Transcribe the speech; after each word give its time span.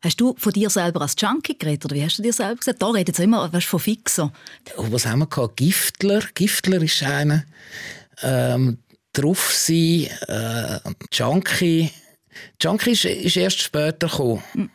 Hast 0.00 0.20
du 0.20 0.34
von 0.38 0.52
dir 0.52 0.70
selber 0.70 1.02
als 1.02 1.16
Junkie 1.18 1.58
geredet 1.58 1.86
oder 1.86 1.96
wie 1.96 2.04
hast 2.04 2.18
du 2.18 2.22
dir 2.22 2.32
selber 2.32 2.56
gesagt? 2.56 2.80
Da 2.80 2.88
redet 2.90 3.16
es 3.16 3.24
immer 3.24 3.52
weißt, 3.52 3.66
von 3.66 3.80
Fixer. 3.80 4.32
Oh, 4.76 4.86
was 4.90 5.06
haben 5.06 5.20
wir 5.20 5.26
gehabt? 5.26 5.56
Giftler. 5.56 6.22
Giftler 6.34 6.80
ist 6.82 7.02
einer. 7.02 7.44
Ähm, 8.22 8.78
drauf 9.12 9.52
sein. 9.52 10.08
Äh, 10.28 10.78
Junkie. 11.12 11.90
Junkie 12.62 12.92
ist, 12.92 13.04
ist 13.06 13.36
erst 13.36 13.60
später 13.60 14.08
gekommen. 14.08 14.42
Mhm. 14.54 14.70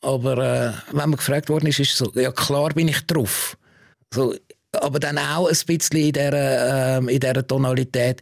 Aber 0.00 0.38
äh, 0.38 0.72
wenn 0.90 1.10
man 1.10 1.16
gefragt 1.16 1.48
worden 1.48 1.68
ist, 1.68 1.78
ist 1.78 1.92
es 1.92 1.98
so, 1.98 2.12
ja 2.14 2.32
klar 2.32 2.70
bin 2.70 2.88
ich 2.88 3.00
drauf. 3.06 3.56
So, 4.12 4.34
aber 4.72 4.98
dann 4.98 5.18
auch 5.18 5.48
ein 5.48 5.56
bisschen 5.66 5.96
in 5.96 6.12
dieser, 6.12 6.98
äh, 6.98 6.98
in 6.98 7.20
dieser 7.20 7.46
Tonalität. 7.46 8.20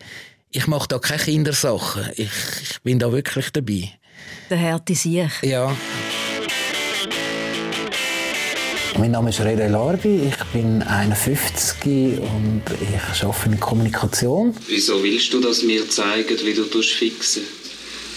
Ich 0.50 0.66
mache 0.66 0.88
da 0.88 0.98
keine 0.98 1.22
Kindersachen. 1.22 2.10
Ich, 2.16 2.30
ich 2.60 2.82
bin 2.82 2.98
da 2.98 3.10
wirklich 3.10 3.50
dabei. 3.50 3.90
Der 4.50 4.58
Härte 4.58 4.94
sich. 4.94 5.30
Ja. 5.42 5.74
Mein 9.02 9.10
Name 9.10 9.30
ist 9.30 9.40
Reda 9.40 9.66
Larbi, 9.66 10.28
ich 10.28 10.44
bin 10.52 10.80
51 10.80 12.20
und 12.20 12.62
ich 12.80 13.24
arbeite 13.24 13.46
in 13.46 13.58
Kommunikation. 13.58 14.54
Wieso 14.68 15.02
willst 15.02 15.32
du 15.32 15.40
das 15.40 15.64
mir 15.64 15.90
zeigen, 15.90 16.38
wie 16.44 16.54
du 16.54 16.62
fixen 16.82 17.42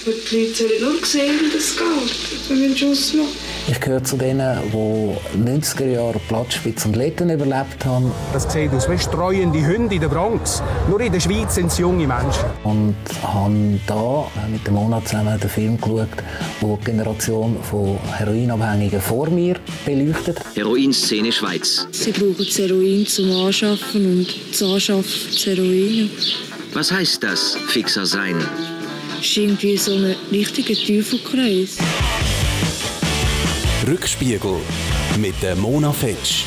die 0.05 0.45
Leute 0.45 0.55
sollen 0.55 0.81
nur 0.81 1.05
sehen, 1.05 1.39
wie 1.41 1.55
das 1.55 1.75
geht, 1.75 2.49
wir 2.49 2.77
Schuss 2.77 3.13
machen. 3.13 3.29
Ich 3.67 3.79
gehöre 3.79 4.03
zu 4.03 4.17
denen, 4.17 4.59
die 4.71 5.39
90er 5.39 5.85
Jahre 5.85 6.19
Platzspitz 6.27 6.85
und 6.85 6.95
Letten 6.95 7.31
überlebt 7.31 7.83
haben. 7.83 8.11
Das 8.31 8.51
sieht 8.51 8.71
aus 8.71 8.87
wie 8.87 8.99
streuende 8.99 9.65
Hunde 9.65 9.95
in 9.95 10.01
der 10.01 10.07
Bronx. 10.09 10.61
Nur 10.87 11.01
in 11.01 11.11
der 11.11 11.19
Schweiz 11.19 11.55
sind 11.55 11.67
es 11.67 11.79
junge 11.79 12.05
Menschen. 12.05 12.45
Und 12.63 12.95
habe 13.23 13.79
da 13.87 14.27
mit 14.51 14.67
dem 14.67 14.75
Monat 14.75 15.07
zusammen 15.07 15.39
den 15.39 15.49
Film 15.49 15.81
geschaut, 15.81 16.09
der 16.61 16.77
die 16.77 16.85
Generation 16.85 17.57
von 17.63 17.97
Heroinabhängigen 18.11 19.01
vor 19.01 19.29
mir 19.31 19.55
beleuchtet. 19.85 20.39
Heroinszene 20.53 21.31
Schweiz. 21.31 21.87
Sie 21.91 22.11
brauchen 22.11 22.35
das 22.37 22.59
Heroin 22.59 23.07
zum 23.07 23.31
Anschaffen 23.31 24.05
und 24.05 24.27
das 24.51 24.61
Anschaffen 24.61 25.31
das 25.31 25.45
Heroin. 25.47 26.11
Was 26.73 26.91
heißt 26.91 27.23
das, 27.23 27.57
Fixer 27.69 28.05
sein? 28.05 28.35
Das 29.17 29.25
ist 29.25 29.37
irgendwie 29.37 29.77
so 29.77 29.93
ein 29.93 30.15
richtiger 30.31 30.75
Teufelkreis. 30.75 31.77
Rückspiegel 33.87 34.57
mit 35.19 35.35
der 35.41 35.55
Mona 35.55 35.91
Fetsch. 35.91 36.43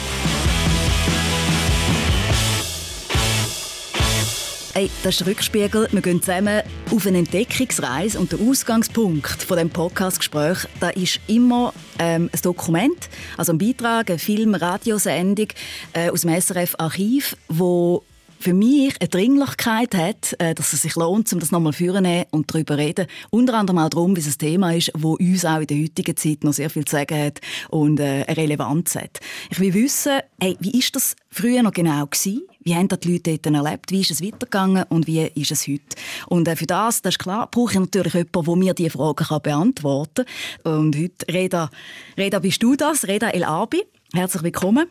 Hey, 4.74 4.90
das 5.02 5.14
ist 5.14 5.20
der 5.20 5.26
Rückspiegel. 5.28 5.88
Wir 5.90 6.02
gehen 6.02 6.22
zusammen 6.22 6.62
auf 6.92 7.06
eine 7.06 7.18
Entdeckungsreise 7.18 8.18
und 8.18 8.30
der 8.30 8.38
Ausgangspunkt 8.38 9.42
von 9.42 9.56
dem 9.56 9.70
Podcastgespräch, 9.70 10.58
da 10.78 10.90
ist 10.90 11.20
immer 11.26 11.72
ähm, 11.98 12.30
ein 12.32 12.40
Dokument, 12.42 13.08
also 13.36 13.52
ein 13.52 13.58
Beitrag, 13.58 14.10
eine 14.10 14.18
Film-, 14.20 14.54
Radiosendung 14.54 15.48
äh, 15.94 16.10
aus 16.10 16.20
dem 16.20 16.40
SRF-Archiv, 16.40 17.36
wo 17.48 18.04
für 18.38 18.54
mich 18.54 18.94
eine 19.00 19.08
Dringlichkeit 19.08 19.94
hat, 19.94 20.36
äh, 20.38 20.54
dass 20.54 20.72
es 20.72 20.82
sich 20.82 20.94
lohnt, 20.94 21.32
um 21.32 21.40
das 21.40 21.50
nochmal 21.50 21.72
vorzunehmen 21.72 22.26
und 22.30 22.52
darüber 22.52 22.74
zu 22.74 22.80
reden. 22.80 23.06
Unter 23.30 23.54
anderem 23.54 23.78
auch 23.78 23.88
darum, 23.88 24.16
wie 24.16 24.20
es 24.20 24.26
ein 24.26 24.38
Thema 24.38 24.72
ist, 24.72 24.92
das 24.94 25.02
uns 25.02 25.44
auch 25.44 25.60
in 25.60 25.66
der 25.66 25.78
heutigen 25.78 26.16
Zeit 26.16 26.44
noch 26.44 26.52
sehr 26.52 26.70
viel 26.70 26.84
zu 26.84 26.92
sagen 26.92 27.18
hat 27.18 27.40
und 27.70 28.00
äh, 28.00 28.24
eine 28.26 28.36
Relevanz 28.36 28.94
hat. 28.94 29.20
Ich 29.50 29.58
will 29.60 29.74
wissen, 29.74 30.20
hey, 30.40 30.56
wie 30.60 30.78
ist 30.78 30.94
das 30.94 31.16
früher 31.30 31.62
noch 31.62 31.72
genau 31.72 32.06
gewesen? 32.06 32.42
Wie 32.60 32.74
haben 32.74 32.88
die 32.88 33.12
Leute 33.12 33.38
dort 33.38 33.54
erlebt? 33.54 33.90
Wie 33.90 34.00
ist 34.00 34.10
es 34.10 34.22
weitergegangen 34.22 34.84
und 34.88 35.06
wie 35.06 35.26
ist 35.26 35.50
es 35.50 35.66
heute? 35.66 35.96
Und 36.26 36.46
äh, 36.48 36.56
für 36.56 36.66
das, 36.66 37.02
das 37.02 37.14
ist 37.14 37.18
klar, 37.18 37.48
brauche 37.50 37.72
ich 37.72 37.80
natürlich 37.80 38.14
jemanden, 38.14 38.44
der 38.44 38.56
mir 38.56 38.74
diese 38.74 38.90
Fragen 38.90 39.42
beantworten 39.42 40.26
kann. 40.62 40.74
Und 40.74 40.96
heute, 40.96 41.32
Reda, 41.32 41.70
Reda, 42.16 42.38
bist 42.38 42.62
du 42.62 42.76
das? 42.76 43.06
Reda 43.06 43.30
El 43.30 43.44
Abi. 43.44 43.82
Herzlich 44.12 44.42
willkommen. 44.42 44.86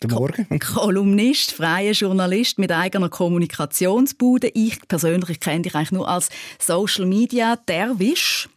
Guten 0.00 0.14
Morgen. 0.14 0.46
Kolumnist, 0.74 1.52
freier 1.52 1.92
Journalist 1.92 2.58
mit 2.58 2.72
eigener 2.72 3.08
Kommunikationsbude. 3.08 4.50
Ich 4.54 4.86
persönlich 4.88 5.40
kenne 5.40 5.62
dich 5.62 5.74
eigentlich 5.74 5.92
nur 5.92 6.08
als 6.08 6.28
Social 6.58 7.06
Media 7.06 7.56
Derwisch. 7.56 8.48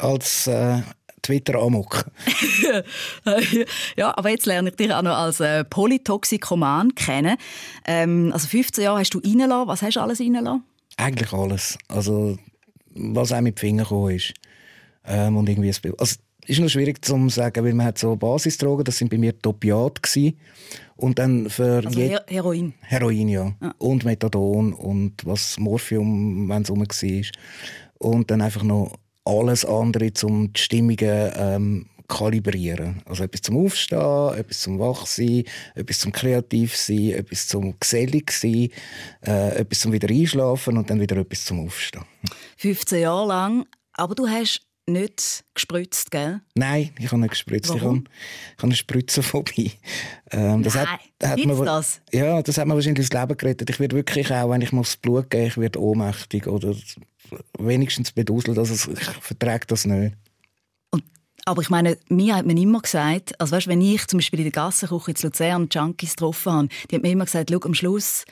Als 0.00 0.46
äh, 0.46 0.82
Twitter 1.22 1.58
Amok. 1.60 2.04
ja, 3.96 4.16
aber 4.16 4.30
jetzt 4.30 4.46
lerne 4.46 4.70
ich 4.70 4.76
dich 4.76 4.92
auch 4.92 5.02
noch 5.02 5.16
als 5.16 5.40
äh, 5.40 5.64
Polytoxikoman 5.64 6.94
kennen. 6.94 7.36
Ähm, 7.86 8.30
also 8.32 8.46
15 8.48 8.84
Jahre 8.84 9.00
hast 9.00 9.14
du 9.14 9.20
reingelassen. 9.20 9.68
Was 9.68 9.82
hast 9.82 9.96
du 9.96 10.00
alles 10.00 10.20
reingelassen? 10.20 10.64
Eigentlich 10.96 11.32
alles. 11.32 11.78
Also 11.88 12.38
was 12.94 13.32
auch 13.32 13.40
mit 13.40 13.56
den 13.56 13.60
Fingern 13.60 13.84
gekommen 13.84 14.14
ist. 14.14 14.34
Ähm, 15.06 15.36
und 15.36 15.48
irgendwie 15.48 15.72
also, 15.98 16.16
ist 16.46 16.60
noch 16.60 16.68
schwierig 16.68 17.04
zu 17.04 17.28
sagen, 17.28 17.64
weil 17.64 17.74
man 17.74 17.86
hat 17.86 17.98
so 17.98 18.16
Basisdrogen, 18.16 18.84
das 18.84 18.98
sind 18.98 19.10
bei 19.10 19.18
mir 19.18 19.38
Topiat 19.38 20.00
und 20.96 21.18
dann 21.18 21.50
für 21.50 21.82
also 21.84 22.00
Her 22.00 22.24
Heroin. 22.28 22.74
Heroin 22.80 23.28
ja. 23.28 23.52
ja. 23.60 23.74
und 23.78 24.04
Methadon 24.04 24.72
und 24.72 25.24
was 25.24 25.58
Morphium, 25.58 26.48
wenn 26.48 26.62
es 26.62 26.70
rum 26.70 26.80
war 26.80 27.24
und 27.98 28.30
dann 28.30 28.40
einfach 28.40 28.62
noch 28.62 28.96
alles 29.24 29.64
andere, 29.64 30.12
um 30.22 30.52
die 30.52 30.60
Stimmungen 30.60 31.32
ähm, 31.36 31.86
kalibrieren. 32.08 33.02
Also 33.06 33.24
etwas 33.24 33.42
zum 33.42 33.64
Aufstehen, 33.64 34.34
etwas 34.36 34.60
zum 34.60 34.78
Wachsein, 34.78 35.44
etwas 35.74 35.98
zum 36.00 36.12
Kreativsein, 36.12 37.12
etwas 37.12 37.46
zum 37.48 37.78
gesellig 37.80 38.30
sein, 38.30 38.68
äh, 39.26 39.56
etwas 39.56 39.80
zum 39.80 39.92
wieder 39.92 40.08
einschlafen 40.08 40.76
und 40.76 40.90
dann 40.90 41.00
wieder 41.00 41.16
etwas 41.16 41.44
zum 41.44 41.64
Aufstehen. 41.64 42.04
15 42.58 43.00
Jahre 43.00 43.26
lang, 43.26 43.66
aber 43.94 44.14
du 44.14 44.28
hast 44.28 44.63
nicht 44.86 45.44
gespritzt, 45.54 46.10
gell? 46.10 46.40
Nein, 46.54 46.90
ich 46.98 47.06
habe 47.06 47.20
nicht 47.20 47.30
gespritzt. 47.30 47.70
Warum? 47.70 48.04
Ich 48.06 48.58
habe, 48.58 48.64
eine 48.64 48.76
Spritzenphobie. 48.76 49.72
Ähm, 50.30 50.62
das 50.62 50.74
Nein, 50.74 50.86
hat, 50.86 51.30
hat 51.30 51.44
mir, 51.44 51.64
das? 51.64 52.00
Ja, 52.12 52.42
das 52.42 52.58
hat 52.58 52.66
mir 52.66 52.74
wahrscheinlich 52.74 53.08
das 53.08 53.20
Leben 53.20 53.36
gerettet. 53.36 53.70
Ich 53.70 53.80
werde 53.80 53.96
wirklich 53.96 54.32
auch, 54.32 54.50
wenn 54.50 54.60
ich 54.60 54.72
mal 54.72 54.80
aufs 54.80 54.96
Blut 54.96 55.30
gehe, 55.30 55.46
ich 55.46 55.56
werde 55.56 55.80
ohnmächtig 55.80 56.46
oder 56.46 56.74
wenigstens 57.58 58.12
beduselt. 58.12 58.58
Also 58.58 58.92
ich 58.92 59.04
vertrage 59.04 59.66
das 59.66 59.86
nicht. 59.86 60.16
aber 61.44 61.62
ich 61.62 61.70
meine, 61.70 61.96
mir 62.08 62.36
hat 62.36 62.46
man 62.46 62.56
immer 62.56 62.80
gesagt, 62.80 63.38
also 63.40 63.56
weißt, 63.56 63.68
wenn 63.68 63.80
ich 63.80 64.06
zum 64.06 64.18
Beispiel 64.18 64.40
in 64.40 64.46
der 64.46 64.52
Gassenküche 64.52 65.12
in 65.12 65.16
Luzern 65.22 65.68
Junkies 65.70 66.10
getroffen 66.10 66.52
habe, 66.52 66.68
die 66.90 66.96
haben 66.96 67.02
mir 67.02 67.12
immer 67.12 67.24
gesagt, 67.24 67.52
am 67.52 67.74
Schluss 67.74 68.24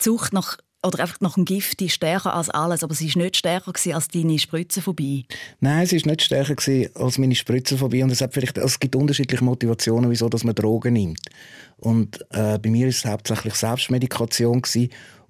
die 0.00 0.04
Sucht 0.04 0.32
nach 0.32 0.58
oder 0.84 1.00
einfach 1.00 1.20
nach 1.20 1.34
dem 1.34 1.44
Gift 1.44 1.82
ist 1.82 1.94
stärker 1.94 2.34
als 2.34 2.50
alles, 2.50 2.84
aber 2.84 2.94
sie 2.94 3.12
war 3.14 3.22
nicht 3.22 3.36
stärker 3.36 3.72
als 3.94 4.08
deine 4.08 4.38
Spritzenphobie. 4.38 5.26
Nein, 5.60 5.86
sie 5.86 6.00
war 6.00 6.10
nicht 6.12 6.22
stärker 6.22 6.54
als 6.94 7.18
meine 7.18 7.34
Spritzenphobie 7.34 8.02
und 8.02 8.10
es, 8.10 8.20
hat 8.20 8.32
vielleicht, 8.32 8.58
es 8.58 8.78
gibt 8.78 8.94
unterschiedliche 8.94 9.44
Motivationen, 9.44 10.10
wieso 10.10 10.28
dass 10.28 10.44
man 10.44 10.54
Drogen 10.54 10.94
nimmt. 10.94 11.20
Und 11.78 12.20
äh, 12.30 12.58
bei 12.58 12.70
mir 12.70 12.82
war 12.82 12.88
es 12.88 13.04
hauptsächlich 13.04 13.54
Selbstmedikation 13.54 14.62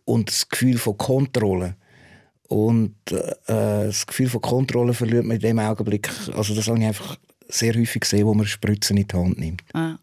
und 0.05 0.29
das 0.29 0.49
Gefühl 0.49 0.79
von 0.79 0.97
Kontrolle. 0.99 1.77
Und 2.49 2.95
äh, 3.11 3.35
das 3.47 4.07
Gefühl 4.07 4.29
von 4.29 4.41
Kontrolle 4.41 4.95
verliert 4.95 5.25
man 5.25 5.37
in 5.37 5.43
dem 5.43 5.59
Augenblick. 5.59 6.11
Also 6.35 6.55
das 6.55 6.67
habe 6.69 6.79
ich 6.79 6.87
einfach 6.87 7.17
sehr 7.49 7.75
häufig 7.75 8.01
gesehen, 8.01 8.27
wo 8.27 8.35
man 8.35 8.47
Spritzen 8.47 8.97
in 8.97 9.07
die 9.07 9.17
Hand 9.17 9.39
nimmt. 9.39 9.63
Ah. 9.73 9.97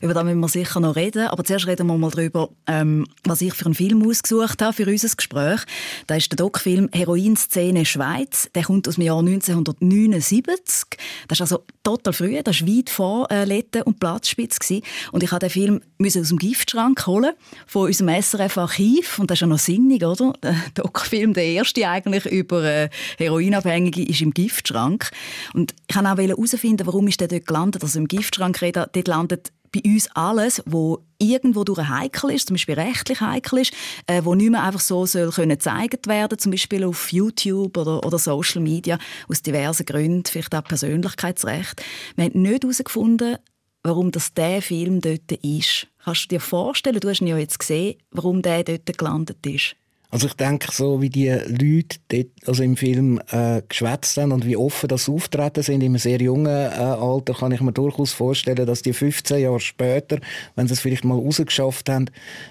Über 0.00 0.14
das 0.14 0.24
müssen 0.24 0.40
wir 0.40 0.48
sicher 0.48 0.80
noch 0.80 0.96
reden. 0.96 1.28
Aber 1.28 1.44
zuerst 1.44 1.66
reden 1.66 1.86
wir 1.86 1.96
mal 1.96 2.10
darüber, 2.10 2.50
ähm, 2.66 3.06
was 3.24 3.40
ich 3.40 3.54
für 3.54 3.66
einen 3.66 3.74
Film 3.74 4.08
ausgesucht 4.08 4.62
habe 4.62 4.72
für 4.72 4.86
unser 4.86 5.08
Gespräch. 5.14 5.60
Das 6.06 6.18
ist 6.18 6.32
der 6.32 6.36
Doc-Film 6.36 6.88
«Heroinszene 6.92 7.84
Schweiz». 7.84 8.50
Der 8.54 8.64
kommt 8.64 8.88
aus 8.88 8.96
dem 8.96 9.04
Jahr 9.04 9.18
1979. 9.18 10.98
Das 11.28 11.36
ist 11.36 11.42
also 11.42 11.64
total 11.82 12.12
früh. 12.12 12.42
Das 12.42 12.60
war 12.60 12.68
weit 12.68 12.90
vor 12.90 13.30
äh, 13.30 13.44
Letten 13.44 13.82
und 13.82 14.00
Platzspitz. 14.00 14.58
Gewesen. 14.58 14.82
Und 15.12 15.22
ich 15.22 15.30
habe 15.30 15.40
den 15.40 15.50
Film 15.50 15.80
aus 16.04 16.12
dem 16.12 16.38
Giftschrank 16.38 17.06
holen, 17.06 17.32
von 17.66 17.86
unserem 17.86 18.20
SRF-Archiv. 18.20 19.18
Und 19.18 19.30
das 19.30 19.36
ist 19.36 19.40
ja 19.42 19.46
noch 19.46 19.58
sinnig, 19.58 20.04
oder? 20.04 20.32
Der 20.42 20.56
Doc-Film, 20.74 21.34
der 21.34 21.44
erste 21.44 21.88
eigentlich 21.88 22.26
über 22.26 22.64
äh, 22.64 22.88
Heroinabhängige, 23.18 24.02
ist 24.02 24.20
im 24.20 24.32
Giftschrank. 24.32 25.10
Und 25.54 25.74
ich 25.88 25.96
wollte 25.96 26.10
auch 26.10 26.18
herausfinden, 26.18 26.86
warum 26.86 27.08
ist 27.08 27.20
der 27.20 27.28
dort 27.28 27.46
gelandet. 27.46 27.82
Also 27.82 27.98
im 27.98 28.08
Giftschrank 28.08 28.58
dort 28.72 29.08
landet 29.08 29.51
bei 29.72 29.80
uns 29.84 30.08
alles, 30.14 30.62
wo 30.66 31.04
irgendwo 31.18 31.64
durch 31.64 31.88
heikel 31.88 32.30
ist, 32.30 32.48
zum 32.48 32.54
Beispiel 32.54 32.74
rechtlich 32.74 33.20
heikel 33.20 33.60
ist, 33.60 33.72
äh, 34.06 34.22
wo 34.24 34.34
nicht 34.34 34.50
mehr 34.50 34.62
einfach 34.62 34.80
so 34.80 35.06
soll 35.06 35.30
können 35.30 35.50
gezeigt 35.50 36.06
werden, 36.06 36.38
zum 36.38 36.52
Beispiel 36.52 36.84
auf 36.84 37.12
YouTube 37.12 37.76
oder, 37.76 38.04
oder 38.04 38.18
Social 38.18 38.60
Media 38.60 38.98
aus 39.28 39.42
diversen 39.42 39.86
Gründen, 39.86 40.24
vielleicht 40.24 40.54
auch 40.54 40.64
Persönlichkeitsrecht. 40.64 41.82
Wir 42.16 42.26
haben 42.26 42.42
nicht 42.42 42.62
herausgefunden, 42.62 43.36
warum 43.82 44.10
das 44.10 44.34
der 44.34 44.62
Film 44.62 45.00
dort 45.00 45.32
ist. 45.32 45.86
Kannst 46.04 46.24
du 46.24 46.28
dir 46.28 46.40
vorstellen, 46.40 47.00
du 47.00 47.08
hast 47.08 47.20
ihn 47.20 47.28
ja 47.28 47.38
jetzt 47.38 47.58
gesehen, 47.58 47.96
warum 48.10 48.42
der 48.42 48.64
dort 48.64 48.98
gelandet 48.98 49.46
ist? 49.46 49.76
Also 50.12 50.26
ich 50.26 50.34
denke, 50.34 50.70
so 50.70 51.00
wie 51.00 51.08
die 51.08 51.30
Leute 51.30 51.96
dort, 52.08 52.26
also 52.46 52.62
im 52.62 52.76
Film 52.76 53.18
äh, 53.30 53.62
geschwätzt 53.66 54.18
haben 54.18 54.32
und 54.32 54.44
wie 54.44 54.58
offen 54.58 54.86
das 54.88 55.08
auftreten 55.08 55.62
sind, 55.62 55.80
in 55.80 55.86
einem 55.86 55.98
sehr 55.98 56.20
jungen 56.20 56.46
äh, 56.54 56.74
Alter, 56.74 57.32
kann 57.32 57.50
ich 57.50 57.62
mir 57.62 57.72
durchaus 57.72 58.12
vorstellen, 58.12 58.66
dass 58.66 58.82
die 58.82 58.92
15 58.92 59.40
Jahre 59.40 59.58
später, 59.58 60.18
wenn 60.54 60.68
sie 60.68 60.74
es 60.74 60.80
vielleicht 60.80 61.06
mal 61.06 61.18
rausgeschafft 61.18 61.88
haben, 61.88 62.10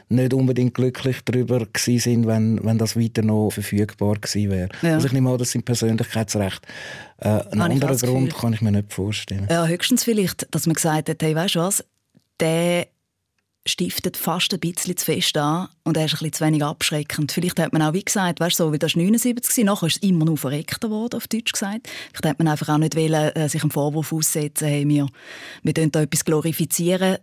nicht 0.09 0.33
unbedingt 0.33 0.73
glücklich 0.73 1.17
darüber 1.23 1.59
gewesen 1.59 1.99
sind, 1.99 2.25
wenn, 2.25 2.59
wenn 2.65 2.79
das 2.79 2.97
weiter 2.97 3.21
noch 3.21 3.51
verfügbar 3.51 4.15
gewesen 4.15 4.49
wäre. 4.49 4.69
Ja. 4.81 4.95
Also 4.95 5.05
ich 5.05 5.13
nehme 5.13 5.29
an, 5.29 5.37
das 5.37 5.51
sind 5.51 5.63
Persönlichkeitsrechte. 5.63 6.67
Äh, 7.19 7.27
einen 7.27 7.61
anderen 7.61 7.95
Grund 7.95 8.33
kann 8.33 8.53
ich 8.53 8.61
mir 8.61 8.71
nicht 8.71 8.91
vorstellen. 8.91 9.45
Ja, 9.51 9.67
höchstens 9.67 10.03
vielleicht, 10.03 10.47
dass 10.49 10.65
man 10.65 10.73
gesagt 10.73 11.09
hat, 11.09 11.21
hey, 11.21 11.35
weißt 11.35 11.53
du 11.53 11.59
was, 11.59 11.85
der 12.39 12.87
stiftet 13.67 14.17
fast 14.17 14.53
ein 14.53 14.59
bisschen 14.59 14.97
zu 14.97 15.05
fest 15.05 15.37
an 15.37 15.69
und 15.83 15.95
er 15.95 16.05
ist 16.05 16.13
ein 16.13 16.17
bisschen 16.17 16.33
zu 16.33 16.45
wenig 16.45 16.63
abschreckend. 16.63 17.31
Vielleicht 17.31 17.59
hat 17.59 17.73
man 17.73 17.81
auch 17.81 17.93
wie 17.93 18.03
gesagt, 18.03 18.39
weißt, 18.39 18.57
so 18.57 18.73
wie 18.73 18.79
das 18.79 18.95
79 18.95 19.57
war, 19.57 19.73
nachher 19.73 19.87
ist 19.87 19.97
es 19.97 20.09
immer 20.09 20.25
noch 20.25 20.37
verreckter 20.37 20.87
geworden, 20.87 21.17
auf 21.17 21.27
Deutsch 21.27 21.51
gesagt. 21.51 21.87
Vielleicht 22.11 22.25
hat 22.25 22.39
man 22.39 22.47
einfach 22.47 22.69
auch 22.69 22.77
nicht 22.77 22.95
wollen, 22.95 23.13
äh, 23.35 23.49
sich 23.49 23.61
einen 23.61 23.71
Vorwurf 23.71 24.11
aussetzen, 24.11 24.67
hey, 24.67 24.87
wir, 24.87 25.07
wir 25.63 25.73
da 25.73 26.01
etwas 26.01 26.25
glorifizieren, 26.25 27.17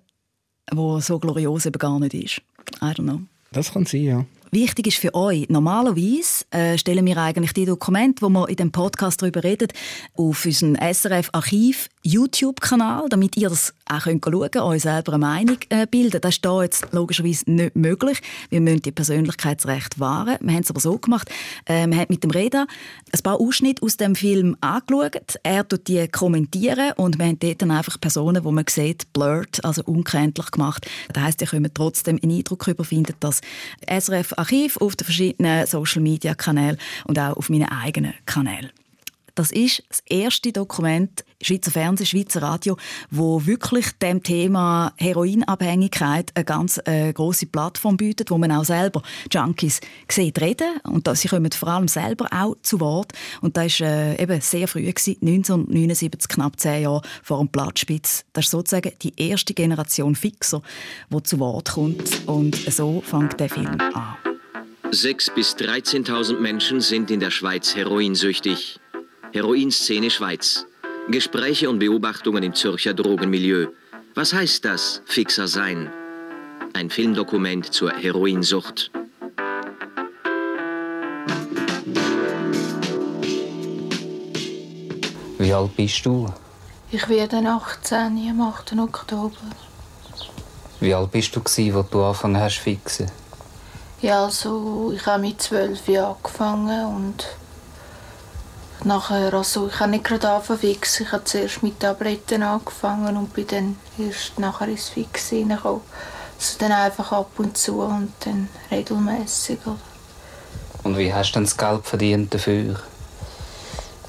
was 0.71 1.07
so 1.07 1.19
glorios 1.19 1.67
eben 1.67 1.79
gar 1.79 1.99
nicht 1.99 2.15
ist. 2.15 2.43
I 2.81 2.93
don't 2.93 3.03
know. 3.03 3.21
Das 3.51 3.73
kann 3.73 3.87
sein, 3.87 4.03
ja. 4.03 4.27
Wichtig 4.51 4.87
ist 4.87 4.99
für 4.99 5.15
euch, 5.15 5.47
normalerweise 5.51 6.45
äh, 6.51 6.79
stellen 6.79 7.05
wir 7.05 7.19
eigentlich 7.19 7.53
die 7.53 7.67
Dokumente, 7.67 8.23
wo 8.23 8.31
wir 8.31 8.49
in 8.49 8.57
dem 8.57 8.73
Podcast 8.73 9.21
darüber 9.21 9.45
reden, 9.45 9.69
auf 10.15 10.45
unseren 10.47 10.75
SRF-Archiv 10.77 11.89
YouTube-Kanal, 12.09 13.09
damit 13.11 13.37
ihr 13.37 13.51
das 13.51 13.75
auch 13.87 14.01
schauen 14.01 14.21
könnt, 14.21 14.57
euch 14.57 14.83
selber 14.83 15.13
eine 15.13 15.19
Meinung 15.19 15.59
äh, 15.69 15.87
bilden. 15.87 16.21
Das 16.21 16.37
ist 16.37 16.45
hier 16.45 16.63
jetzt 16.63 16.87
logischerweise 16.93 17.51
nicht 17.51 17.77
möglich. 17.77 18.21
Wir 18.49 18.61
müssen 18.61 18.83
die 18.83 18.93
Persönlichkeitsrechte 18.93 20.01
wahren. 20.01 20.39
Wir 20.41 20.55
haben 20.55 20.63
es 20.63 20.71
aber 20.71 20.81
so 20.81 20.97
gemacht. 20.97 21.31
Äh, 21.67 21.87
wir 21.87 21.97
haben 21.97 22.07
mit 22.09 22.25
dem 22.25 22.31
Reda 22.31 22.67
ein 23.13 23.23
paar 23.23 23.39
Ausschnitte 23.41 23.83
aus 23.83 23.99
dem 23.99 24.15
Film 24.15 24.57
angeschaut. 24.61 25.37
Er 25.43 25.69
tut 25.69 25.87
die 25.87 26.09
kommentieren 26.09 26.93
und 26.97 27.19
wir 27.19 27.27
haben 27.27 27.39
dort 27.39 27.61
dann 27.61 27.71
einfach 27.71 28.01
Personen, 28.01 28.43
die 28.43 28.53
man 28.53 28.65
sieht, 28.69 29.13
blurred, 29.13 29.63
also 29.65 29.83
unkenntlich 29.85 30.51
gemacht. 30.51 30.87
Das 31.13 31.23
heisst, 31.23 31.41
ihr 31.43 31.47
könnt 31.47 31.75
trotzdem 31.75 32.19
einen 32.23 32.39
Eindruck 32.39 32.65
darüber 32.65 32.85
finden, 32.85 33.15
dass 33.21 33.43
SRF 33.87 34.33
Archiv 34.39 34.79
auf 34.79 34.97
den 34.97 35.05
verschiedenen 35.05 35.67
Social-Media-Kanälen 35.67 36.79
und 37.05 37.19
auch 37.19 37.37
auf 37.37 37.51
meinen 37.51 37.69
eigenen 37.69 38.15
Kanälen. 38.25 38.71
Das 39.39 39.53
ist 39.53 39.85
das 39.89 40.03
erste 40.09 40.51
Dokument 40.51 41.25
Schweizer 41.41 41.71
Fernsehen, 41.71 42.07
Schweizer 42.07 42.43
Radio, 42.43 42.77
wo 43.09 43.47
wirklich 43.47 43.87
dem 44.03 44.21
Thema 44.25 44.93
Heroinabhängigkeit 44.97 46.33
eine 46.35 46.45
ganz 46.45 46.81
äh, 46.87 47.13
große 47.13 47.47
Plattform 47.47 47.97
bietet, 47.97 48.33
wo 48.33 48.39
man 48.39 48.51
auch 48.51 48.65
selber 48.65 49.01
Junkies 49.33 49.81
sieht 50.11 50.41
reden 50.41 50.81
und 50.83 51.07
da, 51.07 51.15
sie 51.15 51.29
kommen 51.29 51.53
vor 51.53 51.69
allem 51.69 51.87
selber 51.87 52.27
auch 52.33 52.57
zu 52.63 52.81
Wort 52.81 53.13
und 53.41 53.57
das 53.57 53.79
war 53.79 53.87
äh, 53.87 54.21
eben 54.21 54.41
sehr 54.41 54.67
früh 54.67 54.81
gewesen, 54.81 55.19
1979, 55.21 56.29
knapp 56.29 56.59
zehn 56.59 56.83
Jahre 56.83 57.03
vor 57.23 57.39
dem 57.39 57.49
Platzspitz. 57.49 58.25
Das 58.33 58.47
ist 58.47 58.51
sozusagen 58.51 58.91
die 59.03 59.13
erste 59.17 59.55
Generation 59.55 60.17
Fixer, 60.17 60.63
die 61.11 61.23
zu 61.23 61.39
Wort 61.39 61.71
kommt 61.71 62.27
und 62.27 62.57
so 62.57 63.03
fängt 63.03 63.39
der 63.39 63.49
Film 63.49 63.79
an. 63.95 64.17
6.000 64.91 65.35
bis 65.35 65.55
13.000 65.55 66.41
Menschen 66.41 66.81
sind 66.81 67.13
in 67.13 67.21
der 67.21 67.31
Schweiz 67.31 67.77
heroinsüchtig. 67.77 68.81
Heroinszene 69.33 70.11
Schweiz. 70.11 70.65
Gespräche 71.11 71.69
und 71.69 71.79
Beobachtungen 71.79 72.43
im 72.43 72.55
Zürcher 72.55 72.95
Drogenmilieu. 72.95 73.69
Was 74.15 74.33
heißt 74.33 74.65
das, 74.65 75.03
Fixer 75.05 75.47
sein? 75.47 75.93
Ein 76.73 76.89
Filmdokument 76.89 77.73
zur 77.73 77.93
Heroinsucht. 77.93 78.91
Wie 85.39 85.53
alt 85.53 85.77
bist 85.77 86.07
du? 86.07 86.33
Ich 86.91 87.07
werde 87.09 87.37
18 87.37 87.97
am 88.31 88.41
8. 88.41 88.73
Oktober. 88.79 89.37
Wie 90.81 90.95
alt 90.95 91.11
bist 91.13 91.37
du, 91.37 91.41
als 91.41 91.55
du 91.91 92.03
angefangen 92.03 92.41
hast 92.41 92.57
zu 92.57 92.63
fixen? 92.63 93.11
Ja, 94.01 94.25
also 94.25 94.93
ich 94.95 95.05
habe 95.05 95.23
mit 95.23 95.43
zwölf 95.43 95.87
Jahren 95.87 96.17
angefangen 96.17 96.87
und 96.95 97.27
nachher, 98.85 99.33
also 99.35 99.69
ich 99.69 99.81
habe 99.81 99.91
nicht 99.91 100.05
gerade 100.05 100.29
angefangen 100.29 100.61
fix, 100.61 101.01
ich 101.01 101.13
habe 101.13 101.25
zuerst 101.25 101.63
mit 101.63 101.81
Tabletten 101.81 102.43
angefangen 102.43 103.17
und 103.17 103.33
bin 103.33 103.47
dann 103.47 103.77
erst 103.99 104.39
nachher 104.39 104.69
ins 104.69 104.89
Fix 104.89 105.33
reingekommen. 105.33 105.83
Also 106.39 106.59
dann 106.59 106.73
einfach 106.73 107.13
ab 107.13 107.31
und 107.39 107.57
zu 107.57 107.81
und 107.81 108.13
dann 108.21 108.49
regelmäßig. 108.71 109.59
Und 110.85 110.97
wie 110.97 111.13
hast 111.13 111.31
du 111.31 111.35
denn 111.35 111.45
das 111.45 111.57
Geld 111.57 111.85
verdient 111.85 112.33
dafür? 112.33 112.77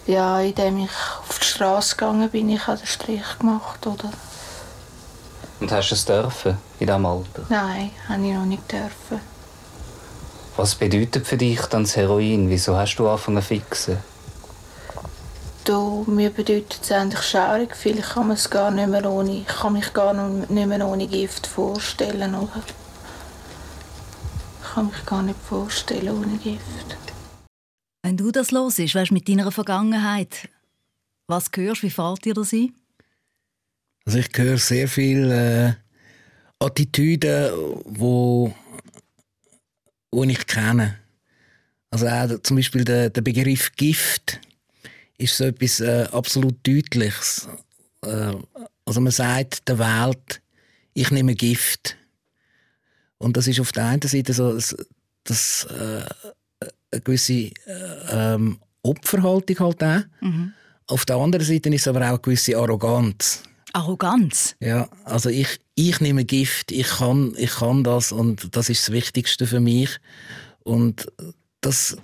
Ja, 0.05 0.39
indem 0.39 0.85
ich 0.85 0.91
auf 1.27 1.39
die 1.39 1.45
Straße 1.45 1.95
gegangen 1.95 2.29
bin, 2.29 2.49
ich 2.49 2.65
habe 2.65 2.77
den 2.77 2.87
Strich 2.87 3.39
gemacht, 3.39 3.85
oder? 3.85 4.11
Und 5.59 5.71
hast 5.71 5.89
du 5.89 5.95
es 5.95 6.05
dürfen 6.05 6.57
in 6.79 6.87
diesem 6.87 7.05
Alter? 7.05 7.43
Nein, 7.49 7.91
habe 8.07 8.25
ich 8.25 8.33
noch 8.33 8.45
nicht 8.45 8.71
dürfen. 8.71 9.19
Was 10.55 10.75
bedeutet 10.75 11.27
für 11.27 11.37
dich 11.37 11.61
dann 11.67 11.83
das 11.83 11.95
Heroin? 11.95 12.49
Wieso 12.49 12.75
hast 12.77 12.95
du 12.95 13.07
angefangen 13.07 13.41
zu 13.41 13.47
fixen? 13.47 13.97
Du, 15.69 16.03
mir 16.07 16.31
bedeutet 16.31 16.79
es 16.81 16.91
eigentlich 16.91 17.21
schaurig. 17.21 17.75
Vielleicht 17.75 18.13
kann 18.13 18.27
man 18.27 18.37
es 18.37 18.49
gar 18.49 18.71
nicht 18.71 18.89
mehr 18.89 19.05
ohne, 19.05 19.41
ich 19.41 19.45
kann 19.45 19.73
mich 19.73 19.93
gar 19.93 20.15
nicht 20.15 20.49
mehr 20.49 20.87
ohne 20.87 21.07
Gift 21.07 21.45
vorstellen. 21.45 22.33
Oder? 22.33 22.63
Ich 24.63 24.69
kann 24.73 24.87
mich 24.87 25.05
gar 25.05 25.21
nicht 25.21 25.37
vorstellen 25.39 26.09
ohne 26.09 26.37
Gift. 26.39 26.97
Wenn 28.01 28.17
du 28.17 28.31
das 28.31 28.49
los 28.49 28.79
ist, 28.79 28.95
weißt 28.95 29.11
mit 29.11 29.29
deiner 29.29 29.51
Vergangenheit, 29.51 30.49
was 31.27 31.51
hörst, 31.55 31.83
wie 31.83 31.91
fällt 31.91 32.25
dir 32.25 32.33
das 32.33 32.51
ein? 32.51 32.73
Also 34.05 34.17
ich 34.17 34.29
höre 34.35 34.57
sehr 34.57 34.87
viele 34.87 35.67
äh, 35.67 35.73
Attitüden, 36.57 37.51
wo 37.85 38.51
die 40.15 40.31
ich 40.31 40.47
kenne. 40.47 40.97
Also 41.91 42.07
auch 42.07 42.41
zum 42.41 42.55
Beispiel 42.55 42.83
der, 42.83 43.11
der 43.11 43.21
Begriff 43.21 43.71
Gift 43.75 44.39
ist 45.19 45.37
so 45.37 45.43
etwas 45.43 45.79
äh, 45.81 46.07
absolut 46.11 46.55
Deutliches. 46.65 47.47
Äh, 48.03 48.33
also 48.85 49.01
man 49.01 49.11
sagt 49.11 49.67
der 49.67 49.77
Welt, 49.77 50.41
ich 50.93 51.11
nehme 51.11 51.35
Gift. 51.35 51.95
Und 53.17 53.37
das 53.37 53.47
ist 53.47 53.59
auf 53.59 53.71
der 53.71 53.85
einen 53.85 54.01
Seite 54.01 54.33
so 54.33 54.53
das, 54.53 54.75
das 55.25 55.65
äh, 55.65 56.03
eine 56.91 57.01
gewisse 57.01 57.33
äh, 57.33 57.53
ähm, 58.11 58.59
Opferhaltung 58.81 59.59
halt 59.59 59.83
auch. 59.83 60.01
Mhm. 60.21 60.53
Auf 60.87 61.05
der 61.05 61.17
anderen 61.17 61.45
Seite 61.45 61.69
ist 61.69 61.81
es 61.81 61.87
aber 61.87 62.01
auch 62.01 62.09
eine 62.09 62.19
gewisse 62.19 62.57
Arroganz. 62.57 63.43
Arroganz? 63.73 64.55
Ja, 64.59 64.89
also 65.03 65.29
ich, 65.29 65.59
ich 65.75 65.99
nehme 65.99 66.25
Gift, 66.25 66.71
ich 66.71 66.87
kann, 66.87 67.35
ich 67.37 67.51
kann 67.51 67.83
das 67.83 68.11
und 68.11 68.55
das 68.55 68.69
ist 68.69 68.87
das 68.87 68.93
Wichtigste 68.93 69.45
für 69.45 69.59
mich. 69.59 69.99
Und 70.63 71.11
das 71.61 71.97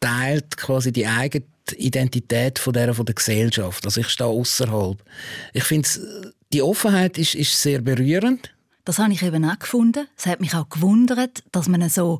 teilt 0.00 0.56
quasi 0.56 0.92
die 0.92 1.06
eigene 1.06 1.46
Identität 1.76 2.58
von 2.58 2.72
der, 2.72 2.94
von 2.94 3.06
der 3.06 3.14
Gesellschaft. 3.14 3.84
Also 3.84 4.00
ich 4.00 4.08
stehe 4.08 4.28
außerhalb. 4.28 5.02
Ich 5.52 5.64
finde, 5.64 5.88
die 6.52 6.62
Offenheit 6.62 7.18
ist, 7.18 7.34
ist 7.34 7.60
sehr 7.60 7.80
berührend. 7.80 8.52
Das 8.84 8.98
habe 8.98 9.12
ich 9.12 9.22
eben 9.22 9.44
auch 9.44 9.58
gefunden. 9.58 10.08
Es 10.16 10.26
hat 10.26 10.40
mich 10.40 10.54
auch 10.54 10.68
gewundert, 10.68 11.44
dass 11.52 11.68
man 11.68 11.88
so 11.88 12.18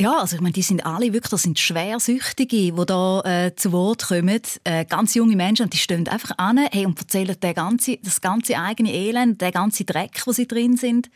ja, 0.00 0.18
also 0.18 0.34
ich 0.36 0.40
meine, 0.40 0.54
die 0.54 0.62
sind 0.62 0.86
alle 0.86 1.12
wirklich, 1.12 1.30
das 1.30 1.42
sind 1.42 1.58
Schwersüchtige, 1.58 2.72
die 2.72 2.86
da 2.86 3.20
äh, 3.20 3.54
zu 3.54 3.70
Wort 3.70 4.08
kommen. 4.08 4.40
Äh, 4.64 4.86
ganz 4.86 5.14
junge 5.14 5.36
Menschen, 5.36 5.64
und 5.64 5.74
die 5.74 5.78
stehen 5.78 6.08
einfach 6.08 6.38
an 6.38 6.56
hey, 6.56 6.86
und 6.86 6.98
erzählen 6.98 7.36
den 7.38 7.54
ganze, 7.54 7.98
das 8.02 8.22
ganze 8.22 8.56
eigene 8.56 8.94
Elend, 8.94 9.42
den 9.42 9.52
ganzen 9.52 9.84
Dreck, 9.84 10.22
wo 10.24 10.32
sie 10.32 10.48
drin 10.48 10.78
sind. 10.78 11.10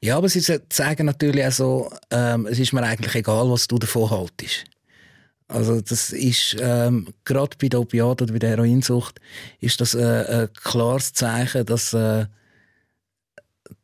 Ja, 0.00 0.16
aber 0.16 0.30
sie 0.30 0.40
sagen 0.40 1.06
natürlich 1.06 1.44
auch 1.44 1.52
so, 1.52 1.92
ähm, 2.10 2.46
es 2.46 2.58
ist 2.58 2.72
mir 2.72 2.82
eigentlich 2.82 3.14
egal, 3.14 3.50
was 3.50 3.68
du 3.68 3.78
davon 3.78 4.10
haltest. 4.10 4.64
Also 5.52 5.80
das 5.80 6.12
ist 6.12 6.56
ähm, 6.60 7.08
gerade 7.24 7.56
bei 7.60 7.68
der 7.68 7.80
Opiat 7.80 8.22
oder 8.22 8.32
bei 8.32 8.38
der 8.38 8.50
Heroinsucht 8.50 9.20
ist 9.60 9.80
das 9.80 9.94
äh, 9.94 10.44
ein 10.44 10.48
klares 10.54 11.12
Zeichen, 11.12 11.66
dass 11.66 11.92
äh, 11.92 12.26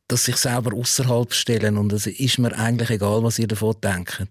dass 0.08 0.24
sich 0.24 0.36
selber 0.36 0.74
außerhalb 0.74 1.34
stellen 1.34 1.76
und 1.76 1.92
es 1.92 2.06
ist 2.06 2.38
mir 2.38 2.58
eigentlich 2.58 2.88
egal, 2.88 3.22
was 3.22 3.38
ihr 3.38 3.46
davon 3.46 3.76
denkt. 3.82 4.26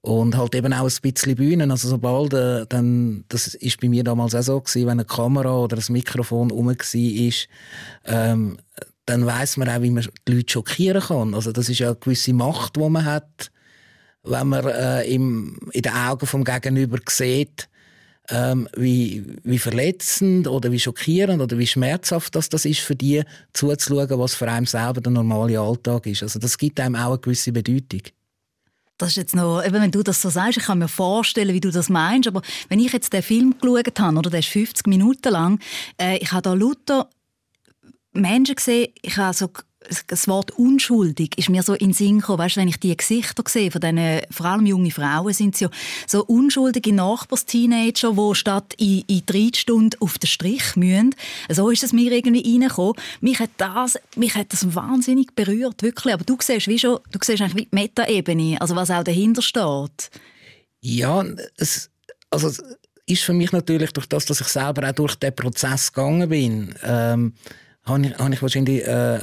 Und 0.00 0.36
halt 0.36 0.54
eben 0.54 0.72
auch 0.72 0.88
ein 0.88 1.00
bisschen 1.00 1.36
Bühnen. 1.36 1.70
Also 1.70 1.88
sobald, 1.88 2.32
äh, 2.34 2.66
dann, 2.68 3.24
das 3.28 3.54
ist 3.54 3.80
bei 3.80 3.88
mir 3.88 4.04
damals 4.04 4.34
auch 4.34 4.42
so 4.42 4.60
gewesen, 4.60 4.82
wenn 4.86 5.00
eine 5.00 5.04
Kamera 5.04 5.56
oder 5.56 5.78
ein 5.78 5.92
Mikrofon 5.92 6.50
rum 6.50 6.68
war, 6.68 7.32
ähm, 8.04 8.58
dann 9.04 9.26
weiß 9.26 9.56
man 9.56 9.68
auch, 9.68 9.82
wie 9.82 9.90
man 9.90 10.06
die 10.26 10.32
Leute 10.32 10.52
schockieren 10.52 11.02
kann. 11.02 11.34
Also 11.34 11.52
das 11.52 11.68
ist 11.68 11.78
ja 11.78 11.88
eine 11.88 11.96
gewisse 11.96 12.32
Macht, 12.32 12.76
die 12.76 12.88
man 12.88 13.04
hat, 13.04 13.50
wenn 14.26 14.48
man 14.48 14.66
äh, 14.66 15.04
im, 15.04 15.58
in 15.72 15.82
den 15.82 15.92
Augen 15.92 16.26
vom 16.26 16.44
Gegenüber 16.44 16.98
sieht, 17.08 17.68
ähm, 18.28 18.68
wie, 18.76 19.24
wie 19.44 19.58
verletzend 19.58 20.48
oder 20.48 20.72
wie 20.72 20.80
schockierend 20.80 21.40
oder 21.40 21.58
wie 21.58 21.66
schmerzhaft 21.66 22.34
das, 22.34 22.48
das 22.48 22.64
ist 22.64 22.80
für 22.80 22.96
die, 22.96 23.22
zuzuschauen, 23.52 24.18
was 24.18 24.34
für 24.34 24.50
einen 24.50 24.66
selber 24.66 25.00
der 25.00 25.12
normale 25.12 25.60
Alltag 25.60 26.06
ist. 26.06 26.22
Also 26.22 26.38
das 26.38 26.58
gibt 26.58 26.80
einem 26.80 26.96
auch 26.96 27.10
eine 27.12 27.18
gewisse 27.18 27.52
Bedeutung. 27.52 28.02
Das 28.98 29.10
ist 29.10 29.16
jetzt 29.16 29.36
noch, 29.36 29.62
eben 29.62 29.80
wenn 29.80 29.90
du 29.90 30.02
das 30.02 30.22
so 30.22 30.30
sagst, 30.30 30.58
ich 30.58 30.64
kann 30.64 30.78
mir 30.78 30.88
vorstellen, 30.88 31.54
wie 31.54 31.60
du 31.60 31.70
das 31.70 31.88
meinst, 31.90 32.28
aber 32.28 32.40
wenn 32.68 32.80
ich 32.80 32.92
jetzt 32.92 33.12
den 33.12 33.22
Film 33.22 33.54
geschaut 33.60 34.00
habe, 34.00 34.16
oder 34.16 34.30
der 34.30 34.40
ist 34.40 34.48
50 34.48 34.86
Minuten 34.86 35.30
lang, 35.30 35.60
äh, 36.00 36.16
ich 36.16 36.32
habe 36.32 36.42
da 36.42 36.54
lauter 36.54 37.10
Menschen 38.12 38.54
gesehen, 38.54 38.88
ich 39.02 39.18
habe 39.18 39.34
so 39.34 39.50
das 40.06 40.28
Wort 40.28 40.52
unschuldig 40.52 41.36
ist 41.38 41.48
mir 41.48 41.62
so 41.62 41.74
in 41.74 41.88
den 41.88 41.92
Sinn 41.92 42.18
gekommen. 42.18 42.38
Weißt, 42.38 42.56
wenn 42.56 42.68
ich 42.68 42.78
die 42.78 42.96
Gesichter 42.96 43.42
sehe, 43.46 43.70
von 43.70 43.80
diesen, 43.80 44.20
vor 44.30 44.46
allem 44.46 44.66
junge 44.66 44.90
Frauen, 44.90 45.32
sind 45.32 45.58
ja 45.60 45.68
so 46.06 46.24
unschuldige 46.24 46.92
Nachbarsteenager, 46.92 48.12
die 48.12 48.34
statt 48.34 48.74
in, 48.78 49.04
in 49.06 49.22
drei 49.26 49.50
Stunden 49.54 50.00
auf 50.00 50.18
den 50.18 50.26
Strich 50.26 50.76
müssen. 50.76 51.14
So 51.50 51.70
ist 51.70 51.82
es 51.82 51.92
mir 51.92 52.12
irgendwie 52.12 52.52
reingekommen. 52.52 52.94
Mich 53.20 53.38
hat 53.38 53.50
das, 53.58 53.98
mich 54.16 54.34
hat 54.34 54.52
das 54.52 54.74
wahnsinnig 54.74 55.34
berührt, 55.34 55.82
wirklich. 55.82 56.14
Aber 56.14 56.24
du 56.24 56.36
siehst, 56.40 56.68
wie 56.68 56.78
schon, 56.78 56.98
du 57.10 57.18
siehst 57.22 57.42
eigentlich 57.42 57.56
wie 57.56 57.68
die 57.70 57.74
Meta-Ebene, 57.74 58.60
also 58.60 58.76
was 58.76 58.90
auch 58.90 59.04
dahinter 59.04 59.42
steht. 59.42 60.10
Ja, 60.80 61.24
es, 61.56 61.90
also 62.30 62.48
es 62.48 62.62
ist 63.06 63.22
für 63.22 63.32
mich 63.32 63.52
natürlich 63.52 63.92
durch 63.92 64.06
das, 64.06 64.26
dass 64.26 64.40
ich 64.40 64.48
selber 64.48 64.88
auch 64.88 64.94
durch 64.94 65.14
den 65.16 65.34
Prozess 65.34 65.92
gegangen 65.92 66.28
bin, 66.28 66.74
ähm, 66.84 67.34
habe 67.86 68.06
ich, 68.06 68.18
habe 68.18 68.34
ich 68.34 68.42
wahrscheinlich 68.42 68.86
äh, 68.86 69.20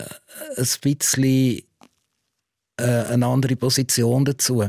ein 0.57 0.67
bisschen 0.81 1.63
äh, 2.77 2.83
eine 2.83 3.25
andere 3.25 3.55
Position 3.55 4.25
dazu. 4.25 4.65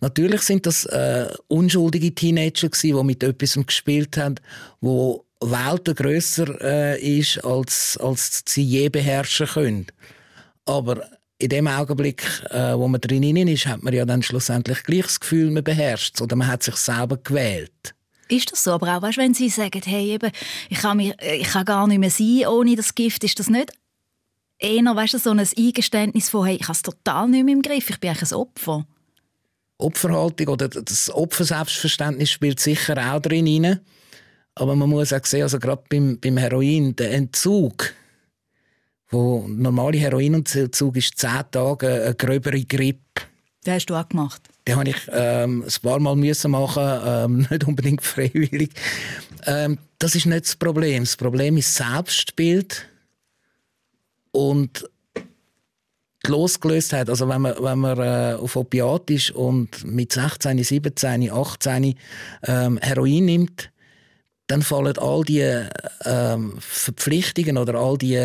Natürlich 0.00 0.42
sind 0.42 0.66
das 0.66 0.84
äh, 0.86 1.28
unschuldige 1.48 2.14
Teenager 2.14 2.68
gewesen, 2.68 2.96
die 2.96 3.04
mit 3.04 3.22
etwas 3.22 3.58
gespielt 3.66 4.16
haben, 4.16 4.36
wo 4.80 5.24
Welten 5.42 5.94
grösser 5.94 6.60
äh, 6.60 7.00
ist, 7.00 7.44
als, 7.44 7.96
als 7.96 8.42
sie 8.46 8.62
je 8.62 8.88
beherrschen 8.88 9.46
können. 9.46 9.86
Aber 10.66 11.02
in 11.38 11.48
dem 11.48 11.66
Augenblick, 11.66 12.22
äh, 12.50 12.74
wo 12.74 12.86
man 12.86 13.00
drin 13.00 13.36
ist, 13.48 13.66
hat 13.66 13.82
man 13.82 13.94
ja 13.94 14.04
dann 14.04 14.22
schlussendlich 14.22 14.82
gleich 14.82 15.06
das 15.06 15.20
Gefühl, 15.20 15.50
man 15.50 15.64
beherrscht 15.64 16.16
es 16.16 16.22
oder 16.22 16.36
man 16.36 16.48
hat 16.48 16.62
sich 16.62 16.76
selber 16.76 17.16
gewählt. 17.16 17.94
Ist 18.30 18.52
das 18.52 18.64
so? 18.64 18.72
Aber 18.72 18.96
auch 18.96 19.02
weißt, 19.02 19.18
wenn 19.18 19.34
sie 19.34 19.48
sagen, 19.48 19.82
hey, 19.84 20.12
eben, 20.12 20.30
ich, 20.68 20.78
kann 20.78 20.96
mich, 20.96 21.14
ich 21.20 21.48
kann 21.48 21.64
gar 21.64 21.86
nicht 21.86 21.98
mehr 21.98 22.10
sein 22.10 22.46
ohne 22.46 22.76
das 22.76 22.94
Gift, 22.94 23.24
ist 23.24 23.38
das 23.38 23.48
nicht 23.48 23.72
eher 24.60 24.84
weißt 24.84 25.14
du, 25.14 25.18
so 25.18 25.30
ein 25.30 25.40
Eingeständnis 25.40 26.28
von, 26.28 26.46
hey, 26.46 26.56
ich 26.56 26.64
habe 26.64 26.72
es 26.72 26.82
total 26.82 27.28
nicht 27.28 27.44
mehr 27.44 27.54
im 27.54 27.62
Griff, 27.62 27.90
ich 27.90 27.98
bin 27.98 28.10
eigentlich 28.10 28.30
ein 28.30 28.36
Opfer? 28.36 28.86
Opferhaltung 29.78 30.48
oder 30.48 30.68
das 30.68 31.10
Opferselbstverständnis 31.10 32.30
spielt 32.30 32.60
sicher 32.60 33.14
auch 33.14 33.20
drin 33.20 33.46
rein. 33.46 33.80
Aber 34.54 34.76
man 34.76 34.90
muss 34.90 35.12
auch 35.12 35.24
sehen, 35.24 35.42
also 35.42 35.58
gerade 35.58 35.82
beim, 35.88 36.20
beim 36.20 36.36
Heroin, 36.36 36.94
der 36.96 37.12
Entzug, 37.12 37.94
wo 39.08 39.46
normale 39.48 39.96
Heroinentzug 39.96 40.96
ist 40.96 41.18
zehn 41.18 41.42
Tage 41.50 42.04
eine 42.04 42.14
gröbere 42.14 42.62
Grippe. 42.62 43.22
Den 43.64 43.74
hast 43.74 43.86
du 43.86 43.94
auch 43.94 44.08
gemacht? 44.08 44.42
Den 44.70 44.76
habe 44.76 44.90
ich 44.90 45.08
ähm, 45.10 45.64
ein 45.64 45.82
paar 45.82 45.98
Mal 45.98 46.14
müssen 46.14 46.52
machen, 46.52 47.00
ähm, 47.04 47.38
nicht 47.50 47.64
unbedingt 47.64 48.02
freiwillig. 48.02 48.70
Ähm, 49.44 49.78
das 49.98 50.14
ist 50.14 50.26
nicht 50.26 50.44
das 50.44 50.54
Problem. 50.54 51.02
Das 51.02 51.16
Problem 51.16 51.56
ist 51.56 51.74
Selbstbild 51.74 52.86
und 54.30 54.88
die 56.24 56.30
Losgelöstheit. 56.30 57.10
Also 57.10 57.28
wenn 57.28 57.40
man, 57.40 57.54
wenn 57.58 57.78
man 57.80 57.98
äh, 57.98 58.36
auf 58.40 58.54
Opiat 58.54 59.10
ist 59.10 59.32
und 59.32 59.84
mit 59.84 60.12
16, 60.12 60.62
17, 60.62 61.32
18 61.32 61.94
ähm, 62.44 62.78
Heroin 62.80 63.24
nimmt, 63.24 63.72
dann 64.46 64.62
fallen 64.62 64.98
all 64.98 65.24
die 65.24 65.64
ähm, 66.04 66.54
Verpflichtungen 66.60 67.58
oder 67.58 67.74
all 67.74 67.98
die, 67.98 68.24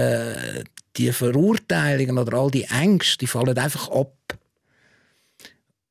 die 0.97 1.11
Verurteilungen 1.11 2.19
oder 2.19 2.37
all 2.37 2.51
die 2.51 2.65
Ängste, 2.65 3.17
die 3.17 3.27
fallen 3.27 3.57
einfach 3.57 3.89
ab. 3.89 4.13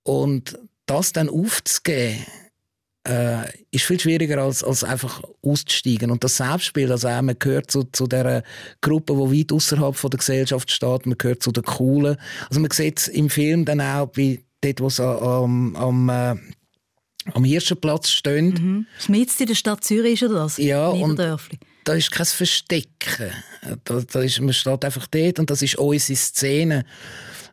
Und 0.04 0.58
das 0.87 1.12
dann 1.12 1.28
aufzugeben, 1.28 2.25
äh, 3.06 3.44
ist 3.70 3.84
viel 3.84 4.00
schwieriger 4.00 4.38
als, 4.38 4.62
als 4.62 4.84
einfach 4.84 5.23
auszusteigen. 5.42 6.11
Und 6.11 6.25
das 6.25 6.37
Selbstspiel, 6.38 6.90
also 6.90 7.08
auch, 7.08 7.23
man 7.23 7.38
gehört 7.38 7.70
zu, 7.70 7.84
zu 7.84 8.06
der 8.06 8.42
Gruppe, 8.80 9.14
die 9.14 9.40
weit 9.40 9.52
außerhalb 9.52 10.00
der 10.00 10.18
Gesellschaft 10.18 10.70
steht, 10.70 11.06
man 11.06 11.18
gehört 11.18 11.42
zu 11.42 11.52
den 11.52 11.64
Coolen. 11.64 12.16
Also 12.49 12.61
man 12.61 12.70
sieht 12.70 13.00
es 13.00 13.08
im 13.08 13.28
Film 13.28 13.64
dann 13.64 13.80
auch, 13.80 14.11
wie 14.14 14.44
dort, 14.61 14.80
wo 14.80 14.87
es 14.87 15.00
am, 15.00 15.76
am 15.76 16.08
äh, 16.08 16.37
am 17.32 17.44
Hirschenplatz 17.44 18.11
stehen. 18.11 18.49
Mhm. 18.49 18.87
Schmitz 18.99 19.40
in 19.40 19.46
der 19.46 19.54
Stadt 19.54 19.82
Zürich 19.82 20.20
ist 20.20 20.30
das? 20.30 20.58
Ja, 20.58 20.88
und 20.88 21.18
da 21.18 21.92
ist 21.94 22.11
kein 22.11 22.26
Verstecken. 22.26 23.30
Da, 23.84 24.00
da 24.00 24.23
ist, 24.23 24.40
man 24.40 24.52
steht 24.52 24.84
einfach 24.84 25.06
dort 25.06 25.38
und 25.38 25.50
das 25.50 25.62
ist 25.62 25.76
unsere 25.76 26.16
Szene. 26.16 26.84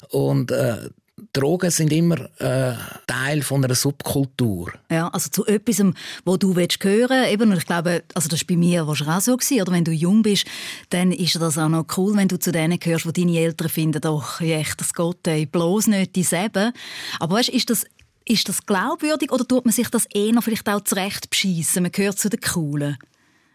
Und 0.09 0.51
äh, 0.51 0.89
Drogen 1.33 1.71
sind 1.71 1.93
immer 1.93 2.29
äh, 2.39 2.73
Teil 3.07 3.41
von 3.41 3.63
einer 3.63 3.75
Subkultur. 3.75 4.73
Ja, 4.89 5.07
also 5.09 5.29
zu 5.29 5.45
etwas, 5.45 5.81
wo 6.25 6.37
du 6.37 6.55
willst 6.55 6.83
hören 6.83 7.25
eben, 7.29 7.51
und 7.51 7.57
ich 7.57 7.65
glaube, 7.65 8.03
also 8.13 8.27
das 8.27 8.41
war 8.41 8.47
bei 8.47 8.57
mir 8.57 8.83
auch 8.83 9.21
so 9.21 9.37
gewesen, 9.37 9.61
oder 9.61 9.71
wenn 9.71 9.85
du 9.85 9.91
jung 9.91 10.23
bist, 10.23 10.45
dann 10.89 11.11
ist 11.11 11.35
das 11.35 11.57
auch 11.57 11.69
noch 11.69 11.85
cool, 11.97 12.15
wenn 12.17 12.27
du 12.27 12.37
zu 12.37 12.51
denen 12.51 12.79
gehörst, 12.79 13.05
wo 13.05 13.11
deine 13.11 13.37
Eltern 13.37 13.69
finden, 13.69 14.01
doch, 14.01 14.41
echt, 14.41 14.81
das 14.81 14.93
Gott, 14.93 15.25
ey, 15.27 15.45
bloß 15.45 15.87
nicht 15.87 16.15
dieselbe. 16.15 16.73
Aber 17.19 17.35
weißt, 17.35 17.49
ist 17.49 17.69
das 17.69 17.85
ist 18.23 18.47
das 18.47 18.65
glaubwürdig 18.65 19.31
oder 19.31 19.47
tut 19.47 19.65
man 19.65 19.73
sich 19.73 19.89
das 19.89 20.05
eher 20.05 20.41
vielleicht 20.41 20.69
auch 20.69 20.81
zurecht 20.81 21.29
beschissen? 21.29 21.83
Man 21.83 21.91
gehört 21.91 22.19
zu 22.19 22.29
den 22.29 22.39
Coolen. 22.39 22.97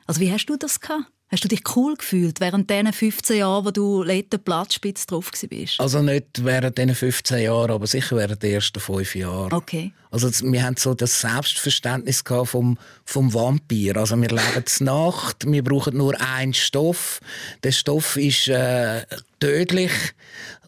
Also 0.07 0.21
wie 0.21 0.31
hast 0.31 0.47
du 0.47 0.57
das 0.57 0.81
gehabt? 0.81 1.07
Hast 1.29 1.43
du 1.43 1.49
dich 1.49 1.63
cool 1.75 1.97
gefühlt 1.97 2.39
während 2.41 2.71
diesen 2.71 2.93
15 2.93 3.39
Jahren, 3.39 3.65
wo 3.65 3.71
du 3.73 4.05
letzte 4.05 4.39
Platzspitz 4.39 5.07
drauf 5.07 5.33
warst? 5.33 5.81
Also 5.81 6.01
nicht 6.01 6.45
während 6.45 6.79
diesen 6.79 6.95
15 6.95 7.43
Jahren, 7.43 7.73
aber 7.73 7.87
sicher 7.89 8.17
während 8.17 8.43
den 8.45 8.55
ersten 8.55 8.79
fünf 8.79 9.17
Jahren. 9.17 9.53
Okay. 9.53 9.93
Also 10.11 10.29
wir 10.51 10.63
haben 10.63 10.77
so 10.77 10.95
das 10.95 11.21
Selbstverständnis 11.21 12.23
vom, 12.45 12.79
vom 13.05 13.35
Vampir. 13.35 13.97
Also 13.97 14.21
wir 14.21 14.29
leben 14.29 14.65
Nacht, 14.81 15.51
wir 15.51 15.65
brauchen 15.65 15.97
nur 15.97 16.21
einen 16.21 16.55
Stoff. 16.55 17.21
Der 17.63 17.73
Stoff 17.73 18.17
ist 18.17 18.49
äh, 18.49 19.05
tödlich 19.41 19.93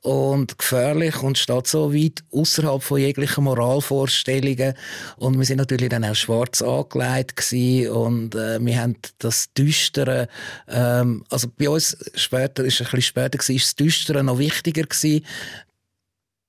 und 0.03 0.59
gefährlich 0.59 1.23
und 1.23 1.39
steht 1.39 1.67
so 1.67 1.93
weit 1.93 2.23
außerhalb 2.31 2.83
von 2.83 3.01
jeglichen 3.01 3.45
Moralvorstellungen. 3.45 4.75
Und 5.17 5.39
wir 5.39 5.45
sind 5.45 5.59
natürlich 5.59 5.89
dann 5.89 6.05
auch 6.05 6.15
schwarz 6.15 6.63
angelegt 6.63 7.37
gewesen 7.37 7.91
und 7.91 8.35
äh, 8.35 8.65
wir 8.65 8.81
haben 8.81 8.97
das 9.19 9.53
Düstere, 9.53 10.29
ähm, 10.69 11.25
also 11.31 11.49
bei 11.57 11.69
uns 11.69 11.97
später, 12.15 12.65
ist 12.65 12.81
ein 12.81 12.85
bisschen 12.85 13.03
später 13.03 13.39
gewesen, 13.39 13.57
ist 13.57 13.67
das 13.67 13.77
Düstere 13.77 14.25
noch 14.25 14.39
wichtiger 14.39 14.85
gewesen. 14.85 15.25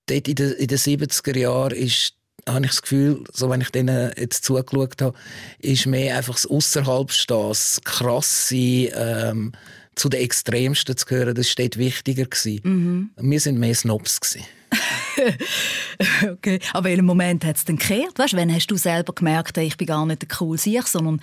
Dort 0.06 0.28
in 0.28 0.36
den 0.36 0.78
70er 0.78 1.38
Jahren 1.38 1.76
ist 1.76 2.14
habe 2.54 2.66
ich 2.66 2.72
das 2.72 2.82
Gefühl, 2.82 3.24
so 3.32 3.50
wenn 3.50 3.62
ich 3.62 3.70
denen 3.70 4.12
jetzt 4.18 4.46
zugeschaut 4.46 5.02
habe, 5.02 5.18
ist 5.60 5.86
mehr 5.86 6.18
einfach 6.18 6.36
das 6.36 6.46
Ausserhalbstehen, 6.46 7.50
das 7.50 7.82
krasse, 7.84 8.56
ähm, 8.56 9.54
zu 9.96 10.10
den 10.10 10.22
Extremsten 10.22 10.96
zu 10.96 11.06
gehören, 11.06 11.36
das 11.36 11.58
war 11.58 11.66
wichtiger. 11.76 12.26
Mhm. 12.64 13.12
Wir 13.18 13.40
sind 13.40 13.60
mehr 13.60 13.76
Snobs. 13.76 14.38
okay. 16.32 16.60
Aber 16.74 16.86
welchem 16.86 17.06
Moment 17.06 17.44
hat 17.44 17.58
es 17.58 17.66
dann 17.66 17.78
gekehrt? 17.78 18.18
Weißt, 18.18 18.36
wann 18.36 18.54
hast 18.54 18.68
du 18.68 18.78
selber 18.78 19.14
gemerkt, 19.14 19.58
ich 19.58 19.76
bin 19.78 19.88
gar 19.88 20.06
nicht 20.06 20.22
der 20.22 20.30
cool 20.40 20.58
sich, 20.58 20.86
sondern 20.86 21.22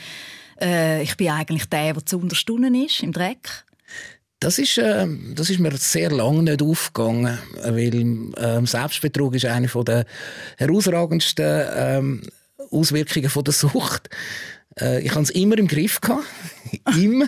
äh, 0.60 1.02
ich 1.02 1.16
bin 1.16 1.30
eigentlich 1.30 1.66
der, 1.66 1.94
der 1.94 2.04
zu 2.04 2.18
unterstunden 2.18 2.74
ist, 2.74 3.02
im 3.02 3.12
Dreck? 3.12 3.64
Das 4.46 4.60
ist, 4.60 4.78
äh, 4.78 5.08
das 5.34 5.50
ist 5.50 5.58
mir 5.58 5.76
sehr 5.76 6.12
lange 6.12 6.44
nicht 6.44 6.62
aufgegangen, 6.62 7.36
weil 7.64 8.32
äh, 8.36 8.64
Selbstbetrug 8.64 9.34
ist 9.34 9.44
eine 9.44 9.66
der 9.66 10.06
herausragendsten 10.56 11.62
ähm, 11.74 12.22
Auswirkungen 12.70 13.28
von 13.28 13.42
der 13.42 13.52
Sucht. 13.52 14.08
Äh, 14.80 15.02
ich 15.02 15.10
hatte 15.10 15.22
es 15.22 15.30
immer 15.30 15.58
im 15.58 15.66
Griff. 15.66 16.00
Gehabt. 16.00 16.22
immer. 16.96 17.26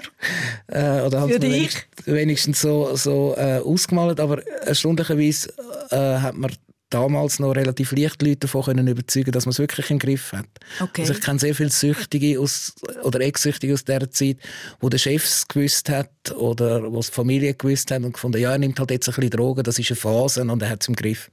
Äh, 0.69 1.01
oder 1.01 1.27
Für 1.27 1.41
dich? 1.41 1.51
Wenigstens, 1.51 2.07
wenigstens 2.07 2.61
so, 2.61 2.95
so 2.95 3.35
äh, 3.37 3.59
ausgemalt. 3.65 4.21
Aber 4.21 4.47
erstaunlicherweise 4.47 5.53
äh, 5.91 6.21
hat 6.21 6.37
man 6.37 6.53
damals 6.91 7.39
noch 7.39 7.53
relativ 7.53 7.93
leicht 7.93 8.23
Leute 8.23 8.37
davon 8.39 8.63
können 8.63 8.87
überzeugen, 8.87 9.33
dass 9.33 9.47
man 9.47 9.51
es 9.51 9.59
wirklich 9.59 9.91
im 9.91 9.99
Griff 9.99 10.33
hat. 10.33 10.47
Okay. 10.81 11.03
Also 11.03 11.13
ich 11.13 11.21
kenne 11.21 11.39
sehr 11.39 11.55
viele 11.55 11.71
Süchtige 11.71 12.41
aus, 12.41 12.75
oder 13.03 13.21
Ex-Süchtige 13.21 13.75
aus 13.75 13.85
dieser 13.85 14.11
Zeit, 14.11 14.39
wo 14.81 14.89
der 14.89 14.99
Chef 14.99 15.25
es 15.25 15.47
gewusst 15.47 15.89
hat 15.89 16.33
oder 16.37 16.91
wo 16.93 17.01
die 17.01 17.07
Familie 17.07 17.55
gewusst 17.55 17.91
hat 17.91 18.03
und 18.03 18.13
gefunden, 18.13 18.41
ja, 18.41 18.53
er 18.53 18.59
nimmt 18.59 18.79
halt 18.79 18.91
jetzt 18.91 19.09
ein 19.09 19.15
bisschen 19.15 19.31
Drogen, 19.31 19.63
das 19.63 19.79
ist 19.79 19.91
eine 19.91 19.97
Phase 19.97 20.43
und 20.43 20.63
er 20.63 20.71
hat 20.71 20.83
es 20.83 20.89
im 20.89 20.97
Griff. 20.97 21.31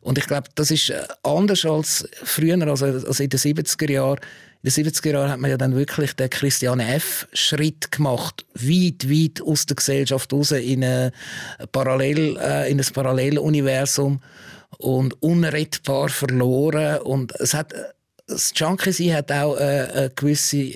Und 0.00 0.16
ich 0.16 0.26
glaube, 0.26 0.48
das 0.54 0.70
ist 0.70 0.90
äh, 0.90 1.02
anders 1.22 1.64
als 1.64 2.08
früher, 2.22 2.60
also, 2.66 2.86
also 2.86 3.22
in 3.22 3.30
den 3.30 3.40
70er 3.40 3.90
Jahren 3.90 4.20
in 4.62 4.72
den 4.72 4.86
70er 4.86 5.12
Jahren 5.12 5.30
hat 5.30 5.38
man 5.38 5.50
ja 5.50 5.56
dann 5.56 5.76
wirklich 5.76 6.14
den 6.14 6.28
Christiane 6.28 6.94
F. 6.94 7.28
Schritt 7.32 7.92
gemacht, 7.92 8.44
weit, 8.54 9.08
weit 9.08 9.40
aus 9.40 9.66
der 9.66 9.76
Gesellschaft 9.76 10.32
raus 10.32 10.50
in, 10.50 10.82
eine 10.82 11.12
Parallel, 11.70 12.36
äh, 12.38 12.68
in 12.68 12.80
ein 12.80 12.86
Paralleluniversum 12.92 14.20
und 14.76 15.22
unrettbar 15.22 16.08
verloren. 16.08 17.00
Und 17.00 17.32
es 17.40 17.54
hat, 17.54 17.74
das 18.26 18.52
Junkie 18.54 19.12
hat 19.12 19.32
auch 19.32 19.56
äh, 19.56 19.88
eine 19.92 20.10
gewisse 20.14 20.74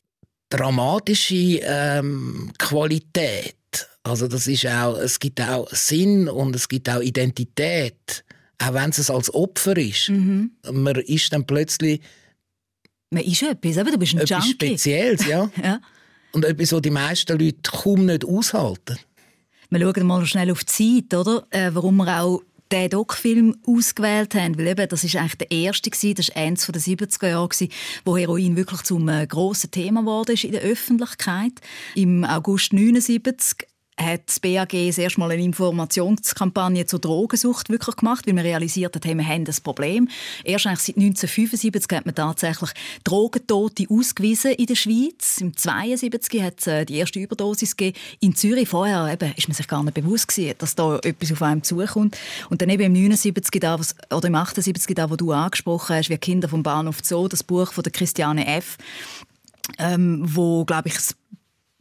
dramatische 0.49 1.61
ähm, 1.63 2.53
Qualität. 2.59 3.57
Also 4.03 4.27
das 4.29 4.47
ist 4.47 4.67
auch, 4.67 4.99
es 4.99 5.19
gibt 5.19 5.41
auch 5.41 5.69
Sinn 5.71 6.29
und 6.29 6.57
es 6.57 6.69
gibt 6.69 6.91
auch 6.91 7.01
Identität 7.01 8.25
auch 8.63 8.75
wenn 8.75 8.91
es 8.91 9.11
als 9.11 9.33
Opfer 9.35 9.77
ist. 9.77 10.09
Mhm. 10.09 10.53
Man 10.71 10.97
ist 10.97 11.33
dann 11.33 11.47
plötzlich... 11.47 12.01
Man 13.11 13.25
ist 13.25 13.43
etwas, 13.43 13.77
aber 13.77 13.91
du 13.91 13.99
bist 13.99 14.15
ein 14.15 14.21
etwas 14.21 14.47
Junkie. 14.47 14.69
Spezielles, 14.69 15.27
ja. 15.27 15.51
ja. 15.63 15.81
Und 16.33 16.45
etwas, 16.45 16.73
was 16.73 16.81
die 16.81 16.91
meisten 16.91 17.39
Leute 17.39 17.59
kaum 17.63 18.07
nicht 18.07 18.25
aushalten. 18.25 18.99
Wir 19.69 19.81
schauen 19.81 20.07
mal 20.07 20.25
schnell 20.27 20.51
auf 20.51 20.65
die 20.65 21.03
Zeit, 21.03 21.19
oder? 21.19 21.47
Äh, 21.51 21.71
warum 21.75 21.97
wir 21.97 22.23
auch 22.23 22.43
den 22.73 22.91
Doc-Film 22.91 23.57
ausgewählt 23.67 24.35
haben, 24.35 24.57
weil 24.59 24.69
eben, 24.69 24.89
das 24.89 25.05
ist 25.05 25.17
eigentlich 25.17 25.37
der 25.37 25.51
erste 25.51 25.91
gewesen, 25.91 26.15
das 26.15 26.29
war 26.31 26.37
eins 26.37 26.67
der 26.67 26.81
70er 26.81 27.29
Jahre 27.29 27.49
gewesen, 27.49 27.69
wo 28.05 28.17
Heroin 28.17 28.57
wirklich 28.57 28.83
zum 28.83 29.09
äh, 29.09 29.27
grossen 29.27 29.71
Thema 29.71 30.01
geworden 30.01 30.33
ist 30.33 30.45
in 30.45 30.53
der 30.53 30.63
Öffentlichkeit. 30.63 31.53
Im 31.95 32.25
August 32.25 32.73
79 32.73 33.67
hat 33.97 34.23
das 34.27 34.41
BAG 34.41 34.71
das 34.71 34.99
erste 34.99 35.21
Mal 35.21 35.31
eine 35.31 35.43
Informationskampagne 35.43 36.87
zur 36.87 36.99
Drogensucht 36.99 37.69
wirklich 37.69 37.97
gemacht, 37.97 38.27
weil 38.27 38.35
man 38.35 38.45
realisiert 38.45 38.95
hat, 38.95 39.05
hey, 39.05 39.15
wir 39.15 39.27
haben 39.27 39.45
ein 39.47 39.57
Problem. 39.63 40.09
Erst 40.45 40.67
eigentlich 40.67 40.81
seit 40.81 40.97
1975 40.97 41.97
hat 41.97 42.07
man 42.07 42.15
tatsächlich 42.15 42.71
Drogentote 43.05 43.87
ausgewiesen 43.89 44.53
in 44.53 44.67
der 44.67 44.75
Schweiz. 44.75 45.39
Im 45.41 45.49
1972 45.49 46.43
hat 46.43 46.61
es 46.61 46.67
äh, 46.67 46.85
die 46.87 46.97
erste 46.97 47.21
Überdosis 47.21 47.77
gegeben. 47.77 47.99
In 48.21 48.35
Zürich 48.35 48.69
vorher 48.69 49.13
eben, 49.13 49.33
ist 49.37 49.49
man 49.49 49.55
sich 49.55 49.69
gar 49.69 49.83
nicht 49.83 49.95
bewusst 49.95 50.29
gewesen, 50.29 50.55
dass 50.59 50.75
da 50.75 50.99
etwas 50.99 51.33
auf 51.33 51.43
einem 51.43 51.63
zukommt. 51.63 52.17
Und 52.49 52.63
dann 52.63 52.71
eben 52.71 52.83
im 52.83 52.93
79 52.93 53.61
da, 53.61 53.79
was, 53.79 53.95
oder 54.11 54.29
im 54.29 54.35
78 54.35 54.95
da, 54.95 55.11
wo 55.11 55.17
du 55.17 55.33
angesprochen 55.33 55.97
hast, 55.97 56.09
wie 56.09 56.19
Kinder 56.19 56.49
vom 56.49 56.63
Bahnhof 56.63 56.99
Zoo, 57.03 57.29
das 57.29 57.43
Buch 57.43 57.73
von 57.73 57.83
der 57.83 57.93
Christiane 57.93 58.47
F., 58.47 58.79
ähm, 59.79 60.23
wo, 60.25 60.65
glaube 60.65 60.89
ich, 60.89 60.97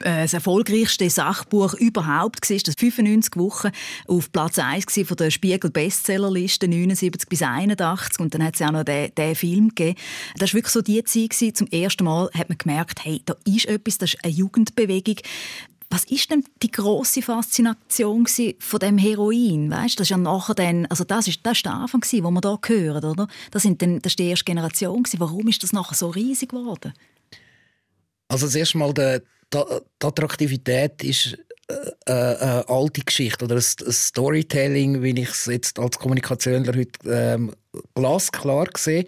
das 0.01 0.11
äh, 0.11 0.21
das 0.21 0.33
erfolgreichste 0.33 1.09
Sachbuch 1.09 1.73
überhaupt 1.75 2.49
war, 2.49 2.57
das 2.57 2.75
95 2.77 3.35
Wochen 3.37 3.71
auf 4.07 4.31
Platz 4.31 4.59
1 4.59 4.85
von 5.05 5.17
der 5.17 5.31
Spiegel 5.31 5.69
Bestsellerliste 5.69 6.67
79 6.67 7.27
bis 7.27 7.41
81 7.41 8.19
und 8.19 8.33
dann 8.33 8.43
hat 8.43 8.55
es 8.55 8.61
auch 8.61 8.71
noch 8.71 8.83
den, 8.83 9.13
den 9.15 9.35
Film 9.35 9.69
gegeben. 9.69 9.97
Das 10.37 10.53
war 10.53 10.59
wirklich 10.59 10.73
so 10.73 10.81
die 10.81 11.03
Zeit 11.03 11.57
zum 11.57 11.67
ersten 11.67 12.03
Mal 12.03 12.29
hat 12.33 12.49
man 12.49 12.57
gemerkt, 12.57 13.03
hey, 13.03 13.21
da 13.25 13.35
ist 13.45 13.65
etwas, 13.65 13.97
das 13.97 14.13
ist 14.13 14.23
eine 14.23 14.33
Jugendbewegung. 14.33 15.17
Was 15.89 16.05
ist 16.05 16.31
denn 16.31 16.45
die 16.63 16.71
große 16.71 17.21
Faszination 17.21 18.25
von 18.59 18.79
dem 18.79 18.97
Heroin? 18.97 19.69
Weißt, 19.69 19.99
das 19.99 20.05
ist 20.05 20.11
ja 20.11 20.17
nachher 20.17 20.55
dann, 20.55 20.85
also 20.85 21.03
das 21.03 21.27
ist, 21.27 21.41
das 21.43 21.57
ist 21.57 21.65
der 21.65 21.73
Anfang 21.73 21.99
gewesen, 21.99 22.23
wo 22.23 22.31
wir 22.31 22.39
da 22.39 22.57
hören, 22.65 23.03
oder? 23.03 23.27
Das, 23.51 23.63
sind 23.63 23.81
dann, 23.81 23.99
das 23.99 24.13
ist 24.13 24.19
die 24.19 24.29
erste 24.29 24.45
Generation 24.45 25.03
gewesen. 25.03 25.19
Warum 25.19 25.49
ist 25.49 25.63
das 25.63 25.73
nachher 25.73 25.95
so 25.95 26.07
riesig 26.09 26.51
geworden? 26.51 26.93
Also 28.29 28.45
das 28.45 28.55
erste 28.55 28.77
Mal 28.77 28.93
der 28.93 29.21
die 29.53 30.05
Attraktivität 30.05 31.03
ist 31.03 31.37
äh, 31.71 32.11
äh, 32.11 32.37
eine 32.37 32.69
alte 32.69 33.01
Geschichte 33.01 33.45
oder 33.45 33.55
ein 33.55 33.61
Storytelling, 33.61 35.01
wie 35.03 35.21
ich 35.21 35.29
es 35.29 35.45
jetzt 35.45 35.79
als 35.79 35.99
Kommunikationler 35.99 36.73
heute 36.75 37.09
ähm, 37.09 37.53
glasklar 37.95 38.67
sehe. 38.75 39.05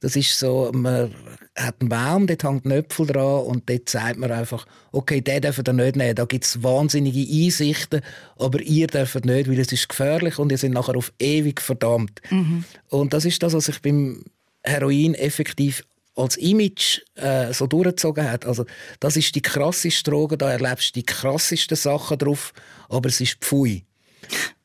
Das 0.00 0.14
ist 0.14 0.38
so, 0.38 0.70
man 0.72 1.14
hat 1.56 1.76
einen 1.80 1.88
Baum, 1.88 2.26
dort 2.26 2.44
hängt 2.44 2.64
ein 2.66 2.70
Äpfel 2.70 3.06
dran 3.06 3.44
und 3.44 3.68
dort 3.68 3.88
sagt 3.88 4.18
man 4.18 4.30
einfach, 4.30 4.66
okay, 4.92 5.20
den 5.20 5.40
dürfen 5.40 5.64
ihr 5.66 5.72
nicht 5.72 5.96
nehmen. 5.96 6.14
Da 6.14 6.24
gibt 6.26 6.44
es 6.44 6.62
wahnsinnige 6.62 7.26
Einsichten, 7.44 8.02
aber 8.38 8.60
ihr 8.60 8.86
dürft 8.86 9.24
nicht, 9.24 9.50
weil 9.50 9.58
es 9.58 9.72
ist 9.72 9.88
gefährlich 9.88 10.38
und 10.38 10.52
ihr 10.52 10.58
seid 10.58 10.72
nachher 10.72 10.96
auf 10.96 11.12
ewig 11.18 11.60
verdammt. 11.60 12.20
Mhm. 12.30 12.64
Und 12.88 13.14
das 13.14 13.24
ist 13.24 13.42
das, 13.42 13.54
was 13.54 13.68
ich 13.68 13.80
beim 13.80 14.22
Heroin 14.62 15.14
effektiv 15.14 15.82
als 16.16 16.36
Image 16.36 17.00
äh, 17.14 17.52
so 17.52 17.66
durchgezogen 17.66 18.30
hat. 18.30 18.46
Also 18.46 18.64
das 19.00 19.16
ist 19.16 19.34
die 19.34 19.42
krasseste 19.42 20.10
Droge, 20.10 20.36
da 20.36 20.50
erlebst 20.50 20.96
du 20.96 21.00
die 21.00 21.06
krassesten 21.06 21.76
Sachen 21.76 22.18
drauf, 22.18 22.52
aber 22.88 23.08
es 23.08 23.20
ist 23.20 23.36
Pfui. 23.40 23.84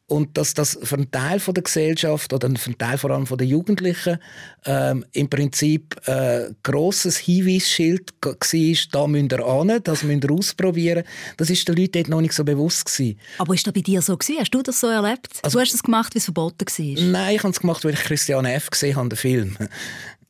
Und 0.08 0.38
dass 0.38 0.54
das 0.54 0.78
für 0.84 0.96
einen 0.96 1.10
Teil 1.10 1.40
von 1.40 1.54
der 1.54 1.64
Gesellschaft 1.64 2.34
oder 2.34 2.50
für 2.58 2.66
einen 2.66 2.78
Teil 2.78 2.98
vor 2.98 3.12
allem 3.12 3.26
von 3.26 3.38
der 3.38 3.48
Jugendlichen 3.48 4.20
ähm, 4.66 5.06
im 5.14 5.30
Prinzip 5.30 5.96
ein 6.06 6.14
äh, 6.14 6.50
grosses 6.64 7.16
Hinweisschild 7.16 8.12
war, 8.22 8.36
da 8.92 9.08
müsst 9.08 9.32
ihr 9.32 9.46
an, 9.46 9.80
das 9.82 10.04
müsst 10.04 10.26
ihr 10.26 10.32
ausprobieren. 10.32 11.06
Das 11.38 11.50
ist 11.50 11.66
den 11.66 11.78
Leuten 11.78 11.94
dort 11.94 12.10
noch 12.10 12.20
nicht 12.20 12.34
so 12.34 12.44
bewusst 12.44 12.88
gewesen. 12.88 13.18
Aber 13.38 13.54
ist 13.54 13.66
das 13.66 13.74
bei 13.74 13.80
dir 13.80 14.02
so 14.02 14.18
gewesen? 14.18 14.42
Hast 14.42 14.54
du 14.54 14.62
das 14.62 14.82
so 14.82 14.88
erlebt? 14.88 15.30
Also, 15.44 15.58
du 15.58 15.62
hast 15.62 15.74
es 15.74 15.82
gemacht, 15.82 16.14
wie 16.14 16.18
es 16.18 16.26
verboten 16.26 16.66
war? 16.68 17.04
Nein, 17.06 17.36
ich 17.38 17.44
habe 17.44 17.54
es 17.54 17.62
gemacht, 17.62 17.86
weil 17.86 17.94
ich 17.94 18.02
Christian 18.02 18.44
F. 18.44 18.70
gesehen 18.70 18.98
habe, 18.98 19.08
den 19.08 19.18
Film. 19.18 19.58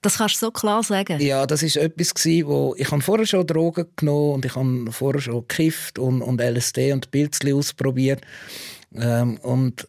Das 0.01 0.17
kannst 0.17 0.35
du 0.41 0.47
so 0.47 0.51
klar 0.51 0.81
sagen. 0.81 1.19
Ja, 1.21 1.45
das 1.45 1.61
ist 1.61 1.77
etwas 1.77 2.13
gewesen, 2.13 2.47
wo 2.47 2.75
ich 2.77 2.89
habe 2.91 3.01
vorher 3.01 3.27
schon 3.27 3.45
Drogen 3.45 3.85
genommen 3.95 4.33
und 4.33 4.45
ich 4.45 4.55
habe 4.55 4.91
vorher 4.91 5.21
schon 5.21 5.47
gekifft 5.47 5.99
und, 5.99 6.21
und 6.21 6.41
LSD 6.41 6.91
und 6.93 7.11
Pilzli 7.11 7.53
ausprobiert 7.53 8.21
ähm, 8.95 9.37
und 9.37 9.87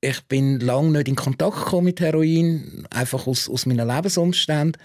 ich 0.00 0.22
bin 0.26 0.60
lange 0.60 0.92
nicht 0.92 1.08
in 1.08 1.16
Kontakt 1.16 1.56
gekommen 1.56 1.86
mit 1.86 2.00
Heroin, 2.00 2.86
einfach 2.90 3.26
aus, 3.26 3.48
aus 3.48 3.66
meinen 3.66 3.86
Lebensumständen. 3.86 4.80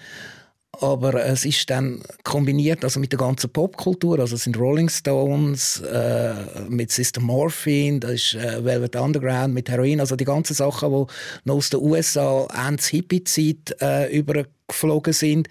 Aber 0.81 1.23
es 1.23 1.45
ist 1.45 1.69
dann 1.69 2.01
kombiniert 2.23 2.83
also 2.83 2.99
mit 2.99 3.11
der 3.11 3.19
ganzen 3.19 3.51
Popkultur, 3.51 4.19
also 4.19 4.35
es 4.35 4.43
sind 4.43 4.57
Rolling 4.57 4.89
Stones, 4.89 5.81
äh, 5.81 6.33
mit 6.67 6.91
System 6.91 7.25
Morphine, 7.25 7.99
das 7.99 8.11
ist 8.13 8.33
äh, 8.35 8.65
Velvet 8.65 8.95
Underground, 8.95 9.53
mit 9.53 9.69
Heroin, 9.69 9.99
also 9.99 10.15
die 10.15 10.25
ganzen 10.25 10.55
Sachen, 10.55 10.89
die 10.89 11.05
noch 11.45 11.55
aus 11.55 11.69
den 11.69 11.79
USA 11.79 12.47
Ende 12.67 12.81
Hippie-Zeit 12.83 13.75
äh, 13.81 14.17
übergeflogen 14.17 15.13
sind, 15.13 15.47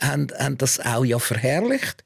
haben, 0.00 0.26
haben 0.36 0.58
das 0.58 0.80
auch 0.80 1.04
ja 1.04 1.20
verherrlicht. 1.20 2.02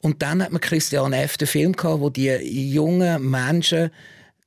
Und 0.00 0.22
dann 0.22 0.42
hat 0.42 0.52
man 0.52 0.60
Christian 0.60 1.14
F. 1.14 1.36
den 1.36 1.48
Film 1.48 1.72
gehabt, 1.72 2.00
wo 2.00 2.10
die 2.10 2.30
jungen 2.30 3.28
Menschen 3.28 3.90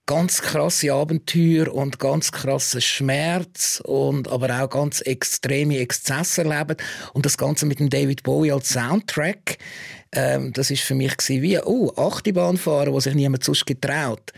ganz 0.07 0.41
krasse 0.41 0.91
Abenteuer 0.91 1.71
und 1.71 1.99
ganz 1.99 2.31
krassen 2.31 2.81
Schmerz 2.81 3.81
und 3.85 4.27
aber 4.27 4.63
auch 4.63 4.69
ganz 4.69 5.01
extreme 5.01 5.77
Exzesse 5.77 6.43
erleben 6.43 6.77
und 7.13 7.25
das 7.25 7.37
Ganze 7.37 7.67
mit 7.67 7.79
dem 7.79 7.91
David 7.91 8.23
Bowie 8.23 8.51
als 8.51 8.69
Soundtrack 8.69 9.59
ähm, 10.13 10.53
das 10.53 10.71
ist 10.71 10.81
für 10.81 10.95
mich 10.95 11.13
wie 11.27 11.59
oh 11.59 11.91
Achterbahn 11.95 12.57
fahren, 12.57 12.93
wo 12.93 12.99
sich 12.99 13.13
niemand 13.13 13.43
sonst 13.43 13.65
getraut 13.65 14.31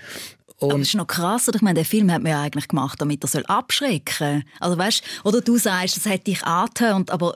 und 0.60 0.71
aber 0.71 0.79
das 0.79 0.89
ist 0.89 0.95
noch 0.95 1.08
krass. 1.08 1.49
Ich 1.53 1.62
meine, 1.62 1.75
der 1.75 1.86
Film 1.86 2.12
hat 2.12 2.21
man 2.21 2.34
ja 2.34 2.41
eigentlich 2.41 2.67
gemacht, 2.67 2.99
damit 2.99 3.23
er 3.23 3.49
abschrecken 3.49 4.13
soll. 4.17 4.43
Also 4.60 4.77
weißt, 4.77 5.03
oder 5.23 5.39
du 5.39 5.58
sagst, 5.58 5.95
das 5.95 6.05
hätte 6.05 6.25
dich 6.25 6.43
angetönt, 6.43 7.12
aber 7.12 7.36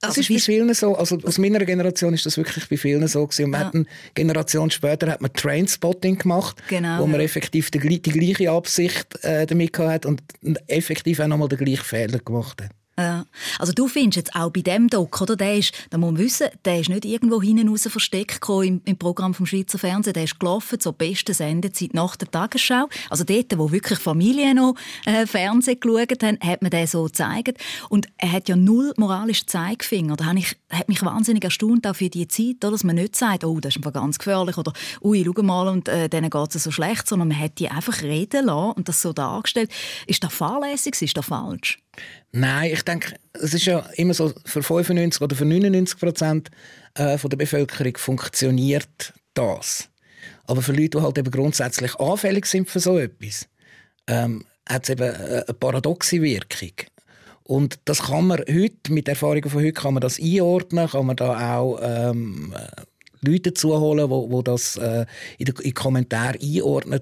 das 0.00 0.10
also 0.10 0.20
ist 0.20 0.28
bei 0.28 0.38
vielen 0.38 0.74
so. 0.74 0.94
Also 0.94 1.18
aus 1.22 1.38
meiner 1.38 1.64
Generation 1.64 2.12
ist 2.12 2.26
das 2.26 2.36
wirklich 2.36 2.68
bei 2.68 2.76
vielen 2.76 3.06
so 3.08 3.26
gewesen. 3.26 3.46
Und 3.46 3.52
ja. 3.52 3.70
eine 3.72 3.86
Generation 4.14 4.70
später 4.70 5.10
hat 5.10 5.20
man 5.20 5.32
Trainspotting 5.32 6.18
gemacht, 6.18 6.62
genau, 6.68 7.00
wo 7.00 7.06
man 7.06 7.20
ja. 7.20 7.24
effektiv 7.24 7.70
die, 7.70 7.80
die 8.00 8.12
gleiche 8.12 8.50
Absicht 8.50 9.24
äh, 9.24 9.46
damit 9.46 9.78
hatte 9.78 10.08
und 10.08 10.22
effektiv 10.66 11.20
auch 11.20 11.26
nochmal 11.26 11.48
den 11.48 11.58
gleichen 11.58 11.84
Fehler 11.84 12.18
gemacht 12.18 12.62
hat. 12.62 12.70
Ja. 12.98 13.15
Also 13.58 13.72
du 13.72 13.88
findest 13.88 14.16
jetzt 14.16 14.34
auch 14.34 14.50
bei 14.50 14.62
dem 14.62 14.88
Doc, 14.88 15.20
oder? 15.20 15.36
Der 15.36 15.56
ist, 15.56 15.72
da 15.90 15.98
muss 15.98 16.12
man 16.12 16.18
wissen, 16.18 16.48
der 16.64 16.80
ist 16.80 16.88
nicht 16.88 17.04
irgendwo 17.04 17.40
hinten 17.40 17.68
raus 17.68 17.86
versteckt 17.88 18.40
im, 18.48 18.80
im 18.84 18.96
Programm 18.96 19.34
vom 19.34 19.46
Schweizer 19.46 19.78
Fernsehen. 19.78 20.14
Der 20.14 20.24
ist 20.24 20.38
gelaufen 20.38 20.80
zur 20.80 20.92
besten 20.92 21.34
Sendezeit 21.34 21.94
nach 21.94 22.16
der 22.16 22.30
Tagesschau. 22.30 22.88
Also 23.10 23.24
dort, 23.24 23.56
wo 23.58 23.70
wirklich 23.70 23.98
Familien 23.98 24.56
noch 24.56 24.74
äh, 25.04 25.26
Fernsehen 25.26 25.80
geschaut 25.80 26.22
haben, 26.22 26.38
hat 26.40 26.62
man 26.62 26.70
den 26.70 26.86
so 26.86 27.04
gezeigt. 27.04 27.58
Und 27.88 28.08
er 28.18 28.32
hat 28.32 28.48
ja 28.48 28.56
null 28.56 28.92
moralischen 28.96 29.48
Zeigefinger. 29.48 30.16
Da 30.16 30.26
habe 30.26 30.38
ich, 30.38 30.56
hat 30.70 30.88
mich 30.88 31.02
wahnsinnig 31.02 31.44
erstaunt, 31.44 31.86
auch 31.86 31.96
für 31.96 32.08
die 32.08 32.28
Zeit, 32.28 32.56
dass 32.60 32.84
man 32.84 32.96
nicht 32.96 33.16
sagt, 33.16 33.44
oh, 33.44 33.60
das 33.60 33.74
ist 33.74 33.76
einfach 33.78 33.92
ganz 33.92 34.18
gefährlich 34.18 34.58
oder 34.58 34.72
ui, 35.02 35.24
schau 35.24 35.42
mal, 35.42 35.68
und 35.68 35.88
äh, 35.88 36.08
denen 36.08 36.30
geht 36.30 36.54
es 36.54 36.64
so 36.64 36.70
schlecht, 36.70 37.08
sondern 37.08 37.28
man 37.28 37.38
hat 37.38 37.58
die 37.58 37.68
einfach 37.68 38.02
reden 38.02 38.46
lassen 38.46 38.72
und 38.72 38.88
das 38.88 39.02
so 39.02 39.12
dargestellt. 39.12 39.70
Ist 40.06 40.24
das 40.24 40.32
fahrlässig? 40.32 41.00
Ist 41.00 41.16
das 41.16 41.26
falsch? 41.26 41.78
Nein, 42.32 42.70
ich 42.72 42.82
denke, 42.82 43.05
es 43.32 43.54
ist 43.54 43.66
ja 43.66 43.80
immer 43.96 44.14
so, 44.14 44.32
für 44.44 44.62
95 44.62 45.20
oder 45.20 45.36
für 45.36 45.44
99 45.44 45.98
Prozent 45.98 46.50
äh, 46.94 47.16
der 47.16 47.36
Bevölkerung 47.36 47.96
funktioniert 47.96 49.12
das. 49.34 49.88
Aber 50.46 50.62
für 50.62 50.72
Leute, 50.72 50.98
die 50.98 51.02
halt 51.02 51.18
eben 51.18 51.30
grundsätzlich 51.30 51.94
anfällig 51.96 52.46
sind 52.46 52.68
für 52.70 52.80
so 52.80 52.98
etwas, 52.98 53.48
ähm, 54.06 54.44
hat 54.68 54.84
es 54.84 54.90
eben 54.90 55.02
äh, 55.02 55.44
eine 55.46 55.54
paradoxe 55.58 56.22
Wirkung. 56.22 56.72
Und 57.42 57.78
das 57.84 58.04
kann 58.04 58.26
man 58.26 58.40
heute, 58.40 58.92
mit 58.92 59.08
Erfahrungen 59.08 59.48
von 59.48 59.62
heute, 59.62 59.72
kann 59.72 59.94
man 59.94 60.00
das 60.00 60.20
einordnen, 60.20 60.88
kann 60.88 61.06
man 61.06 61.16
da 61.16 61.56
auch 61.56 61.78
ähm, 61.80 62.54
äh, 62.56 62.82
Leute 63.20 63.54
zuholen, 63.54 64.10
wo 64.10 64.42
das 64.42 64.76
äh, 64.76 65.06
in 65.38 65.46
den 65.46 65.74
Kommentaren 65.74 66.40
einordnen. 66.40 67.00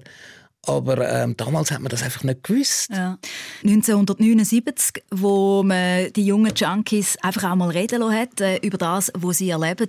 Aber 0.67 1.09
ähm, 1.09 1.35
damals 1.37 1.71
hat 1.71 1.81
man 1.81 1.89
das 1.89 2.03
einfach 2.03 2.23
nicht 2.23 2.43
gewusst. 2.43 2.89
Ja. 2.89 3.17
1979, 3.63 5.03
wo 5.11 5.63
man 5.63 6.11
die 6.13 6.25
jungen 6.25 6.53
Junkies 6.55 7.17
einfach 7.21 7.51
auch 7.51 7.55
mal 7.55 7.69
reden 7.69 7.99
lassen 7.99 8.15
hat 8.15 8.41
äh, 8.41 8.57
über 8.57 8.77
das, 8.77 9.11
was 9.15 9.37
sie 9.37 9.49
erleben, 9.49 9.87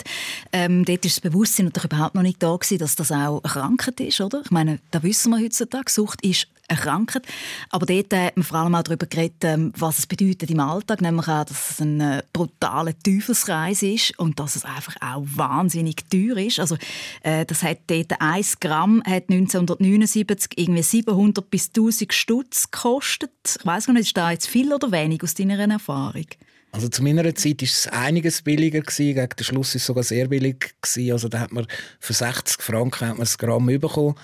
ähm, 0.52 0.84
dort 0.84 1.04
ist 1.04 1.16
das 1.16 1.20
Bewusstsein 1.20 1.66
natürlich 1.66 1.92
überhaupt 1.92 2.14
noch 2.14 2.22
nicht 2.22 2.42
da 2.42 2.54
gewesen, 2.54 2.78
dass 2.78 2.96
das 2.96 3.12
auch 3.12 3.42
Krankheit 3.42 4.00
ist, 4.00 4.20
oder? 4.20 4.42
Ich 4.44 4.50
meine, 4.50 4.78
da 4.90 5.02
wissen 5.02 5.30
wir 5.30 5.42
heutzutage, 5.42 5.90
Sucht 5.90 6.24
ist 6.24 6.48
erkranken. 6.68 7.22
Aber 7.70 7.86
dort 7.86 8.12
hat 8.12 8.36
man 8.36 8.44
vor 8.44 8.58
allem 8.58 8.74
auch 8.74 8.82
darüber 8.82 9.06
geredet, 9.06 9.44
ähm, 9.44 9.72
was 9.76 9.98
es 9.98 10.06
bedeutet 10.06 10.50
im 10.50 10.60
Alltag, 10.60 11.00
nämlich 11.00 11.28
auch, 11.28 11.44
dass 11.44 11.70
es 11.70 11.80
ein 11.80 12.00
äh, 12.00 12.22
brutaler 12.32 12.98
Teufelsreis 12.98 13.82
ist 13.82 14.18
und 14.18 14.38
dass 14.40 14.56
es 14.56 14.64
einfach 14.64 14.96
auch 15.00 15.24
wahnsinnig 15.24 16.08
teuer 16.10 16.36
ist. 16.38 16.60
Also 16.60 16.76
äh, 17.22 17.44
das 17.44 17.62
hat 17.62 17.78
dort 17.86 18.20
1 18.20 18.60
Gramm 18.60 19.02
hat 19.06 19.24
1979 19.30 20.52
irgendwie 20.56 20.82
700 20.82 21.50
bis 21.50 21.68
1000 21.68 22.12
Stutz 22.12 22.70
gekostet. 22.70 23.30
Ich 23.58 23.66
weiß 23.66 23.86
gar 23.86 23.92
nicht, 23.92 24.06
ist 24.06 24.16
da 24.16 24.30
jetzt 24.30 24.48
viel 24.48 24.72
oder 24.72 24.90
wenig 24.92 25.22
aus 25.22 25.34
deiner 25.34 25.58
Erfahrung? 25.58 26.26
Also 26.72 26.88
zu 26.88 27.02
meiner 27.02 27.34
Zeit 27.34 27.62
war 27.62 27.68
es 27.68 27.88
einiges 27.88 28.42
billiger 28.42 28.80
gewesen. 28.80 29.14
Gegen 29.14 29.28
den 29.28 29.44
Schluss 29.44 29.74
war 29.74 29.76
es 29.76 29.86
sogar 29.86 30.04
sehr 30.04 30.28
billig 30.28 30.74
gewesen. 30.82 31.12
Also 31.12 31.28
da 31.28 31.40
hat 31.40 31.52
man 31.52 31.66
für 32.00 32.12
60 32.12 32.60
Franken 32.60 33.08
hat 33.08 33.14
man 33.14 33.24
das 33.24 33.38
Gramm 33.38 33.66
bekommen. 33.66 34.14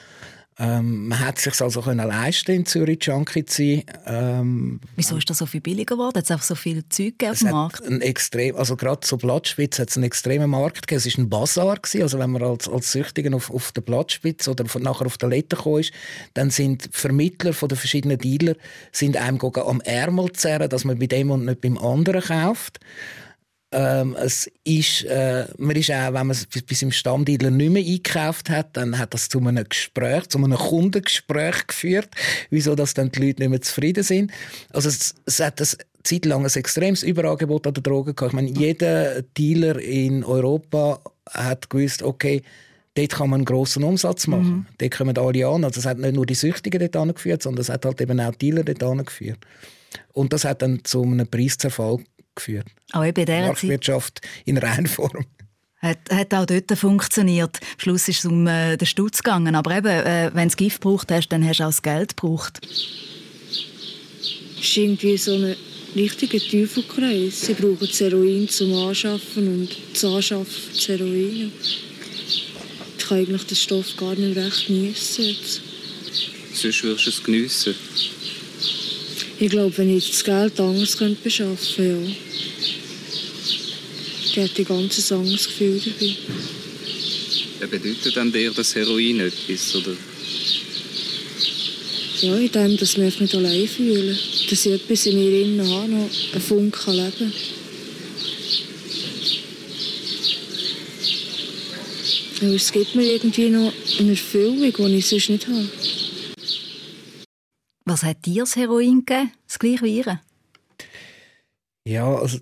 Ähm, 0.58 1.08
man 1.08 1.18
hat 1.20 1.38
sich 1.38 1.58
also 1.60 1.80
können 1.80 2.06
leisten 2.06 2.52
in 2.52 2.66
Zürich 2.66 2.98
Junkie 3.02 3.44
zu 3.44 3.62
sein. 3.62 3.84
Ähm, 4.06 4.80
Wieso 4.96 5.16
ist 5.16 5.28
das 5.30 5.38
so 5.38 5.46
viel 5.46 5.60
billiger 5.60 5.96
geworden? 5.96 6.16
Hat 6.16 6.24
es 6.24 6.30
einfach 6.30 6.44
so 6.44 6.54
viel 6.54 6.86
Zeug 6.88 7.14
auf 7.24 7.38
dem 7.38 7.50
Markt? 7.50 7.86
Ein 7.86 8.02
extrem, 8.02 8.56
also 8.56 8.76
gerade 8.76 9.00
zur 9.00 9.18
Blattspitze 9.18 9.82
hat 9.82 9.90
es 9.90 9.96
einen 9.96 10.04
extremen 10.04 10.50
Markt 10.50 10.86
gegeben. 10.86 10.98
Es 10.98 11.18
war 11.18 11.24
ein 11.24 11.30
Bazar. 11.30 11.76
Gewesen. 11.76 12.02
Also 12.02 12.18
wenn 12.18 12.30
man 12.30 12.42
als, 12.42 12.68
als 12.68 12.92
Süchtigen 12.92 13.34
auf, 13.34 13.50
auf 13.50 13.72
der 13.72 13.80
Blattspitze 13.80 14.50
oder 14.50 14.64
nachher 14.78 15.06
auf 15.06 15.16
der 15.16 15.30
Lette 15.30 15.56
gekommen 15.56 15.80
ist, 15.80 15.92
dann 16.34 16.50
sind 16.50 16.88
Vermittler 16.92 17.52
von 17.54 17.68
den 17.68 17.78
verschiedenen 17.78 18.18
Dealer 18.18 18.54
sind 18.90 19.16
einem 19.16 19.40
am 19.40 19.80
Ärmel 19.80 20.32
zerren, 20.32 20.68
dass 20.68 20.84
man 20.84 20.98
bei 20.98 21.06
dem 21.06 21.30
und 21.30 21.44
nicht 21.46 21.60
beim 21.60 21.78
anderen 21.78 22.22
kauft. 22.22 22.78
Ähm, 23.72 24.16
es 24.20 24.50
ist, 24.64 25.04
äh, 25.04 25.46
man 25.56 25.76
ist 25.76 25.90
auch, 25.90 26.12
wenn 26.12 26.26
man 26.26 26.30
es 26.30 26.46
bei 26.46 26.74
seinem 26.74 26.92
Stammdealer 26.92 27.50
nicht 27.50 27.70
mehr 27.70 27.82
eingekauft 27.82 28.50
hat, 28.50 28.76
dann 28.76 28.98
hat 28.98 29.14
das 29.14 29.28
zu 29.28 29.38
einem 29.38 29.66
Gespräch, 29.66 30.28
zu 30.28 30.38
einem 30.38 30.56
Kundengespräch 30.56 31.66
geführt, 31.66 32.10
wieso 32.50 32.74
dass 32.74 32.94
dann 32.94 33.10
die 33.10 33.26
Leute 33.26 33.40
nicht 33.42 33.50
mehr 33.50 33.62
zufrieden 33.62 34.04
sind. 34.04 34.30
Also 34.70 34.90
es, 34.90 35.14
es 35.24 35.40
hat 35.40 35.60
ein 35.60 35.68
zeitlang 36.02 36.44
ein 36.44 36.52
extremes 36.52 37.02
Überangebot 37.02 37.66
an 37.66 37.74
der 37.74 37.82
Drogen 37.82 38.14
gehabt. 38.14 38.32
Ich 38.32 38.36
meine, 38.36 38.50
jeder 38.50 39.22
Dealer 39.22 39.78
in 39.78 40.24
Europa 40.24 41.00
hat 41.30 41.70
gewusst, 41.70 42.02
okay, 42.02 42.42
dort 42.94 43.12
kann 43.12 43.30
man 43.30 43.40
einen 43.40 43.44
grossen 43.44 43.84
Umsatz 43.84 44.26
machen. 44.26 44.44
Mhm. 44.44 44.66
Dort 44.78 44.96
kommen 44.96 45.16
alle 45.16 45.46
an. 45.46 45.64
Also 45.64 45.80
es 45.80 45.86
hat 45.86 45.98
nicht 45.98 46.14
nur 46.14 46.26
die 46.26 46.34
Süchtigen 46.34 46.80
dort 46.80 46.96
angeführt, 46.96 47.42
sondern 47.42 47.62
es 47.62 47.68
hat 47.68 47.84
halt 47.84 48.00
eben 48.00 48.20
auch 48.20 48.32
die 48.32 48.50
Dealer 48.50 48.64
dort 48.64 48.82
angeführt. 48.82 49.38
Und 50.12 50.32
das 50.32 50.44
hat 50.44 50.62
dann 50.62 50.84
zu 50.84 51.02
einem 51.02 51.26
Preiszerfall 51.26 51.98
geführt. 52.34 52.66
Auch 52.92 53.04
eben 53.04 53.26
der 53.26 53.46
Marktwirtschaft 53.46 54.20
in 54.44 54.58
Reinform. 54.58 55.26
Hat, 55.78 55.98
hat 56.10 56.32
auch 56.32 56.46
dort 56.46 56.70
funktioniert. 56.78 57.58
Am 57.60 57.78
Schluss 57.78 58.08
ist 58.08 58.20
es 58.20 58.24
um 58.24 58.46
äh, 58.46 58.76
den 58.76 58.86
Stutz 58.86 59.22
gegangen. 59.22 59.56
Aber 59.56 59.76
eben, 59.76 59.88
äh, 59.88 60.30
wenn 60.32 60.48
du 60.48 60.54
Gift 60.54 60.80
gebraucht 60.80 61.10
hast, 61.10 61.28
dann 61.30 61.44
hast 61.44 61.58
du 61.58 61.64
auch 61.64 61.68
das 61.68 61.82
Geld 61.82 62.16
gebraucht. 62.16 62.60
Es 62.62 62.86
ist 64.60 64.76
irgendwie 64.76 65.16
so 65.16 65.34
ein 65.34 65.56
richtiger 65.96 66.38
Teufelkreis. 66.38 67.42
Sie 67.42 67.54
brauchen 67.54 67.78
das 67.80 68.00
Heroin 68.00 68.48
zum 68.48 68.72
Anschaffen 68.74 69.48
und 69.48 69.76
das 69.92 70.04
Anschaffen 70.04 70.62
das 70.72 70.88
Heroin. 70.88 71.52
Ich 72.98 73.08
kann 73.08 73.18
eigentlich 73.18 73.46
den 73.46 73.56
Stoff 73.56 73.96
gar 73.96 74.14
nicht 74.14 74.36
recht 74.36 74.68
geniessen. 74.68 75.36
Sonst 76.54 76.84
würdest 76.84 77.06
du 77.06 77.10
es 77.10 77.24
geniessen. 77.24 77.74
Ich 79.42 79.50
glaube, 79.50 79.76
wenn 79.76 79.96
ich 79.96 80.08
das 80.08 80.22
Geld 80.22 80.60
anders 80.60 80.96
könnte 80.96 81.20
beschaffen 81.20 81.58
könnte, 81.74 82.06
ja. 82.06 82.16
Ich 84.24 84.36
hätte 84.36 84.62
ein 84.62 84.66
ganz 84.66 85.10
anderes 85.10 85.48
Gefühl 85.48 85.82
dabei. 85.84 86.14
Ja, 87.60 87.66
bedeutet 87.66 88.16
dann 88.16 88.30
dir 88.30 88.52
das 88.52 88.72
Heroin 88.76 89.18
etwas, 89.18 89.74
oder? 89.74 89.96
Ja, 92.20 92.36
in 92.36 92.52
dem, 92.52 92.76
dass 92.76 92.92
ich 92.92 92.98
mich 92.98 93.18
nicht 93.18 93.34
allein 93.34 93.66
fühle. 93.66 94.16
Dass 94.48 94.64
ich 94.64 94.72
etwas 94.74 95.06
in 95.06 95.18
mir 95.18 95.42
innen 95.42 95.68
habe, 95.68 95.90
noch 95.90 96.08
einen 96.32 96.40
Funken 96.40 96.94
leben 96.94 97.32
kann. 102.38 102.54
es 102.54 102.70
gibt 102.70 102.94
mir 102.94 103.12
irgendwie 103.12 103.48
noch 103.48 103.72
eine 103.98 104.10
Erfüllung, 104.10 104.72
die 104.72 104.98
ich 104.98 105.06
sonst 105.08 105.30
nicht 105.30 105.48
habe. 105.48 105.68
Was 107.84 108.02
hat 108.02 108.24
dir 108.26 108.42
das 108.42 108.56
Heroin 108.56 109.04
gegeben? 109.04 109.32
Das 109.46 109.58
gleiche 109.58 109.84
wie 109.84 109.98
ihr? 109.98 110.20
Ja, 111.84 112.14
also 112.14 112.38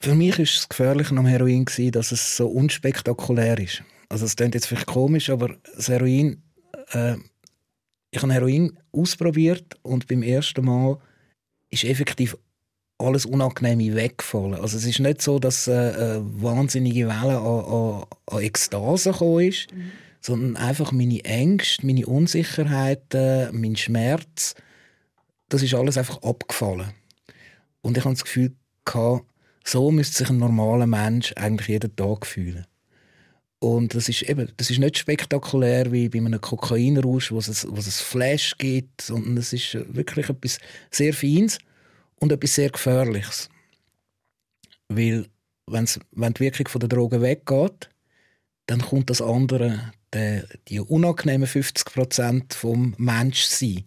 für 0.00 0.14
mich 0.14 0.38
war 0.38 0.44
das 0.44 0.68
Gefährliche 0.68 1.16
am 1.16 1.26
Heroin, 1.26 1.64
dass 1.92 2.12
es 2.12 2.36
so 2.36 2.48
unspektakulär 2.48 3.58
ist. 3.58 3.82
Also 4.08 4.24
es 4.26 4.36
klingt 4.36 4.54
jetzt 4.54 4.66
vielleicht 4.66 4.86
komisch, 4.86 5.30
aber 5.30 5.56
das 5.76 5.88
Heroin... 5.88 6.42
Äh, 6.90 7.16
ich 8.10 8.22
habe 8.22 8.32
Heroin 8.32 8.78
ausprobiert 8.92 9.74
und 9.82 10.06
beim 10.06 10.22
ersten 10.22 10.64
Mal 10.64 10.98
ist 11.70 11.82
effektiv 11.82 12.36
alles 12.96 13.26
Unangenehme 13.26 13.96
weggefallen. 13.96 14.54
Also 14.54 14.76
es 14.76 14.84
ist 14.84 15.00
nicht 15.00 15.20
so, 15.20 15.40
dass 15.40 15.66
äh, 15.66 15.72
eine 15.72 16.22
wahnsinnige 16.40 17.08
Welle 17.08 17.38
an, 17.38 17.64
an, 17.64 18.04
an 18.26 18.40
Ekstase 18.40 19.10
gekommen 19.10 19.48
ist, 19.48 19.72
mhm 19.72 19.90
sondern 20.24 20.56
einfach 20.56 20.90
meine 20.90 21.22
Ängste, 21.24 21.84
meine 21.84 22.06
Unsicherheiten, 22.06 23.60
mein 23.60 23.76
Schmerz, 23.76 24.54
das 25.50 25.62
ist 25.62 25.74
alles 25.74 25.98
einfach 25.98 26.22
abgefallen. 26.22 26.94
Und 27.82 27.98
ich 27.98 28.04
habe 28.04 28.14
das 28.14 28.24
Gefühl, 28.24 28.54
so 29.64 29.90
müsste 29.90 30.18
sich 30.18 30.30
ein 30.30 30.38
normaler 30.38 30.86
Mensch 30.86 31.34
eigentlich 31.36 31.68
jeden 31.68 31.94
Tag 31.94 32.26
fühlen. 32.26 32.66
Und 33.58 33.94
das 33.94 34.08
ist 34.08 34.22
eben, 34.22 34.50
das 34.56 34.70
ist 34.70 34.78
nicht 34.78 34.96
spektakulär 34.96 35.92
wie 35.92 36.08
bei 36.08 36.18
einem 36.18 36.40
Kokainrausch, 36.40 37.30
wo 37.30 37.38
es, 37.38 37.66
wo 37.68 37.76
es 37.76 38.00
Flash 38.00 38.56
gibt, 38.56 39.02
sondern 39.02 39.36
es 39.36 39.52
ist 39.52 39.74
wirklich 39.94 40.30
etwas 40.30 40.58
sehr 40.90 41.12
Feines 41.12 41.58
und 42.16 42.32
etwas 42.32 42.54
sehr 42.54 42.70
Gefährliches. 42.70 43.50
Weil, 44.88 45.26
wenn 45.66 45.84
die 45.84 46.40
Wirkung 46.40 46.68
von 46.68 46.80
der 46.80 46.88
Droge 46.88 47.20
weggeht, 47.20 47.90
dann 48.66 48.80
kommt 48.80 49.10
das 49.10 49.20
andere, 49.20 49.92
die, 50.14 50.42
die 50.68 50.80
unangenehmen 50.80 51.46
50 51.46 51.86
Prozent 51.86 52.54
vom 52.54 52.94
Menschsein, 52.98 53.84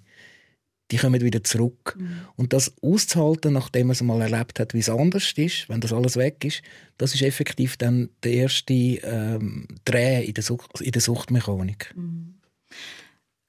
die 0.92 0.98
kommen 0.98 1.22
wieder 1.22 1.44
zurück. 1.44 1.96
Mhm. 1.98 2.22
Und 2.36 2.54
das 2.54 2.74
auszuhalten, 2.82 3.54
nachdem 3.54 3.88
man 3.88 3.94
es 3.94 4.02
mal 4.02 4.22
erlebt 4.22 4.60
hat, 4.60 4.74
wie 4.74 4.80
es 4.80 4.90
anders 4.90 5.34
ist, 5.36 5.68
wenn 5.70 5.82
das 5.82 5.94
alles 5.94 6.16
weg 6.16 6.44
ist, 6.46 6.62
das 6.98 7.14
ist 7.14 7.22
effektiv 7.22 7.78
dann 7.78 8.10
der 8.24 8.34
erste 8.34 8.74
ähm, 8.74 9.68
Dreh 9.86 10.24
in 10.24 10.34
der, 10.34 10.44
Sucht, 10.44 10.82
in 10.82 10.92
der 10.92 11.02
Suchtmechanik. 11.02 11.94
Mhm. 11.96 12.36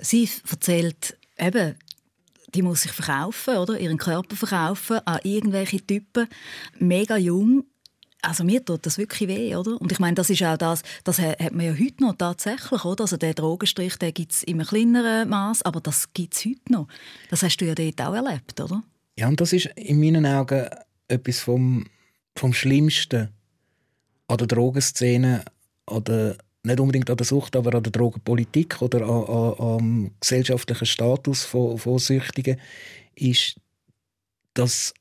Sie 0.01 0.29
erzählt 0.49 1.17
eben, 1.39 1.75
die 2.55 2.63
muss 2.63 2.83
sich 2.83 2.93
verkaufen, 2.93 3.57
oder? 3.57 3.79
Ihren 3.79 3.99
Körper 3.99 4.37
verkaufen 4.37 5.01
an 5.05 5.21
irgendwelche 5.23 5.85
Typen, 5.85 6.29
mega 6.79 7.17
jung, 7.17 7.65
also 8.23 8.45
mir 8.45 8.65
tut 8.65 8.85
das 8.85 8.99
wirklich 8.99 9.29
weh, 9.29 9.55
oder? 9.55 9.81
Und 9.81 9.93
ich 9.93 9.99
meine, 9.99 10.15
das 10.15 10.31
ist 10.31 10.43
auch 10.43 10.57
das, 10.57 10.83
das 11.05 11.19
hat 11.19 11.53
man 11.53 11.67
ja 11.67 11.73
heute 11.73 12.03
noch 12.03 12.17
tatsächlich, 12.17 12.85
oder? 12.85 13.05
Also 13.05 13.17
der 13.17 13.35
Drogenstrich, 13.35 13.97
den 13.97 14.13
gibt 14.13 14.33
es 14.33 14.43
in 14.43 14.61
einem 14.61 14.67
kleineren 14.67 15.29
Maß, 15.29 15.63
aber 15.63 15.81
das 15.81 16.13
gibt 16.13 16.35
es 16.35 16.45
heute 16.45 16.73
noch. 16.73 16.89
Das 17.31 17.43
hast 17.43 17.59
du 17.59 17.67
ja 17.67 17.75
dort 17.75 18.01
auch 18.01 18.15
erlebt, 18.15 18.61
oder? 18.61 18.83
Ja, 19.17 19.29
und 19.29 19.41
das 19.41 19.53
ist 19.53 19.67
in 19.77 20.01
meinen 20.01 20.27
Augen 20.27 20.69
etwas 21.09 21.41
vom, 21.41 21.87
vom 22.37 22.53
Schlimmsten 22.53 23.29
an 24.27 24.37
der 24.37 24.47
Drogenszene 24.47 25.45
oder 25.87 26.37
nicht 26.65 26.81
unbedingt 26.81 27.11
an 27.11 27.17
der 27.17 27.27
Sucht, 27.27 27.57
aber 27.57 27.75
an 27.75 27.83
der 27.83 27.93
Drogenpolitik 27.93 28.83
oder 28.83 29.03
an, 29.03 29.25
an, 29.25 29.55
am 29.59 30.11
gesellschaftlichen 30.21 30.87
Status 30.87 31.45
von, 31.45 31.79
von 31.79 31.99
Süchtigen 31.99 32.61
ist, 33.15 33.57
dass 34.55 34.93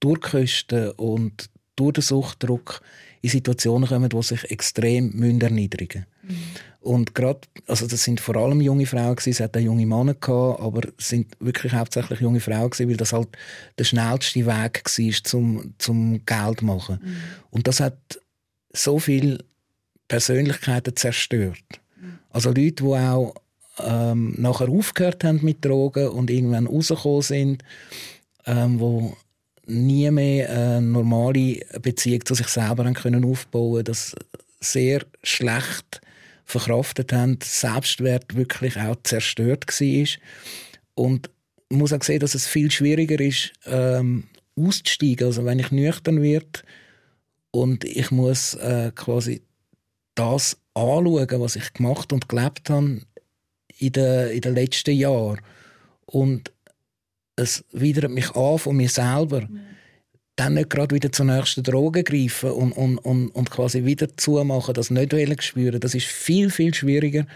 Durchkosten 0.00 0.92
und 0.92 1.50
durch 1.80 1.94
den 1.94 2.02
Suchtdruck 2.02 2.82
in 3.22 3.30
Situationen 3.30 3.88
kommen, 3.88 4.08
die 4.08 4.22
sich 4.22 4.50
extrem 4.50 5.22
erniedrigen 5.40 6.06
müssen. 6.22 6.38
Mhm. 6.38 6.44
Und 6.80 7.14
gerade, 7.14 7.40
also 7.66 7.86
das 7.86 8.02
sind 8.04 8.20
vor 8.20 8.36
allem 8.36 8.62
junge 8.62 8.86
Frauen 8.86 9.14
gewesen, 9.14 9.30
es 9.30 9.40
hat 9.40 9.54
auch 9.54 9.60
junge 9.60 9.84
Männer 9.84 10.14
gehabt, 10.14 10.60
aber 10.60 10.80
es 10.98 11.08
sind 11.08 11.36
wirklich 11.38 11.74
hauptsächlich 11.74 12.20
junge 12.20 12.40
Frauen 12.40 12.70
gewesen, 12.70 12.88
weil 12.88 12.96
das 12.96 13.12
halt 13.12 13.28
der 13.78 13.84
schnellste 13.84 14.46
Weg 14.46 14.82
war 14.84 15.24
zum, 15.24 15.74
zum 15.76 16.24
Geld 16.24 16.62
machen. 16.62 16.98
Mhm. 17.02 17.16
Und 17.50 17.66
das 17.66 17.80
hat 17.80 17.98
so 18.72 18.98
viele 18.98 19.44
Persönlichkeiten 20.08 20.96
zerstört. 20.96 21.62
Mhm. 22.00 22.18
Also 22.30 22.48
Leute, 22.48 22.82
die 22.82 22.84
auch 22.84 23.34
ähm, 23.78 24.34
nachher 24.38 24.70
aufgehört 24.70 25.22
haben 25.22 25.40
mit 25.42 25.62
Drogen 25.62 26.08
und 26.08 26.30
irgendwann 26.30 26.66
rausgekommen 26.66 27.22
sind, 27.22 27.64
ähm, 28.46 28.80
wo 28.80 29.16
nie 29.70 30.10
mehr 30.10 30.50
eine 30.50 30.82
normale 30.82 31.60
Beziehung 31.80 32.24
zu 32.24 32.34
sich 32.34 32.48
selber 32.48 32.84
haben 32.84 32.94
können 32.94 33.24
aufbauen 33.24 33.84
das 33.84 34.14
sehr 34.60 35.04
schlecht 35.22 36.00
verkraftet 36.44 37.12
haben, 37.12 37.38
Selbstwert 37.42 38.34
wirklich 38.34 38.76
auch 38.76 38.96
zerstört 39.04 39.66
war. 39.68 40.08
Und 40.94 41.30
man 41.70 41.80
muss 41.80 41.92
auch 41.92 42.02
sehen, 42.02 42.20
dass 42.20 42.34
es 42.34 42.46
viel 42.46 42.70
schwieriger 42.70 43.20
ist, 43.20 43.52
ähm, 43.66 44.24
auszusteigen. 44.56 45.26
Also 45.26 45.44
wenn 45.44 45.60
ich 45.60 45.70
nüchtern 45.70 46.20
werde 46.20 46.60
und 47.52 47.84
ich 47.84 48.10
muss 48.10 48.54
äh, 48.54 48.90
quasi 48.94 49.42
das 50.14 50.58
anschauen, 50.74 51.40
was 51.40 51.56
ich 51.56 51.72
gemacht 51.72 52.12
und 52.12 52.28
gelebt 52.28 52.68
habe 52.68 53.00
in 53.78 53.92
den, 53.92 54.30
in 54.30 54.40
den 54.40 54.54
letzten 54.54 54.94
Jahren 54.94 55.40
und 56.06 56.52
es 57.40 57.64
widert 57.72 58.10
mich 58.10 58.34
an 58.36 58.58
von 58.58 58.76
mir 58.76 58.88
selber. 58.88 59.42
Mhm. 59.42 59.60
Dann 60.36 60.54
nicht 60.54 60.70
gerade 60.70 60.94
wieder 60.94 61.12
zur 61.12 61.26
nächsten 61.26 61.62
Droge 61.62 62.02
greifen 62.02 62.50
und, 62.52 62.72
und, 62.72 62.98
und, 62.98 63.28
und 63.28 63.50
quasi 63.50 63.84
wieder 63.84 64.16
zumachen, 64.16 64.74
das 64.74 64.90
nicht 64.90 65.12
spüren. 65.42 65.80
Das 65.80 65.94
ist 65.94 66.06
viel, 66.06 66.50
viel 66.50 66.72
schwieriger, 66.72 67.26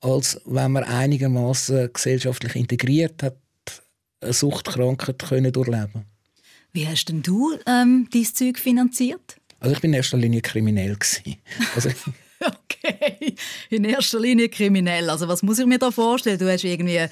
als 0.00 0.40
wenn 0.44 0.72
man 0.72 0.84
einigermaßen 0.84 1.92
gesellschaftlich 1.92 2.54
integriert 2.54 3.22
hat, 3.22 3.36
eine 4.20 4.32
Suchtkrankheit 4.32 5.18
können 5.18 5.52
durchleben 5.52 6.04
Wie 6.72 6.86
hast 6.86 7.06
denn 7.06 7.22
du 7.22 7.58
ähm, 7.66 8.08
dieses 8.12 8.34
Zeug 8.34 8.58
finanziert? 8.58 9.36
Also 9.58 9.74
ich 9.74 9.80
bin 9.80 9.92
in 9.92 9.98
erster 9.98 10.18
Linie 10.18 10.40
kriminell 10.40 10.96
Also 11.74 11.90
Okay, 12.84 13.36
in 13.70 13.84
erster 13.84 14.18
Linie 14.18 14.48
kriminell. 14.48 15.08
Also 15.08 15.28
was 15.28 15.42
muss 15.42 15.60
ich 15.60 15.66
mir 15.66 15.78
da 15.78 15.92
vorstellen? 15.92 16.38
Du 16.38 16.50
hast 16.50 16.64
irgendwie 16.64 17.06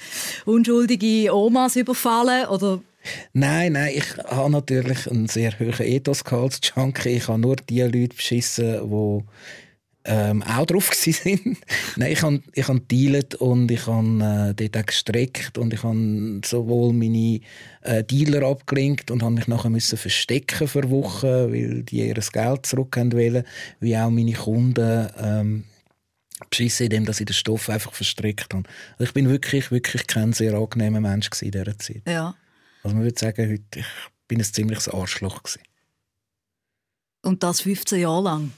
unschuldige 0.45 1.33
Omas 1.33 1.77
überfallen 1.77 2.47
oder 2.47 2.81
Nein, 3.33 3.73
nein, 3.73 3.93
ich 3.95 4.17
habe 4.17 4.51
natürlich 4.51 5.09
einen 5.09 5.27
sehr 5.27 5.57
hohen 5.59 5.81
Ethos 5.81 6.23
als 6.25 6.59
Junkie. 6.75 7.09
Ich 7.09 7.27
habe 7.27 7.39
nur 7.39 7.55
die 7.55 7.81
Leute 7.81 8.15
beschissen, 8.15 8.79
die 8.89 9.23
ähm, 10.05 10.41
auch 10.43 10.65
drauf 10.65 10.91
sind. 10.93 11.57
Nein, 11.95 12.11
ich 12.11 12.21
habe 12.21 12.41
ich 12.53 12.67
hab 12.67 12.87
dealet 12.87 13.35
und 13.35 13.69
ich 13.69 13.85
habe 13.87 14.53
äh, 14.57 14.69
dort 14.69 14.77
auch 14.77 14.85
gestreckt 14.85 15.57
und 15.57 15.73
ich 15.73 15.83
habe 15.83 16.41
sowohl 16.43 16.93
meine 16.93 17.41
äh, 17.81 18.03
Dealer 18.03 18.47
abgelenkt 18.47 19.11
und 19.11 19.23
habe 19.23 19.35
mich 19.35 19.47
nachher 19.47 19.69
müssen 19.69 19.97
verstecken 19.97 20.67
für 20.67 20.89
Wochen, 20.89 21.27
weil 21.51 21.83
die 21.83 22.07
ihr 22.07 22.15
Geld 22.15 22.65
zurück 22.65 22.95
wollen, 22.97 23.43
wie 23.79 23.97
auch 23.97 24.09
meine 24.09 24.33
Kunden 24.33 25.07
ähm, 25.19 25.63
beschissen, 26.49 26.85
indem 26.85 27.05
dass 27.05 27.19
ich 27.19 27.25
den 27.27 27.33
Stoff 27.33 27.69
einfach 27.69 27.93
verstrickt 27.93 28.53
habe. 28.53 28.67
Also 28.93 29.03
ich 29.03 29.13
bin 29.13 29.29
wirklich, 29.29 29.71
wirklich 29.71 30.07
kein 30.07 30.33
sehr 30.33 30.53
angenehmer 30.53 31.01
Mensch 31.01 31.29
in 31.41 31.51
dieser 31.51 31.77
Zeit. 31.77 32.01
Ja. 32.07 32.35
Also 32.83 32.95
man 32.95 33.03
würde 33.03 33.19
sagen, 33.19 33.51
heute, 33.51 33.79
ich 33.79 33.85
bin 34.27 34.39
ein 34.39 34.43
ziemliches 34.43 34.87
Arschloch 34.87 35.43
gewesen. 35.43 35.61
Und 37.23 37.43
das 37.43 37.61
15 37.61 37.99
Jahre 37.99 38.23
lang? 38.23 38.51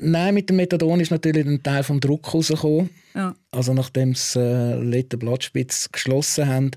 Nein, 0.00 0.34
mit 0.34 0.48
dem 0.48 0.56
Methadon 0.56 1.00
ist 1.00 1.10
natürlich 1.10 1.46
ein 1.46 1.62
Teil 1.62 1.82
vom 1.82 2.00
Druck 2.00 2.32
rausgekommen. 2.32 2.90
Ja. 3.14 3.34
Also 3.50 3.74
nachdem 3.74 4.14
sie 4.14 4.40
äh, 4.40 4.82
letzte 4.82 5.16
Blattspitze 5.16 5.88
geschlossen 5.92 6.46
haben 6.46 6.70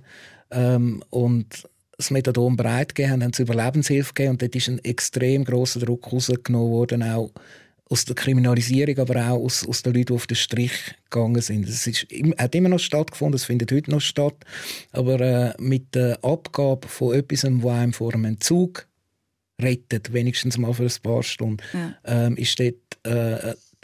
ähm, 0.52 1.04
und 1.10 1.68
das 1.98 2.12
Methadon 2.12 2.56
breit 2.56 2.94
gegeben 2.94 3.14
haben, 3.14 3.24
haben 3.24 3.34
sie 3.34 3.44
Überlebenshilfe 3.44 4.14
gegeben 4.14 4.32
und 4.32 4.42
dort 4.42 4.56
ist 4.56 4.70
ein 4.70 4.80
extrem 4.84 5.44
großer 5.44 5.80
Druck 5.80 6.12
rausgenommen 6.12 6.72
worden, 6.72 7.04
auch 7.04 7.32
aus 7.90 8.06
der 8.06 8.16
Kriminalisierung, 8.16 9.00
aber 9.00 9.30
auch 9.30 9.44
aus, 9.44 9.68
aus 9.68 9.82
den 9.82 9.94
Leuten, 9.94 10.08
die 10.08 10.14
auf 10.14 10.28
den 10.28 10.36
Strich 10.36 10.96
gegangen 11.10 11.42
sind. 11.42 11.68
Es 11.68 11.88
ist, 11.88 12.06
hat 12.38 12.54
immer 12.54 12.70
noch 12.70 12.80
stattgefunden, 12.80 13.36
es 13.36 13.46
findet 13.46 13.72
heute 13.72 13.92
noch 13.92 14.02
statt, 14.02 14.36
aber 14.92 15.20
äh, 15.22 15.54
mit 15.58 15.96
der 15.96 16.24
Abgabe 16.24 16.88
von 16.88 17.16
etwas, 17.16 17.44
was 17.44 17.74
einem 17.74 17.94
vor 17.94 18.14
einem 18.14 18.26
Entzug 18.26 18.88
rettet, 19.62 20.14
wenigstens 20.14 20.58
mal 20.58 20.74
für 20.74 20.84
ein 20.84 20.94
paar 21.02 21.24
Stunden, 21.24 21.58
ja. 21.74 21.96
ähm, 22.06 22.38
ist 22.38 22.60
dort 22.60 22.76
äh, 23.04 23.10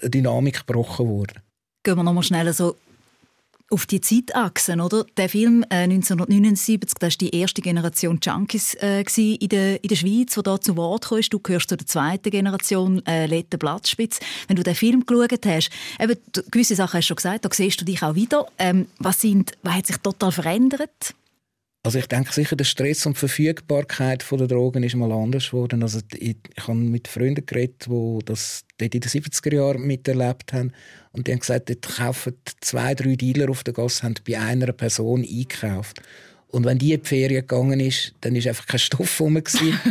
eine 0.02 0.10
Dynamik 0.10 0.66
gebrochen 0.66 1.08
worden. 1.08 1.40
Gehen 1.84 1.96
wir 1.96 2.04
noch 2.04 2.14
mal 2.14 2.24
schnell 2.24 2.52
so 2.54 2.76
auf 3.74 3.88
die 3.88 4.02
Zeitachsen, 4.02 4.80
oder? 4.80 5.06
Der 5.18 5.30
Film 5.30 5.64
äh, 5.64 5.84
1979, 5.84 6.80
das 6.80 7.02
war 7.02 7.10
die 7.10 7.36
erste 7.36 7.62
Generation 7.62 8.20
Junkies 8.22 8.76
äh, 8.76 9.04
in, 9.18 9.50
der, 9.50 9.84
in 9.84 9.88
der 9.88 9.96
Schweiz, 9.96 10.36
die 10.36 10.44
da 10.44 10.62
zu 10.62 10.78
Wort 10.78 11.10
kam. 11.10 11.22
Du 11.30 11.40
gehörst 11.40 11.70
zu 11.70 11.76
der 11.76 11.88
zweiten 11.88 12.30
Generation, 12.30 13.04
äh, 13.08 13.26
Lette 13.26 13.58
Blattspitz. 13.58 14.20
Wenn 14.48 14.58
du 14.58 14.64
den 14.64 14.76
Film 14.76 15.06
geschaut 15.06 15.46
hast, 15.46 15.72
eben, 16.00 16.16
gewisse 16.52 16.76
Sachen 16.76 16.98
hast 16.98 17.06
du 17.06 17.08
schon 17.08 17.16
gesagt, 17.16 17.46
da 17.46 17.50
siehst 17.52 17.82
du 17.82 17.86
dich 17.86 18.04
auch 18.04 18.14
wieder. 18.14 18.46
Ähm, 18.60 18.88
was, 19.00 19.22
sind, 19.22 19.54
was 19.64 19.74
hat 19.74 19.88
sich 19.88 19.98
total 19.98 20.32
verändert? 20.32 21.16
Also 21.86 22.00
ich 22.00 22.08
denke 22.08 22.32
sicher, 22.32 22.56
der 22.56 22.64
Stress 22.64 23.06
und 23.06 23.18
die 23.18 23.20
Verfügbarkeit 23.20 24.26
der 24.32 24.48
Drogen 24.48 24.84
ist 24.84 24.96
mal 24.96 25.12
anders 25.12 25.52
geworden. 25.52 25.84
Also 25.84 26.00
ich, 26.14 26.38
ich 26.56 26.68
habe 26.68 26.76
mit 26.76 27.10
Freunden 27.10 27.46
geredet, 27.46 27.88
die 27.90 28.20
das 28.24 28.64
dort 28.78 28.96
in 28.96 29.02
den 29.02 29.10
70er 29.10 29.54
Jahren 29.54 29.82
miterlebt 29.82 30.54
haben. 30.54 30.72
Und 31.12 31.28
die 31.28 31.34
haben 31.34 31.40
gesagt, 31.40 31.70
dort 31.70 31.82
kaufen 31.82 32.38
zwei, 32.62 32.96
drei 32.96 33.18
Dealer 33.18 33.50
auf 33.50 33.66
der 33.66 33.74
Gasse, 33.74 34.04
haben 34.04 34.16
bei 34.26 34.40
einer 34.40 34.72
Person 34.72 35.24
eingekauft. 35.24 36.02
Und 36.48 36.66
wenn 36.66 36.78
die 36.78 36.94
in 36.94 37.02
die 37.02 37.08
Ferien 37.08 37.42
gegangen 37.42 37.82
ist, 37.82 38.14
dann 38.22 38.36
ist 38.36 38.48
einfach 38.48 38.68
kein 38.68 38.80
Stoff 38.80 39.20
rum 39.20 39.42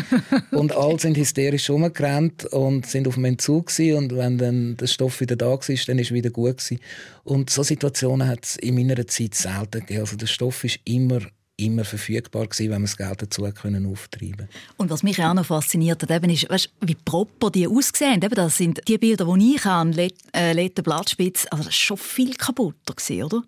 und 0.53 0.73
alle 0.73 0.99
sind 0.99 1.17
hysterisch 1.19 1.69
rumgerannt 1.69 2.47
und 2.47 2.87
sind 2.87 3.07
auf 3.07 3.15
dem 3.15 3.25
Entzug 3.27 3.67
gewesen. 3.67 3.97
Und 3.99 4.17
wenn 4.17 4.39
dann 4.39 4.77
der 4.79 4.87
Stoff 4.87 5.21
wieder 5.21 5.37
da 5.37 5.51
war, 5.51 5.59
dann 5.59 5.99
ist 5.99 6.07
es 6.07 6.13
wieder 6.13 6.31
gut 6.31 6.59
gewesen. 6.59 6.81
Und 7.25 7.51
so 7.51 7.63
Situationen 7.63 8.29
hat 8.29 8.45
es 8.45 8.57
in 8.57 8.77
meiner 8.77 9.07
Zeit 9.09 9.35
selten 9.35 9.81
gegeben. 9.81 10.01
Also 10.01 10.17
der 10.17 10.29
Stoff 10.29 10.63
ist 10.63 10.79
immer 10.85 11.21
immer 11.57 11.85
verfügbar 11.85 12.47
gewesen, 12.47 12.71
wenn 12.71 12.83
man 12.83 12.83
das 12.83 12.97
Geld 12.97 13.23
dazu 13.23 13.43
können 13.53 13.87
auftreiben 13.87 14.49
Und 14.77 14.91
was 14.91 15.03
mich 15.03 15.23
auch 15.23 15.35
noch 15.35 15.47
fasziniert 15.47 16.03
hat, 16.03 16.11
eben 16.11 16.31
ist, 16.31 16.49
weißt, 16.49 16.71
wie 16.81 16.95
proper 16.95 17.51
die 17.51 17.69
aussehen. 17.69 18.23
Eben, 18.23 18.35
das 18.35 18.57
sind 18.57 18.81
die 18.89 18.99
Bilder, 18.99 19.27
die 19.37 19.55
ich 19.55 19.65
habe, 19.65 19.91
Let 19.91 20.15
äh, 20.33 20.83
Blattspitz, 20.83 21.47
also 21.51 21.65
das 21.65 21.67
war 21.67 21.73
schon 21.73 21.97
viel 21.99 22.35
kaputter, 22.35 22.95
gewesen, 22.95 23.23
oder? 23.25 23.43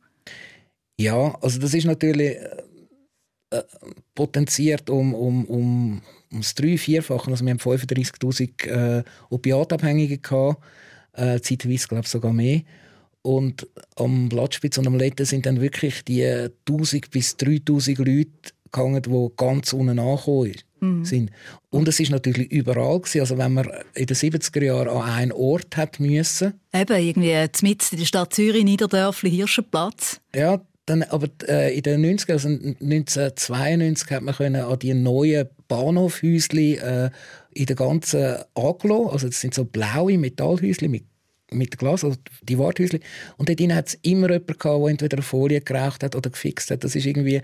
Ja, 0.98 1.36
also 1.40 1.58
das 1.58 1.74
ist 1.74 1.86
natürlich 1.86 2.36
äh, 2.36 2.62
äh 3.50 3.62
potenziert 4.14 4.88
um, 4.90 5.14
um, 5.14 5.44
um, 5.46 6.02
um 6.30 6.40
das 6.40 6.54
drei-, 6.54 6.78
vierfache. 6.78 7.30
Also 7.30 7.44
wir 7.44 7.50
haben 7.50 7.58
35'000 7.58 8.66
äh, 8.68 9.04
Opiatabhängige 9.30 10.18
gehabt, 10.18 10.62
äh, 11.14 11.40
zeitweise 11.40 11.88
glaube 11.88 12.04
ich 12.04 12.10
sogar 12.10 12.32
mehr. 12.32 12.62
Und 13.26 13.66
am 13.96 14.28
Blattspitz 14.28 14.76
und 14.76 14.86
am 14.86 14.96
Letten 14.96 15.24
sind 15.24 15.46
dann 15.46 15.60
wirklich 15.60 16.04
die 16.04 16.24
1000 16.68 17.10
bis 17.10 17.38
3000 17.38 17.98
Leute 17.98 18.30
gegangen, 18.64 19.00
die 19.00 19.28
ganz 19.36 19.72
unten 19.72 19.98
angekommen 19.98 20.52
mhm. 20.80 21.04
sind. 21.06 21.30
Und 21.70 21.88
es 21.88 22.00
ist 22.00 22.10
natürlich 22.10 22.52
überall 22.52 23.00
gewesen. 23.00 23.20
Also 23.20 23.38
wenn 23.38 23.54
man 23.54 23.66
in 23.94 24.06
den 24.06 24.16
70er 24.16 24.62
Jahren 24.62 24.88
an 24.88 25.10
einen 25.10 25.32
Ort 25.32 25.74
hat 25.78 26.00
müssen. 26.00 26.52
Eben, 26.74 27.02
irgendwie 27.02 27.66
mitten 27.66 27.86
in 27.92 27.98
der 27.98 28.04
Stadt 28.04 28.34
Zürich, 28.34 28.62
Niederdörfli, 28.62 29.30
Hirschenplatz. 29.30 30.20
Ja, 30.34 30.60
dann, 30.84 31.02
aber 31.04 31.28
äh, 31.48 31.74
in 31.74 31.82
den 31.82 32.02
90 32.02 32.30
also 32.30 32.48
1992 32.48 34.10
hat 34.10 34.22
man 34.22 34.34
können 34.34 34.60
an 34.60 34.78
die 34.78 34.92
neuen 34.92 35.48
Bahnhofhäuschen 35.66 36.58
äh, 36.58 37.10
in 37.54 37.66
der 37.66 37.76
ganzen 37.76 38.36
Aglo, 38.54 39.08
also 39.08 39.28
das 39.28 39.40
sind 39.40 39.54
so 39.54 39.64
blaue 39.64 40.18
Metallhäuschen 40.18 40.90
mit 40.90 41.04
mit 41.50 41.78
Glas, 41.78 42.04
also 42.04 42.16
die 42.42 42.58
Warthäuschen. 42.58 43.00
Und 43.36 43.48
dort 43.48 43.60
hat 43.72 43.88
es 43.88 43.98
immer 44.02 44.30
jemanden 44.30 44.58
gehabt, 44.58 44.82
der 44.82 44.90
entweder 44.90 45.16
eine 45.16 45.22
Folie 45.22 45.60
geraucht 45.60 46.02
hat 46.02 46.16
oder 46.16 46.30
gefixt 46.30 46.70
hat. 46.70 46.84
Das 46.84 46.94
ist 46.94 47.06
irgendwie... 47.06 47.42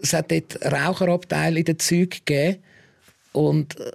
Es 0.00 0.12
hat 0.14 0.30
dort 0.30 0.64
Raucherabteile 0.64 1.58
in 1.58 1.64
den 1.66 1.78
Zügen 1.78 2.10
gegeben. 2.24 2.62
Und 3.32 3.78
äh, 3.78 3.92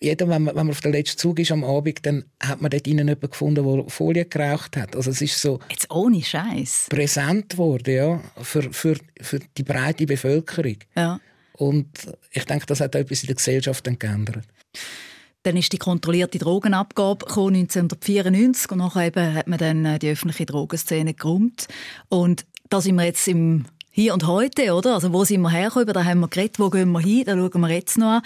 jeder, 0.00 0.28
wenn 0.28 0.42
man, 0.42 0.54
wenn 0.54 0.66
man 0.66 0.70
auf 0.70 0.80
den 0.80 0.92
letzten 0.92 1.18
Zug 1.18 1.38
ist 1.38 1.52
am 1.52 1.64
Abend, 1.64 2.04
dann 2.06 2.24
hat 2.42 2.60
man 2.62 2.70
dort 2.70 2.86
innen 2.86 3.08
jemanden 3.08 3.30
gefunden, 3.30 3.64
der 3.64 3.90
Folie 3.90 4.24
geraucht 4.24 4.76
hat. 4.76 4.96
Also 4.96 5.10
es 5.10 5.20
ist 5.20 5.40
so... 5.40 5.58
Jetzt 5.70 5.90
ohne 5.90 6.22
Scheiß. 6.22 6.86
Präsent 6.88 7.50
geworden, 7.50 7.94
ja, 7.94 8.22
für, 8.42 8.72
für, 8.72 8.96
für 9.20 9.40
die 9.56 9.62
breite 9.62 10.06
Bevölkerung. 10.06 10.76
Ja. 10.94 11.20
Und 11.54 11.88
ich 12.30 12.44
denke, 12.44 12.66
das 12.66 12.80
hat 12.80 12.94
etwas 12.94 13.22
in 13.22 13.26
der 13.28 13.36
Gesellschaft 13.36 13.84
geändert. 13.98 14.44
Dann 15.46 15.56
ist 15.56 15.72
die 15.72 15.78
kontrollierte 15.78 16.38
Drogenabgabe 16.38 17.24
1994 17.24 18.72
und 18.72 18.78
nachher 18.78 19.06
eben 19.06 19.32
hat 19.32 19.46
man 19.46 19.60
dann 19.60 19.84
äh, 19.84 20.00
die 20.00 20.10
öffentliche 20.10 20.44
Drogenszene 20.44 21.14
geräumt. 21.14 21.68
Und 22.08 22.44
da 22.68 22.80
sind 22.80 22.96
wir 22.96 23.04
jetzt 23.04 23.28
im 23.28 23.66
hier 23.92 24.12
und 24.12 24.26
heute, 24.26 24.74
oder? 24.74 24.94
Also 24.94 25.12
wo 25.12 25.24
sind 25.24 25.42
wir 25.42 25.50
hergekommen? 25.50 25.94
Da 25.94 26.04
haben 26.04 26.18
wir 26.18 26.26
geredet, 26.26 26.58
wo 26.58 26.68
gehen 26.68 26.90
wir 26.90 27.00
hin? 27.00 27.22
Da 27.26 27.36
schauen 27.36 27.60
wir 27.60 27.70
jetzt 27.70 27.96
noch 27.96 28.14
an. 28.16 28.22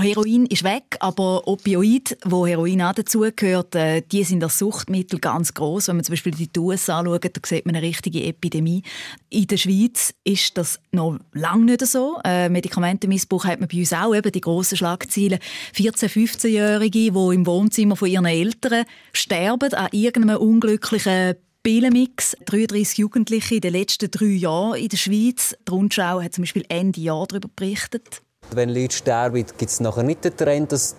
Heroin 0.00 0.46
ist 0.46 0.64
weg, 0.64 0.96
aber 1.00 1.46
Opioid, 1.46 2.18
wo 2.24 2.46
Heroin 2.46 2.82
auch 2.82 2.92
dazugehört, 2.92 3.74
äh, 3.74 4.02
die 4.02 4.24
sind 4.24 4.42
als 4.42 4.58
Suchtmittel 4.58 5.18
ganz 5.18 5.54
groß. 5.54 5.88
Wenn 5.88 5.96
man 5.96 6.04
zum 6.04 6.12
Beispiel 6.12 6.32
die 6.32 6.50
USA 6.58 6.98
anschaut, 6.98 7.24
da 7.24 7.40
sieht 7.44 7.66
man 7.66 7.76
eine 7.76 7.86
richtige 7.86 8.24
Epidemie. 8.24 8.82
In 9.30 9.46
der 9.46 9.56
Schweiz 9.56 10.14
ist 10.24 10.58
das 10.58 10.80
noch 10.92 11.18
lange 11.32 11.64
nicht 11.64 11.86
so. 11.86 12.18
Äh, 12.24 12.48
Medikamentenmissbrauch 12.48 13.44
hat 13.44 13.60
man 13.60 13.68
bei 13.68 13.78
uns 13.78 13.92
auch 13.92 14.14
eben 14.14 14.32
die 14.32 14.40
grossen 14.40 14.76
Schlagzeilen. 14.76 15.38
14-, 15.74 16.08
15-Jährige, 16.08 17.12
die 17.12 17.34
im 17.34 17.46
Wohnzimmer 17.46 17.96
von 17.96 18.08
ihren 18.08 18.26
Eltern 18.26 18.84
sterben 19.12 19.72
an 19.72 19.88
irgendeinem 19.92 20.40
unglücklichen 20.40 21.36
Pillenmix. 21.62 22.36
33 22.44 22.98
Jugendliche 22.98 23.56
in 23.56 23.60
den 23.60 23.72
letzten 23.72 24.10
drei 24.10 24.26
Jahren 24.26 24.78
in 24.78 24.88
der 24.88 24.96
Schweiz. 24.96 25.56
Die 25.66 25.70
Rundschau 25.72 26.22
hat 26.22 26.34
zum 26.34 26.42
Beispiel 26.42 26.64
Ende 26.68 27.00
Jahr 27.00 27.26
darüber 27.26 27.48
berichtet. 27.54 28.22
Wenn 28.52 28.68
Leute 28.70 28.94
sterben, 28.94 29.44
gibt 29.58 29.70
es 29.70 29.80
nachher 29.80 30.02
nicht 30.02 30.24
den 30.24 30.36
Trend, 30.36 30.72
dass 30.72 30.94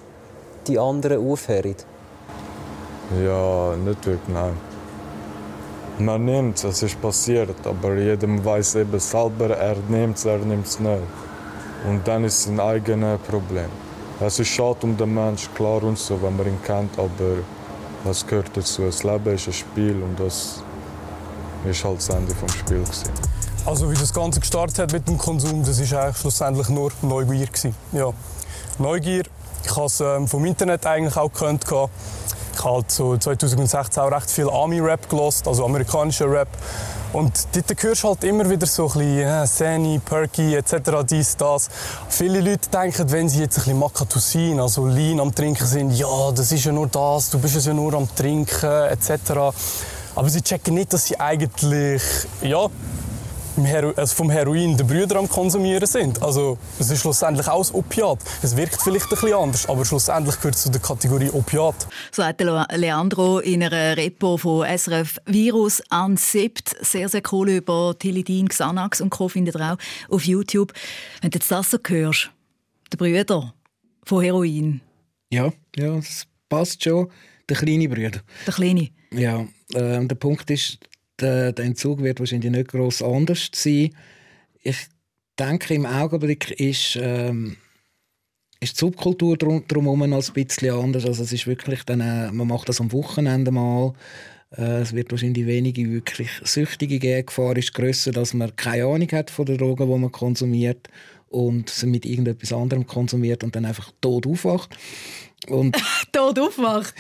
die 0.68 0.78
anderen 0.78 1.26
aufhören? 1.26 1.76
Ja, 3.24 3.76
nicht 3.76 4.06
wirklich, 4.06 4.20
nein. 4.28 4.58
Man 6.00 6.26
nimmt 6.26 6.58
es, 6.58 6.64
es 6.64 6.84
ist 6.84 7.02
passiert, 7.02 7.66
aber 7.66 7.96
jedem 7.96 8.44
weiß 8.44 8.76
eben 8.76 9.00
selber, 9.00 9.58
er 9.58 9.78
nimmt 9.88 10.18
es, 10.18 10.26
er 10.26 10.38
nimmt 10.40 10.68
es 10.68 10.80
nicht. 10.80 11.02
Und 11.88 12.08
dann 12.08 12.24
ist 12.26 12.40
es 12.42 12.48
ein 12.48 12.60
eigenes 12.60 13.20
Problem. 13.22 13.70
Es 14.20 14.40
ist 14.40 14.50
schade 14.50 14.80
um 14.82 14.98
den 14.98 15.14
Menschen, 15.14 15.54
klar 15.56 15.82
und 15.84 15.98
so, 15.98 16.22
wenn 16.22 16.36
man 16.36 16.48
ihn 16.48 16.62
kennt, 16.64 16.98
aber 17.00 17.38
das 18.04 18.26
gehört 18.26 18.52
dazu. 18.56 18.84
Das 18.84 19.04
Leben 19.04 19.34
ist 19.34 19.48
ein 19.48 19.54
Spiel 19.54 20.02
und 20.04 20.20
das, 20.20 20.62
ist 21.66 21.84
halt 21.84 21.98
das 21.98 22.10
Ende 22.10 22.34
des 22.34 22.54
Spiels. 22.54 23.04
Also 23.68 23.92
wie 23.92 23.96
das 23.96 24.14
Ganze 24.14 24.40
gestartet 24.40 24.80
hat 24.80 24.94
mit 24.94 25.10
dem 25.10 25.18
Konsum, 25.18 25.62
das 25.62 25.78
ist 25.78 25.94
eigentlich 25.94 26.16
schlussendlich 26.16 26.70
nur 26.70 26.90
Neugier 27.02 27.48
gewesen. 27.48 27.76
Ja. 27.92 28.14
Neugier. 28.80 29.24
Ich 29.66 29.76
habe 29.76 29.88
es 29.88 30.00
ähm, 30.00 30.26
vom 30.26 30.46
Internet 30.46 30.86
eigentlich 30.86 31.18
auch 31.18 31.30
gekannt. 31.30 31.66
Ich 31.66 31.72
habe 31.72 31.90
halt 32.64 32.90
so 32.90 33.18
2016 33.18 34.02
auch 34.02 34.10
recht 34.10 34.32
viel 34.32 34.50
Army-Rap 34.50 35.10
gelost, 35.10 35.50
also 35.50 35.66
amerikanischer 35.66 36.32
Rap. 36.32 36.48
Und 37.12 37.46
dort 37.52 37.84
hörst 37.84 38.04
du 38.04 38.08
halt 38.08 38.24
immer 38.24 38.50
wieder 38.50 38.66
so 38.66 38.84
ein 38.84 39.00
bisschen 39.00 39.20
äh, 39.20 39.46
Sani, 39.46 40.00
Perky 40.00 40.56
etc. 40.56 40.74
dies, 41.04 41.36
das. 41.36 41.68
Viele 42.08 42.40
Leute 42.40 42.70
denken, 42.70 43.12
wenn 43.12 43.28
sie 43.28 43.42
jetzt 43.42 43.58
ein 43.58 43.64
bisschen 43.66 43.80
Makatusin, 43.80 44.62
also 44.62 44.88
Lean 44.88 45.20
am 45.20 45.36
Trinken 45.36 45.68
sind, 45.68 45.92
ja, 45.92 46.32
das 46.34 46.54
ist 46.54 46.64
ja 46.64 46.72
nur 46.72 46.88
das, 46.88 47.32
du 47.32 47.40
bist 47.40 47.66
ja 47.66 47.74
nur 47.74 47.94
am 47.96 48.08
Trinken 48.16 48.86
etc. 48.90 49.12
Aber 50.16 50.30
sie 50.30 50.42
checken 50.42 50.76
nicht, 50.76 50.94
dass 50.94 51.08
sie 51.08 51.20
eigentlich, 51.20 52.02
ja, 52.42 52.70
also 53.58 54.16
vom 54.16 54.30
Heroin 54.30 54.78
die 54.78 54.84
Brüder 54.84 55.18
am 55.18 55.28
Konsumieren 55.28 55.88
sind. 55.88 56.22
Also 56.22 56.58
es 56.80 56.90
ist 56.90 57.02
schlussendlich 57.02 57.48
auch 57.48 57.68
ein 57.68 57.76
Opiat. 57.76 58.20
Es 58.42 58.56
wirkt 58.56 58.82
vielleicht 58.82 59.06
ein 59.06 59.10
bisschen 59.10 59.34
anders, 59.34 59.68
aber 59.68 59.84
schlussendlich 59.84 60.36
gehört 60.38 60.56
es 60.56 60.64
zu 60.64 60.70
der 60.70 60.82
Kategorie 60.82 61.30
Opiat. 61.30 61.88
So 62.12 62.24
hat 62.24 62.40
Leandro 62.40 63.40
in 63.40 63.64
einer 63.64 63.98
Repo 63.98 64.38
von 64.38 64.66
SRF 64.66 65.18
Virus 65.26 65.82
an 65.90 66.18
Sept 66.18 66.76
sehr, 66.82 67.10
sehr 67.10 67.22
cool 67.32 67.50
über 67.50 67.96
Tilidin, 67.98 68.48
Xanax 68.48 69.02
und 69.02 69.10
Co. 69.10 69.28
findet 69.28 69.56
ihr 69.56 69.74
auch 69.74 70.14
auf 70.14 70.24
YouTube. 70.24 70.74
Wenn 71.22 71.32
du 71.32 71.38
jetzt 71.38 71.52
das 71.52 71.72
so 71.72 71.78
hörst, 71.88 72.30
der 72.92 72.98
Brüder 72.98 73.54
von 74.04 74.24
Heroin. 74.24 74.82
Ja, 75.32 75.52
ja, 75.76 75.96
das 75.96 76.28
passt 76.48 76.84
schon. 76.84 77.10
Der 77.50 77.58
kleine 77.58 77.90
Brüder. 77.90 78.22
Der 78.46 78.54
kleine? 78.54 78.90
Ja, 79.12 79.42
äh, 79.74 80.06
der 80.06 80.16
Punkt 80.16 80.50
ist, 80.52 80.80
der, 81.20 81.52
der 81.52 81.66
Entzug 81.66 82.02
wird 82.02 82.20
wahrscheinlich 82.20 82.52
nicht 82.52 82.70
groß 82.70 83.02
anders 83.02 83.50
sein. 83.54 83.96
Ich 84.62 84.88
denke, 85.40 85.74
im 85.74 85.86
Augenblick 85.86 86.52
ist, 86.52 86.98
ähm, 87.02 87.58
ist 88.60 88.76
die 88.76 88.80
Subkultur 88.80 89.38
drum, 89.38 89.64
drumherum 89.68 90.10
noch 90.10 90.28
ein 90.28 90.34
bisschen 90.34 90.74
anders. 90.74 91.06
Also 91.06 91.24
es 91.24 91.32
ist 91.32 91.48
wirklich 91.48 91.84
dann, 91.84 92.02
äh, 92.02 92.32
man 92.32 92.48
macht 92.48 92.70
das 92.70 92.82
am 92.82 92.92
Wochenende 92.92 93.52
mal. 93.52 93.94
Äh, 94.56 94.82
es 94.82 94.94
wird 94.94 95.12
wahrscheinlich 95.12 95.46
wenige 95.46 95.90
wirklich 95.90 96.30
Süchtige 96.44 97.00
geben. 97.00 97.20
Die 97.20 97.26
Gefahr 97.26 97.58
ist 97.58 97.74
grösser, 97.74 98.12
dass 98.12 98.34
man 98.34 98.56
keine 98.56 98.86
Ahnung 98.86 99.12
hat 99.12 99.30
von 99.30 99.46
den 99.46 99.58
Drogen, 99.58 99.90
die 99.90 99.98
man 100.00 100.12
konsumiert 100.12 100.88
und 101.30 101.70
sie 101.70 101.88
mit 101.88 102.06
irgendetwas 102.06 102.54
anderem 102.54 102.88
konsumiert 102.88 103.44
und 103.44 103.56
dann 103.56 103.66
einfach 103.66 103.92
tot 104.02 104.26
aufwacht. 104.26 104.76
Und 105.48 105.78
tot 106.12 106.40
aufwacht? 106.40 106.94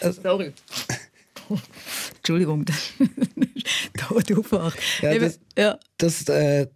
Sorry. 0.22 0.52
Entschuldigung, 2.16 2.64
Tod 3.98 4.38
aufwacht. 4.38 4.78
Ja, 5.02 5.18
das, 5.18 5.40
ja. 5.56 5.78
das, 5.98 6.28
äh, 6.28 6.66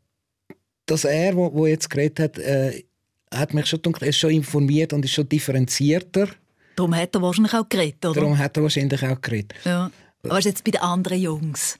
das 0.87 1.05
er, 1.05 1.37
wo, 1.37 1.53
wo 1.53 1.67
jetzt 1.67 1.89
geredet 1.91 2.21
hat, 2.21 2.39
äh, 2.39 2.85
hat 3.33 3.55
mich 3.55 3.67
schon 3.67 3.81
ist 4.01 4.19
schon 4.19 4.31
informiert 4.31 4.93
und 4.93 5.05
ist 5.05 5.13
schon 5.13 5.29
differenzierter. 5.29 6.29
Darum 6.77 6.95
hat 6.95 7.15
er 7.15 7.23
wahrscheinlich 7.23 7.55
auch 7.55 7.69
geredet, 7.69 8.05
oder? 8.05 8.15
Darum 8.15 8.39
hat 8.39 8.57
er 8.57 8.63
wahrscheinlich 8.63 9.03
auch 9.03 9.21
geredet. 9.21 9.55
Ja. 9.65 9.91
Aber 10.23 10.41
jetzt 10.41 10.65
bei 10.65 10.71
den 10.71 10.81
anderen 10.81 11.21
Jungs? 11.21 11.79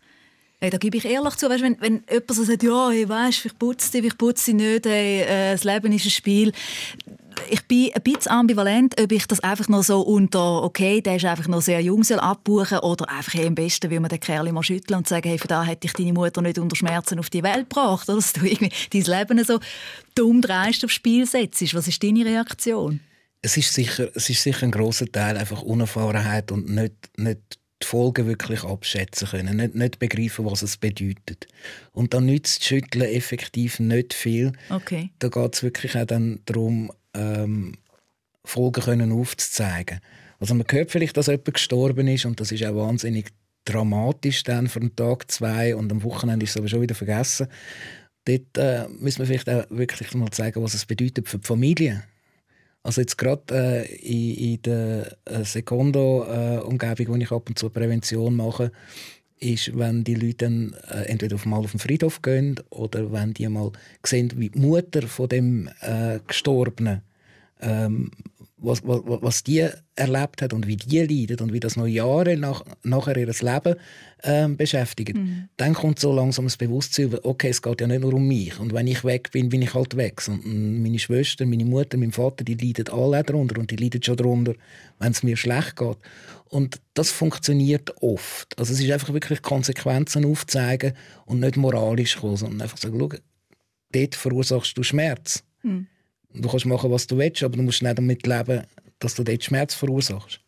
Hey, 0.61 0.71
da 0.71 0.79
gebe 0.79 0.97
ich 0.97 1.05
ehrlich 1.05 1.35
zu, 1.35 1.49
weißt, 1.49 1.63
wenn, 1.63 1.81
wenn 1.81 2.05
jemand 2.09 2.31
so 2.31 2.45
sagt, 2.45 2.63
ja, 2.63 2.91
hey, 2.91 3.09
weißt, 3.09 3.47
ich 3.47 3.59
putze 3.59 3.93
dich, 3.93 4.05
ich 4.05 4.19
putze 4.19 4.53
dich 4.53 4.55
nicht, 4.55 4.87
hey, 4.87 5.21
äh, 5.23 5.53
das 5.53 5.65
Leben 5.65 5.93
ist 5.93 6.07
ein 6.07 6.11
Spiel, 6.11 6.53
ich 7.51 7.63
bin 7.67 7.91
ein 7.95 8.03
bisschen 8.03 8.33
ambivalent, 8.33 9.01
ob 9.01 9.13
ich 9.13 9.27
das 9.27 9.41
einfach 9.41 9.69
noch 9.69 9.83
so 9.83 10.01
unter, 10.01 10.63
okay, 10.63 11.01
der 11.01 11.17
ist 11.17 11.25
einfach 11.25 11.49
noch 11.49 11.61
sehr 11.61 11.81
jung, 11.81 12.03
soll 12.05 12.19
abbuchen 12.21 12.79
oder 12.79 13.09
einfach 13.09 13.35
hey, 13.35 13.47
am 13.47 13.55
besten 13.55 13.91
will 13.91 14.01
man 14.01 14.09
den 14.09 14.21
Kerl 14.21 14.51
mal 14.53 14.63
schütteln 14.63 14.99
und 14.99 15.09
sagen, 15.09 15.29
hey, 15.29 15.39
von 15.39 15.49
da 15.49 15.65
hätte 15.65 15.87
ich 15.87 15.93
deine 15.93 16.13
Mutter 16.13 16.43
nicht 16.43 16.59
unter 16.59 16.77
Schmerzen 16.77 17.19
auf 17.19 17.31
die 17.31 17.43
Welt 17.43 17.69
gebracht, 17.69 18.09
oder? 18.09 18.17
dass 18.25 18.33
du 18.33 18.45
irgendwie 18.45 18.71
dein 18.93 19.19
Leben 19.19 19.45
so 19.45 19.61
dumm 20.15 20.41
dreist 20.41 20.85
aufs 20.85 20.95
Spiel 20.95 21.27
setzt. 21.27 21.75
Was 21.75 21.89
ist 21.89 22.03
deine 22.03 22.25
Reaktion? 22.25 23.01
Es 23.43 23.57
ist 23.57 23.75
sicher, 23.75 24.09
es 24.15 24.31
ist 24.31 24.43
sicher 24.43 24.65
ein 24.65 24.71
großer 24.71 25.07
Teil 25.07 25.37
einfach 25.37 25.63
Unerfahrenheit 25.63 26.51
und 26.51 26.69
nicht, 26.71 26.95
nicht 27.19 27.59
die 27.83 27.87
Folgen 27.87 28.27
wirklich 28.27 28.65
abschätzen 28.65 29.29
können, 29.29 29.57
nicht, 29.57 29.75
nicht 29.75 29.99
begreifen, 29.99 30.47
was 30.47 30.63
es 30.63 30.77
bedeutet. 30.77 31.47
Und 31.93 32.15
dann 32.15 32.27
nützt 32.27 32.65
Schütteln 32.65 33.05
effektiv 33.05 33.81
nicht 33.81 34.15
viel. 34.15 34.53
Okay. 34.71 35.11
Da 35.19 35.29
geht 35.29 35.55
es 35.55 35.63
wirklich 35.63 35.97
auch 35.97 36.07
dann 36.07 36.41
darum, 36.47 36.91
ähm, 37.15 37.77
Folgen 38.45 38.83
können 38.83 39.13
aufzuzeigen. 39.13 40.01
Also 40.39 40.55
man 40.55 40.67
hört 40.69 40.91
vielleicht, 40.91 41.17
dass 41.17 41.29
jemand 41.29 41.55
gestorben 41.55 42.09
ist 42.09 42.27
und 42.27 42.41
das 42.41 42.53
ist 42.53 42.65
auch 42.65 42.75
wahnsinnig 42.75 43.31
dramatisch 43.65 44.43
dann 44.43 44.71
einen 44.75 44.95
Tag, 44.95 45.31
zwei 45.31 45.75
und 45.75 45.91
am 45.91 46.03
Wochenende 46.03 46.45
ist 46.45 46.51
es 46.51 46.57
aber 46.59 46.69
schon 46.69 46.83
wieder 46.83 46.95
vergessen. 46.95 47.49
Dort 48.27 48.59
äh, 48.59 48.87
müssen 48.89 49.21
wir 49.21 49.27
vielleicht 49.27 49.49
auch 49.49 49.65
wirklich 49.71 50.13
mal 50.15 50.31
zeigen, 50.31 50.63
was 50.63 50.75
es 50.75 50.87
bedeutet 50.87 51.29
für 51.29 51.39
die 51.39 51.47
Familie. 51.47 52.05
Also 52.83 53.01
jetzt 53.01 53.17
gerade 53.17 53.87
äh, 53.89 53.95
in, 53.97 54.55
in, 54.55 54.63
der 54.63 55.17
äh, 55.25 55.45
Sekondo-Umgebung, 55.45 57.09
wo 57.09 57.17
ich 57.17 57.33
ab 57.33 57.49
und 57.49 57.59
zu 57.59 57.71
Prävention 57.71 58.37
mache, 58.37 58.73
ist, 59.41 59.77
wenn 59.77 60.05
die 60.05 60.15
Leute 60.15 60.47
dann 60.47 60.75
äh, 60.89 61.05
entweder 61.05 61.37
mal 61.45 61.59
auf 61.59 61.73
den 61.73 61.81
Friedhof 61.81 62.23
gehen 62.23 62.57
oder 62.71 63.13
wenn 63.13 63.35
die 63.35 63.49
mal 63.49 63.73
sehen, 64.05 64.33
wie 64.37 64.51
die 64.51 64.59
Mutter 64.59 65.03
von 65.03 65.29
dem 65.29 65.69
äh, 65.81 66.21
Gestorbenen 66.27 67.03
ähm, 67.61 68.11
was, 68.65 68.83
was, 68.85 69.03
was 69.05 69.43
die 69.43 69.69
erlebt 69.97 70.43
hat 70.43 70.53
und 70.53 70.67
wie 70.67 70.77
die 70.77 71.01
leiden 71.01 71.41
und 71.41 71.53
wie 71.53 71.61
das 71.61 71.77
noch 71.77 71.87
Jahre 71.87 72.37
nach, 72.37 72.65
nachher 72.83 73.17
ihr 73.17 73.27
Leben 73.27 73.77
ähm, 74.23 74.57
beschäftigt, 74.57 75.17
mhm. 75.17 75.49
dann 75.57 75.75
kommt 75.75 75.99
so 75.99 76.13
langsam 76.13 76.47
das 76.47 76.57
Bewusstsein, 76.57 77.15
okay, 77.23 77.49
es 77.49 77.63
geht 77.63 77.81
ja 77.81 77.87
nicht 77.87 78.01
nur 78.01 78.15
um 78.15 78.27
mich 78.27 78.59
und 78.59 78.73
wenn 78.73 78.87
ich 78.87 79.05
weg 79.05 79.31
bin, 79.31 79.49
bin 79.49 79.63
ich 79.63 79.75
halt 79.75 79.97
weg. 79.97 80.21
Und 80.29 80.83
meine 80.83 80.99
Schwester, 80.99 81.47
meine 81.47 81.65
Mutter, 81.65 81.97
mein 81.97 82.13
Vater, 82.13 82.45
die 82.45 82.55
leiden 82.55 82.89
alle 82.89 83.23
darunter 83.23 83.61
und 83.61 83.71
die 83.71 83.77
leiden 83.77 84.03
schon 84.03 84.17
darunter, 84.17 84.55
wenn 84.99 85.13
es 85.13 85.23
mir 85.23 85.37
schlecht 85.37 85.77
geht. 85.77 85.99
Und 86.49 86.81
das 86.95 87.11
funktioniert 87.11 87.93
oft. 88.03 88.59
Also 88.59 88.73
es 88.73 88.81
ist 88.81 88.91
einfach 88.91 89.13
wirklich 89.13 89.43
Konsequenzen 89.43 90.25
aufzeigen 90.25 90.93
und 91.27 91.41
nicht 91.41 91.57
moralisch 91.57 92.17
kommen, 92.17 92.37
sondern 92.37 92.63
einfach 92.63 92.79
sagen, 92.79 92.97
schau, 92.99 93.11
dort 93.93 94.15
verursachst 94.15 94.77
du 94.77 94.83
Schmerz. 94.83 95.43
Mhm. 95.63 95.89
Du 96.35 96.49
kannst 96.49 96.67
machen, 96.67 96.91
was 96.91 97.07
du 97.07 97.17
willst, 97.17 97.43
aber 97.43 97.57
du 97.57 97.63
musst 97.63 97.83
nicht 97.83 97.97
damit 97.97 98.27
leben, 98.27 98.65
dass 98.99 99.15
du 99.15 99.23
dort 99.23 99.45
Schmerz 99.45 99.75
verursachst. 99.75 100.41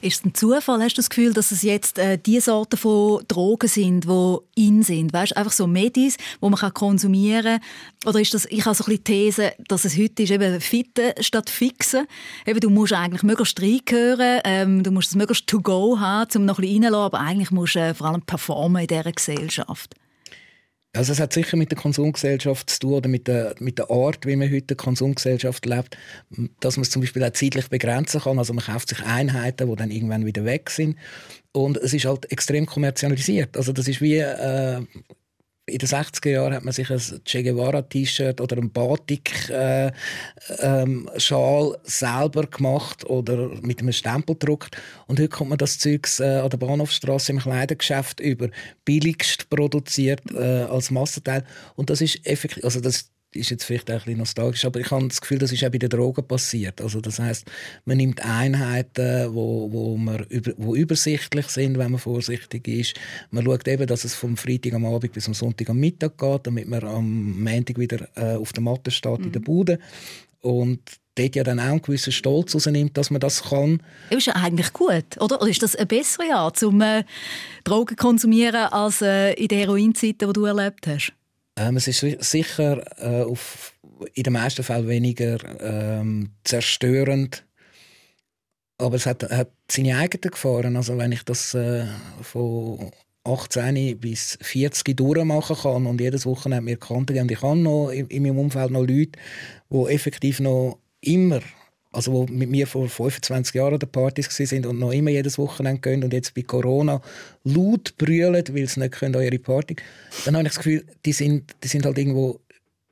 Ist 0.00 0.20
es 0.20 0.24
ein 0.24 0.34
Zufall? 0.34 0.82
Hast 0.82 0.96
du 0.96 1.00
das 1.00 1.10
Gefühl, 1.10 1.32
dass 1.32 1.50
es 1.50 1.62
jetzt 1.62 1.98
äh, 1.98 2.18
die 2.18 2.40
Sorten 2.40 2.76
von 2.76 3.22
Drogen 3.28 3.68
sind, 3.68 4.04
die 4.04 4.36
in 4.56 4.82
sind? 4.82 5.12
Weißt, 5.12 5.36
einfach 5.36 5.52
so 5.52 5.66
Medis, 5.66 6.16
die 6.16 6.48
man 6.48 6.74
konsumieren 6.74 7.60
kann? 7.60 8.10
Oder 8.10 8.20
ist 8.20 8.34
das, 8.34 8.46
ich 8.46 8.64
habe 8.64 8.74
so 8.74 8.84
ein 8.84 8.96
bisschen 8.96 9.04
die 9.04 9.12
These, 9.12 9.52
dass 9.68 9.84
es 9.84 9.96
heute 9.96 10.22
ist, 10.22 10.30
eben 10.30 10.60
Fitten 10.60 11.12
statt 11.20 11.50
Fixen. 11.50 12.06
Eben, 12.46 12.60
du 12.60 12.70
musst 12.70 12.92
eigentlich 12.92 13.22
möglichst 13.22 13.60
reingehören, 13.60 14.40
ähm, 14.44 14.82
du 14.82 14.90
musst 14.90 15.08
es 15.08 15.14
möglichst 15.14 15.46
to 15.46 15.60
go 15.60 16.00
haben, 16.00 16.30
um 16.36 16.44
noch 16.46 16.58
ein 16.58 16.62
bisschen 16.62 16.84
reinzulassen, 16.84 17.14
aber 17.14 17.20
eigentlich 17.20 17.50
musst 17.50 17.74
du 17.74 17.80
äh, 17.80 17.94
vor 17.94 18.08
allem 18.08 18.22
performen 18.22 18.82
in 18.82 18.88
dieser 18.88 19.12
Gesellschaft. 19.12 19.94
Also 20.94 21.12
es 21.12 21.20
hat 21.20 21.34
sicher 21.34 21.56
mit 21.56 21.70
der 21.70 21.78
Konsumgesellschaft 21.78 22.70
zu 22.70 22.80
tun 22.80 22.92
oder 22.94 23.08
mit 23.08 23.28
der, 23.28 23.54
mit 23.58 23.78
der 23.78 23.90
Art, 23.90 24.24
wie 24.24 24.36
man 24.36 24.50
heute 24.50 24.68
der 24.68 24.76
Konsumgesellschaft 24.76 25.66
lebt, 25.66 25.98
dass 26.60 26.76
man 26.76 26.82
es 26.82 26.90
zum 26.90 27.02
Beispiel 27.02 27.22
auch 27.24 27.32
zeitlich 27.32 27.68
begrenzen 27.68 28.22
kann. 28.22 28.38
Also 28.38 28.54
man 28.54 28.64
kauft 28.64 28.88
sich 28.88 29.04
Einheiten, 29.04 29.68
die 29.68 29.76
dann 29.76 29.90
irgendwann 29.90 30.24
wieder 30.24 30.44
weg 30.44 30.70
sind. 30.70 30.96
Und 31.52 31.76
es 31.76 31.92
ist 31.92 32.06
halt 32.06 32.30
extrem 32.32 32.64
kommerzialisiert. 32.66 33.56
Also 33.56 33.72
das 33.72 33.86
ist 33.86 34.00
wie 34.00 34.16
äh, 34.16 34.80
in 35.68 35.78
den 35.78 35.88
60er 35.88 36.30
Jahren 36.30 36.54
hat 36.54 36.64
man 36.64 36.72
sich 36.72 36.90
ein 36.90 37.00
Che 37.24 37.42
Guevara-T-Shirt 37.42 38.40
oder 38.40 38.56
einen 38.56 38.70
Batik-Schal 38.70 39.92
äh, 40.60 40.82
ähm, 40.82 41.08
selber 41.84 42.46
gemacht 42.46 43.04
oder 43.04 43.50
mit 43.62 43.80
einem 43.80 43.92
Stempel 43.92 44.34
gedruckt. 44.34 44.76
Und 45.06 45.18
heute 45.18 45.28
kommt 45.28 45.50
man 45.50 45.58
das 45.58 45.78
Zeug 45.78 46.08
äh, 46.20 46.38
an 46.38 46.50
der 46.50 46.58
Bahnhofstrasse 46.58 47.32
im 47.32 47.38
Kleidergeschäft 47.38 48.20
über 48.20 48.48
billigst 48.84 49.50
produziert 49.50 50.22
äh, 50.32 50.62
als 50.62 50.90
Massenteil. 50.90 51.44
Und 51.76 51.90
das 51.90 52.00
ist 52.00 52.26
effektiv, 52.26 52.64
also 52.64 52.80
das 52.80 53.10
ist 53.34 53.50
jetzt 53.50 53.64
vielleicht 53.64 53.90
ein 53.90 53.98
bisschen 53.98 54.18
nostalgisch, 54.18 54.64
aber 54.64 54.80
ich 54.80 54.90
habe 54.90 55.06
das 55.06 55.20
Gefühl, 55.20 55.38
das 55.38 55.52
ist 55.52 55.64
auch 55.64 55.70
bei 55.70 55.78
den 55.78 55.90
Drogen 55.90 56.26
passiert. 56.26 56.80
Also 56.80 57.00
das 57.00 57.18
heißt, 57.18 57.46
man 57.84 57.98
nimmt 57.98 58.24
Einheiten, 58.24 59.34
wo, 59.34 59.70
wo, 59.70 59.96
man 59.96 60.24
über, 60.24 60.52
wo 60.56 60.74
übersichtlich 60.74 61.48
sind, 61.48 61.78
wenn 61.78 61.90
man 61.90 62.00
vorsichtig 62.00 62.66
ist. 62.68 62.94
Man 63.30 63.44
schaut 63.44 63.68
eben, 63.68 63.86
dass 63.86 64.04
es 64.04 64.14
vom 64.14 64.36
Freitag 64.36 64.72
am 64.74 64.86
Abend 64.86 65.12
bis 65.12 65.26
am 65.26 65.34
Sonntag 65.34 65.68
am 65.68 65.78
Mittag 65.78 66.16
geht, 66.16 66.46
damit 66.46 66.68
man 66.68 66.84
am 66.84 67.42
Montag 67.42 67.78
wieder 67.78 68.08
äh, 68.16 68.36
auf 68.36 68.52
der 68.52 68.62
Matte 68.62 68.90
steht 68.90 69.18
mhm. 69.18 69.26
in 69.26 69.32
der 69.32 69.40
mhm. 69.40 69.44
Bude. 69.44 69.78
Und 70.40 70.80
dort 71.18 71.36
ja 71.36 71.42
dann 71.42 71.60
auch 71.60 71.64
einen 71.64 71.82
gewissen 71.82 72.12
Stolz 72.12 72.54
rausnimmt, 72.54 72.96
dass 72.96 73.10
man 73.10 73.20
das 73.20 73.42
kann. 73.42 73.82
Das 74.10 74.18
ist 74.18 74.26
ja 74.26 74.36
eigentlich 74.36 74.72
gut, 74.72 75.20
oder? 75.20 75.40
Oder 75.42 75.50
ist 75.50 75.62
das 75.62 75.76
eine 75.76 75.86
bessere 75.86 76.32
Art, 76.32 76.62
um 76.62 76.80
äh, 76.80 77.04
Drogen 77.64 77.96
zu 77.96 77.96
konsumieren, 77.96 78.66
als 78.72 79.02
äh, 79.02 79.32
in 79.34 79.48
den 79.48 79.58
Heroinzeiten, 79.58 80.28
die 80.28 80.32
du 80.32 80.44
erlebt 80.44 80.86
hast? 80.86 81.12
Ähm, 81.58 81.76
es 81.76 81.88
ist 81.88 82.00
sicher 82.20 82.84
äh, 82.98 83.24
auf, 83.24 83.74
in 84.14 84.22
den 84.22 84.32
meisten 84.32 84.62
Fällen 84.62 84.88
weniger 84.88 85.38
ähm, 85.60 86.30
zerstörend, 86.44 87.44
aber 88.78 88.94
es 88.94 89.06
hat, 89.06 89.24
hat, 89.24 89.50
seine 89.70 89.98
eigenen 89.98 90.30
Gefahren. 90.30 90.76
Also 90.76 90.96
wenn 90.98 91.12
ich 91.12 91.24
das 91.24 91.54
äh, 91.54 91.86
von 92.22 92.92
18 93.24 93.98
bis 93.98 94.38
40 94.40 94.96
durchmachen 94.96 95.56
kann 95.56 95.86
und 95.86 96.00
jedes 96.00 96.26
Wochenende 96.26 96.64
mir 96.64 96.76
Kante 96.76 97.12
geben. 97.12 97.24
Und 97.24 97.32
ich 97.32 97.42
habe 97.42 97.58
noch 97.58 97.90
in, 97.90 98.06
in 98.06 98.22
meinem 98.22 98.38
Umfeld 98.38 98.70
noch 98.70 98.86
Leute, 98.86 99.18
die 99.70 99.84
effektiv 99.88 100.40
noch 100.40 100.78
immer 101.00 101.40
also 101.90 102.26
die 102.26 102.32
mit 102.32 102.50
mir 102.50 102.66
vor 102.66 102.88
25 102.88 103.54
Jahren 103.54 103.74
an 103.74 103.78
der 103.80 103.86
Partys 103.86 104.28
sind 104.28 104.66
und 104.66 104.78
noch 104.78 104.92
immer 104.92 105.10
jedes 105.10 105.38
Wochenende 105.38 105.80
gehen 105.80 106.04
und 106.04 106.12
jetzt 106.12 106.34
bei 106.34 106.42
Corona 106.42 107.00
laut 107.44 107.96
brüllen, 107.96 108.44
weil 108.52 108.66
sie 108.68 108.80
nicht 108.80 108.92
können 108.92 109.16
an 109.16 109.22
ihre 109.22 109.38
Party 109.38 109.76
dann 110.24 110.36
habe 110.36 110.46
ich 110.46 110.54
das 110.54 110.58
Gefühl, 110.58 110.84
die 111.04 111.12
sind, 111.12 111.54
die 111.62 111.68
sind 111.68 111.86
halt 111.86 111.98
irgendwo 111.98 112.40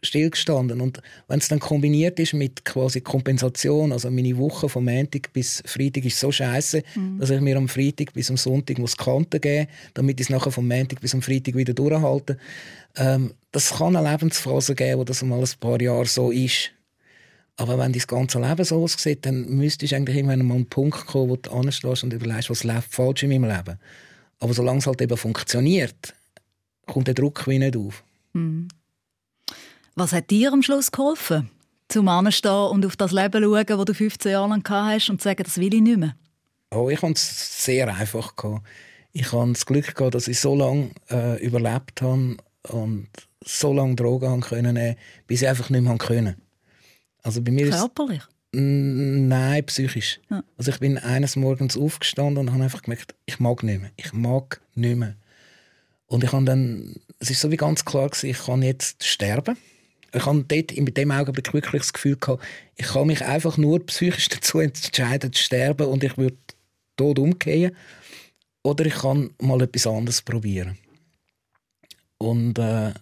stillgestanden. 0.02 0.80
Und 0.80 1.02
wenn 1.28 1.38
es 1.38 1.48
dann 1.48 1.58
kombiniert 1.58 2.18
ist 2.18 2.34
mit 2.34 2.64
quasi 2.64 3.00
Kompensation, 3.00 3.92
also 3.92 4.10
meine 4.10 4.36
Woche 4.36 4.68
von 4.68 4.84
Montag 4.84 5.32
bis 5.32 5.62
Freitag 5.66 6.04
ist 6.04 6.20
so 6.20 6.30
scheiße, 6.30 6.82
mhm. 6.94 7.18
dass 7.18 7.30
ich 7.30 7.40
mir 7.40 7.56
am 7.56 7.68
Freitag 7.68 8.12
bis 8.12 8.30
am 8.30 8.36
Sonntag 8.36 8.78
muss 8.78 8.96
Kanten 8.96 9.40
geben, 9.40 9.68
damit 9.94 10.20
ich 10.20 10.26
es 10.26 10.30
nachher 10.30 10.50
vom 10.50 10.68
Montag 10.68 11.00
bis 11.00 11.14
am 11.14 11.22
Freitag 11.22 11.54
wieder 11.56 11.74
durchhalte. 11.74 12.38
Ähm, 12.96 13.34
das 13.52 13.74
kann 13.76 13.96
eine 13.96 14.10
Lebensphase 14.10 14.74
geben, 14.74 15.00
wo 15.00 15.04
das 15.04 15.22
mal 15.22 15.40
ein 15.40 15.48
paar 15.60 15.80
Jahre 15.80 16.06
so 16.06 16.30
ist. 16.30 16.72
Aber 17.56 17.78
wenn 17.78 17.92
das 17.92 18.06
ganze 18.06 18.38
Leben 18.38 18.64
so 18.64 18.82
aussieht, 18.82 19.24
dann 19.24 19.48
müsstest 19.48 19.92
du 19.92 19.96
eigentlich 19.96 20.16
irgendwann 20.16 20.46
mal 20.46 20.54
an 20.54 20.60
einen 20.60 20.68
Punkt 20.68 21.06
kommen, 21.06 21.30
wo 21.30 21.36
du 21.36 21.50
anstehst 21.50 22.04
und 22.04 22.12
überlegst, 22.12 22.50
was 22.50 22.64
läuft 22.64 22.94
falsch 22.94 23.22
in 23.22 23.30
meinem 23.30 23.44
Leben. 23.50 23.78
Aber 24.40 24.52
solange 24.52 24.78
es 24.78 24.86
halt 24.86 25.00
eben 25.00 25.16
funktioniert, 25.16 26.14
kommt 26.86 27.06
der 27.06 27.14
Druck 27.14 27.46
wie 27.46 27.58
nicht 27.58 27.76
auf. 27.76 28.04
Mhm. 28.34 28.68
Was 29.94 30.12
hat 30.12 30.30
dir 30.30 30.52
am 30.52 30.62
Schluss 30.62 30.92
geholfen? 30.92 31.50
Zum 31.88 32.08
Anstehen 32.08 32.68
und 32.70 32.84
auf 32.84 32.96
das 32.96 33.12
Leben 33.12 33.42
schauen, 33.42 33.64
das 33.66 33.84
du 33.84 33.94
15 33.94 34.32
Jahre 34.32 34.48
lang 34.50 34.68
hast 34.68 35.08
und 35.08 35.22
sagen, 35.22 35.42
das 35.42 35.56
will 35.56 35.72
ich 35.72 35.80
nicht 35.80 35.98
mehr? 35.98 36.16
Oh, 36.70 36.90
ich 36.90 37.00
hatte 37.00 37.14
es 37.14 37.64
sehr 37.64 37.88
einfach. 37.94 38.34
Ich 39.12 39.32
hatte 39.32 39.52
das 39.52 39.64
Glück, 39.64 39.94
gehabt, 39.94 40.14
dass 40.14 40.28
ich 40.28 40.38
so 40.38 40.54
lange 40.54 40.90
äh, 41.08 41.42
überlebt 41.42 42.02
habe 42.02 42.36
und 42.68 43.08
so 43.42 43.72
lange 43.72 43.94
Drogen 43.94 44.28
haben 44.28 44.40
können, 44.42 44.96
bis 45.26 45.42
ich 45.42 45.48
einfach 45.48 45.70
nicht 45.70 45.82
mehr 45.82 45.96
können. 45.96 46.36
Also 47.26 47.42
bei 47.42 47.50
mir 47.50 47.70
Körperlich? 47.70 48.18
Ist, 48.18 48.28
nein, 48.52 49.66
psychisch. 49.66 50.20
Ja. 50.30 50.44
Also 50.56 50.70
ich 50.70 50.78
bin 50.78 50.96
eines 50.96 51.36
Morgens 51.36 51.76
aufgestanden 51.76 52.38
und 52.38 52.52
habe 52.52 52.62
einfach 52.62 52.82
gemerkt, 52.82 53.14
ich 53.26 53.40
mag 53.40 53.62
nicht 53.62 53.80
mehr. 53.80 53.90
Ich 53.96 54.12
mag 54.12 54.60
nicht 54.74 54.96
mehr. 54.96 55.16
Und 56.06 56.22
ich 56.22 56.32
habe 56.32 56.44
dann, 56.44 56.94
es 57.18 57.30
ist 57.30 57.40
so 57.40 57.50
wie 57.50 57.56
ganz 57.56 57.84
klar 57.84 58.08
gewesen, 58.08 58.30
ich 58.30 58.44
kann 58.44 58.62
jetzt 58.62 59.04
sterben 59.04 59.56
ich 60.16 60.24
habe 60.24 60.44
dort 60.44 60.72
in 60.72 60.86
dem 60.86 61.10
Augenblick 61.10 61.52
wirklich 61.52 61.82
das 61.82 61.92
Gefühl 61.92 62.16
gehabt, 62.16 62.42
ich 62.76 62.86
kann 62.86 63.06
mich 63.06 63.22
einfach 63.24 63.56
nur 63.56 63.84
psychisch 63.86 64.28
dazu 64.30 64.60
entscheiden, 64.60 65.32
zu 65.32 65.42
sterben 65.42 65.86
und 65.86 66.04
ich 66.04 66.16
würde 66.16 66.38
tot 66.96 67.18
umgehen. 67.18 67.76
Oder 68.62 68.86
ich 68.86 68.94
kann 68.94 69.30
mal 69.40 69.62
etwas 69.62 69.86
anderes 69.86 70.22
probieren. 70.22 70.78
Und 72.18 72.58
äh, 72.58 72.92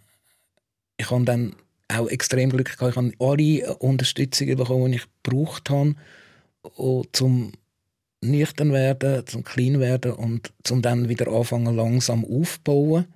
ich 0.97 1.11
habe 1.11 1.25
dann 1.25 1.57
auch 1.89 2.09
extrem 2.09 2.51
Glück 2.51 2.76
gehabt. 2.76 2.91
Ich 2.91 2.97
habe 2.97 3.12
alle 3.18 3.76
Unterstützung 3.76 4.57
bekommen, 4.57 4.93
die 4.93 4.99
ich 4.99 5.07
gebraucht 5.22 5.70
habe, 5.70 5.95
zum 7.12 7.53
nüchtern 8.24 8.72
werden, 8.72 9.26
zum 9.26 9.45
clean 9.45 9.80
werden 9.80 10.12
und 10.12 10.53
zum 10.62 10.82
dann 10.82 11.09
wieder 11.09 11.28
anfangen 11.28 11.76
langsam 11.76 12.24
aufbauen 12.24 13.07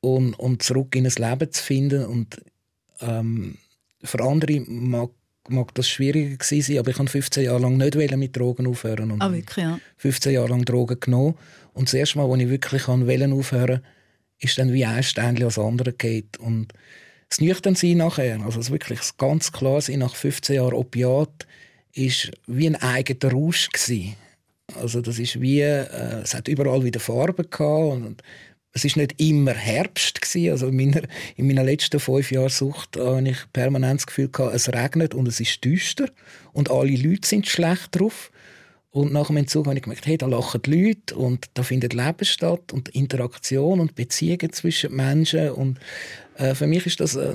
und, 0.00 0.34
und 0.34 0.62
zurück 0.62 0.94
in 0.94 1.06
ein 1.06 1.12
Leben 1.16 1.50
zu 1.50 1.62
finden. 1.62 2.06
Und 2.06 2.42
ähm, 3.00 3.56
für 4.02 4.22
andere 4.22 4.60
mag, 4.60 5.10
mag 5.48 5.74
das 5.74 5.88
schwieriger 5.88 6.36
gewesen 6.36 6.62
sein, 6.62 6.78
aber 6.78 6.90
ich 6.90 6.98
habe 6.98 7.08
15 7.08 7.44
Jahre 7.44 7.60
lang 7.60 7.76
nicht 7.76 7.96
mit 8.16 8.36
Drogen 8.36 8.66
aufhören 8.66 9.10
und 9.10 9.20
ah, 9.20 9.32
wirklich, 9.32 9.64
ja. 9.64 9.80
15 9.96 10.32
Jahre 10.32 10.48
lang 10.48 10.64
Drogen 10.64 11.00
genommen. 11.00 11.34
Und 11.74 11.88
das 11.88 11.94
erste 11.94 12.18
Mal, 12.18 12.30
als 12.30 12.42
ich 12.42 12.50
wirklich 12.50 12.86
wollte 12.86 13.32
aufhören, 13.32 13.80
ist 14.38 14.58
dann 14.58 14.72
wie 14.72 14.84
ein 14.84 15.02
Steinchen 15.02 15.44
als 15.44 15.58
andere 15.58 15.92
geht 15.92 16.36
und 16.36 16.72
das 17.32 17.40
Nüchternsein 17.40 17.96
nachher, 17.96 18.40
also 18.42 18.58
das 18.58 18.70
wirklich 18.70 19.00
ganz 19.16 19.52
klar 19.52 19.80
sein 19.80 20.00
nach 20.00 20.14
15 20.14 20.56
Jahren 20.56 20.74
Opiat, 20.74 21.46
ist 21.94 22.30
wie 22.46 22.66
ein 22.66 22.76
eigener 22.76 23.32
Rausch 23.32 23.70
gewesen. 23.70 24.16
Also 24.78 25.00
das 25.00 25.18
ist 25.18 25.40
wie, 25.40 25.60
äh, 25.60 26.20
es 26.22 26.34
hat 26.34 26.48
überall 26.48 26.84
wieder 26.84 27.00
Farben 27.00 27.48
gehabt 27.50 27.92
und 27.92 28.22
es 28.74 28.84
ist 28.84 28.96
nicht 28.96 29.18
immer 29.18 29.54
Herbst 29.54 30.20
gewesen. 30.20 30.50
Also 30.50 30.66
in 30.68 30.76
meiner, 30.76 31.02
in 31.36 31.46
meiner 31.46 31.64
letzten 31.64 32.00
fünf 32.00 32.30
Jahren 32.30 32.50
Sucht 32.50 32.98
habe 32.98 33.26
ich 33.26 33.38
permanent 33.52 34.00
das 34.00 34.06
Gefühl 34.06 34.28
gehabt, 34.28 34.54
es 34.54 34.68
regnet 34.70 35.14
und 35.14 35.26
es 35.26 35.40
ist 35.40 35.64
düster 35.64 36.10
und 36.52 36.70
alle 36.70 36.96
Leute 36.96 37.26
sind 37.26 37.46
schlecht 37.46 37.98
drauf. 37.98 38.30
Und 38.90 39.10
nach 39.10 39.28
dem 39.28 39.38
Entzug 39.38 39.66
habe 39.66 39.76
ich 39.76 39.82
gemerkt, 39.82 40.06
hey, 40.06 40.18
da 40.18 40.26
lachen 40.26 40.60
die 40.60 40.88
Leute 40.88 41.16
und 41.16 41.46
da 41.54 41.62
findet 41.62 41.94
Leben 41.94 42.26
statt 42.26 42.74
und 42.74 42.90
Interaktion 42.90 43.80
und 43.80 43.94
Beziehungen 43.94 44.52
zwischen 44.52 44.94
Menschen. 44.94 45.50
Und 45.52 45.80
äh, 46.36 46.54
für 46.54 46.66
mich 46.66 46.86
ist 46.86 47.00
das 47.00 47.16
äh, 47.16 47.34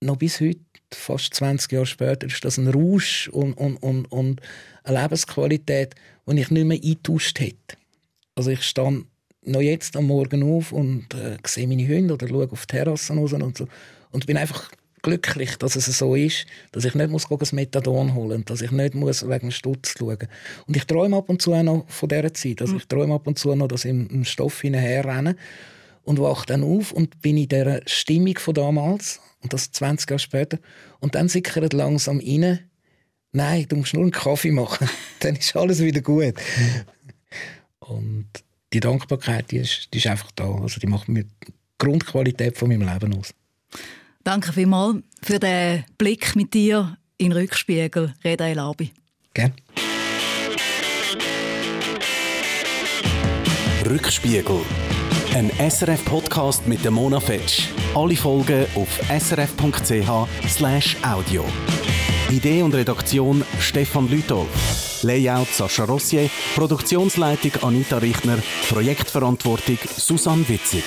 noch 0.00 0.16
bis 0.16 0.40
heute, 0.40 0.60
fast 0.92 1.34
20 1.34 1.72
Jahre 1.72 1.86
später, 1.86 2.26
ist 2.26 2.44
das 2.44 2.58
ein 2.58 2.68
Rausch 2.68 3.28
und, 3.28 3.54
und, 3.54 3.76
und, 3.76 4.06
und 4.06 4.40
eine 4.82 5.02
Lebensqualität, 5.02 5.94
die 6.26 6.40
ich 6.40 6.50
nicht 6.50 6.66
mehr 6.66 6.78
eingetauscht 6.82 7.38
hätte. 7.38 7.76
Also 8.34 8.50
ich 8.50 8.62
stand 8.62 9.06
noch 9.42 9.60
jetzt 9.60 9.96
am 9.96 10.06
Morgen 10.06 10.42
auf 10.42 10.72
und 10.72 11.14
äh, 11.14 11.36
sehe 11.46 11.68
meine 11.68 11.86
Hunde 11.86 12.14
oder 12.14 12.28
schaue 12.28 12.50
auf 12.50 12.66
die 12.66 12.76
Terrassen 12.76 13.18
raus 13.18 13.32
und 13.32 13.56
so. 13.56 13.68
Und 14.10 14.26
bin 14.26 14.36
einfach 14.36 14.70
glücklich, 15.02 15.56
dass 15.56 15.76
es 15.76 15.86
so 15.86 16.14
ist, 16.14 16.46
dass 16.72 16.84
ich 16.84 16.94
nicht 16.94 17.10
muss 17.10 17.26
das 17.26 17.52
Methadon 17.52 18.14
holen 18.14 18.40
muss, 18.40 18.44
dass 18.46 18.60
ich 18.62 18.70
nicht 18.70 18.94
muss 18.94 19.26
wegen 19.26 19.50
Stutz 19.50 19.94
schauen 19.96 20.28
Und 20.66 20.76
ich 20.76 20.84
träume 20.84 21.16
ab 21.16 21.28
und 21.28 21.40
zu 21.40 21.54
noch 21.62 21.88
von 21.88 22.08
dieser 22.08 22.34
Zeit. 22.34 22.60
Also 22.60 22.76
ich 22.76 22.86
träume 22.86 23.14
ab 23.14 23.26
und 23.26 23.38
zu 23.38 23.54
noch, 23.54 23.68
dass 23.68 23.84
ich 23.84 23.90
im 23.90 24.24
Stoff 24.24 24.60
hinterherrenne 24.60 25.36
und 26.02 26.20
wache 26.20 26.46
dann 26.46 26.62
auf 26.62 26.92
und 26.92 27.20
bin 27.20 27.36
in 27.36 27.48
dieser 27.48 27.80
Stimmung 27.86 28.38
von 28.38 28.54
damals 28.54 29.20
und 29.42 29.52
das 29.52 29.72
20 29.72 30.10
Jahre 30.10 30.18
später. 30.18 30.58
Und 31.00 31.14
dann 31.14 31.28
sickert 31.28 31.72
langsam 31.72 32.18
rein, 32.18 32.60
nein, 33.32 33.66
du 33.68 33.76
musst 33.76 33.94
nur 33.94 34.02
einen 34.02 34.12
Kaffee 34.12 34.50
machen, 34.50 34.88
dann 35.20 35.36
ist 35.36 35.56
alles 35.56 35.80
wieder 35.80 36.00
gut. 36.00 36.34
Und 37.80 38.28
die 38.72 38.80
Dankbarkeit, 38.80 39.50
die 39.50 39.58
ist, 39.58 39.88
die 39.92 39.98
ist 39.98 40.06
einfach 40.06 40.30
da. 40.32 40.44
Also 40.44 40.80
die 40.80 40.86
macht 40.86 41.08
mir 41.08 41.24
die 41.24 41.52
Grundqualität 41.78 42.56
von 42.56 42.68
meinem 42.68 42.88
Leben 42.88 43.18
aus. 43.18 43.34
Danke 44.22 44.52
vielmals 44.52 45.02
für 45.22 45.38
den 45.38 45.84
Blick 45.98 46.36
mit 46.36 46.52
dir 46.54 46.96
in 47.16 47.30
den 47.30 47.38
Rückspiegel, 47.38 48.14
Reda 48.22 48.46
Elabi. 48.46 48.92
Gerne. 49.34 49.54
Rückspiegel. 53.86 54.60
Ein 55.32 55.50
SRF-Podcast 55.70 56.66
mit 56.66 56.82
der 56.82 56.90
Mona 56.90 57.20
Fetsch. 57.20 57.68
Alle 57.94 58.16
Folgen 58.16 58.66
auf 58.74 58.88
srf.ch/audio. 59.08 60.24
Idee 62.30 62.62
und 62.62 62.74
Redaktion 62.74 63.44
Stefan 63.60 64.08
Lütolf. 64.08 65.02
Layout 65.02 65.46
Sascha 65.48 65.84
Rossier, 65.84 66.28
Produktionsleitung 66.56 67.52
Anita 67.62 67.98
Richner, 67.98 68.38
Projektverantwortung 68.68 69.78
Susanne 69.96 70.48
Witzig. 70.48 70.82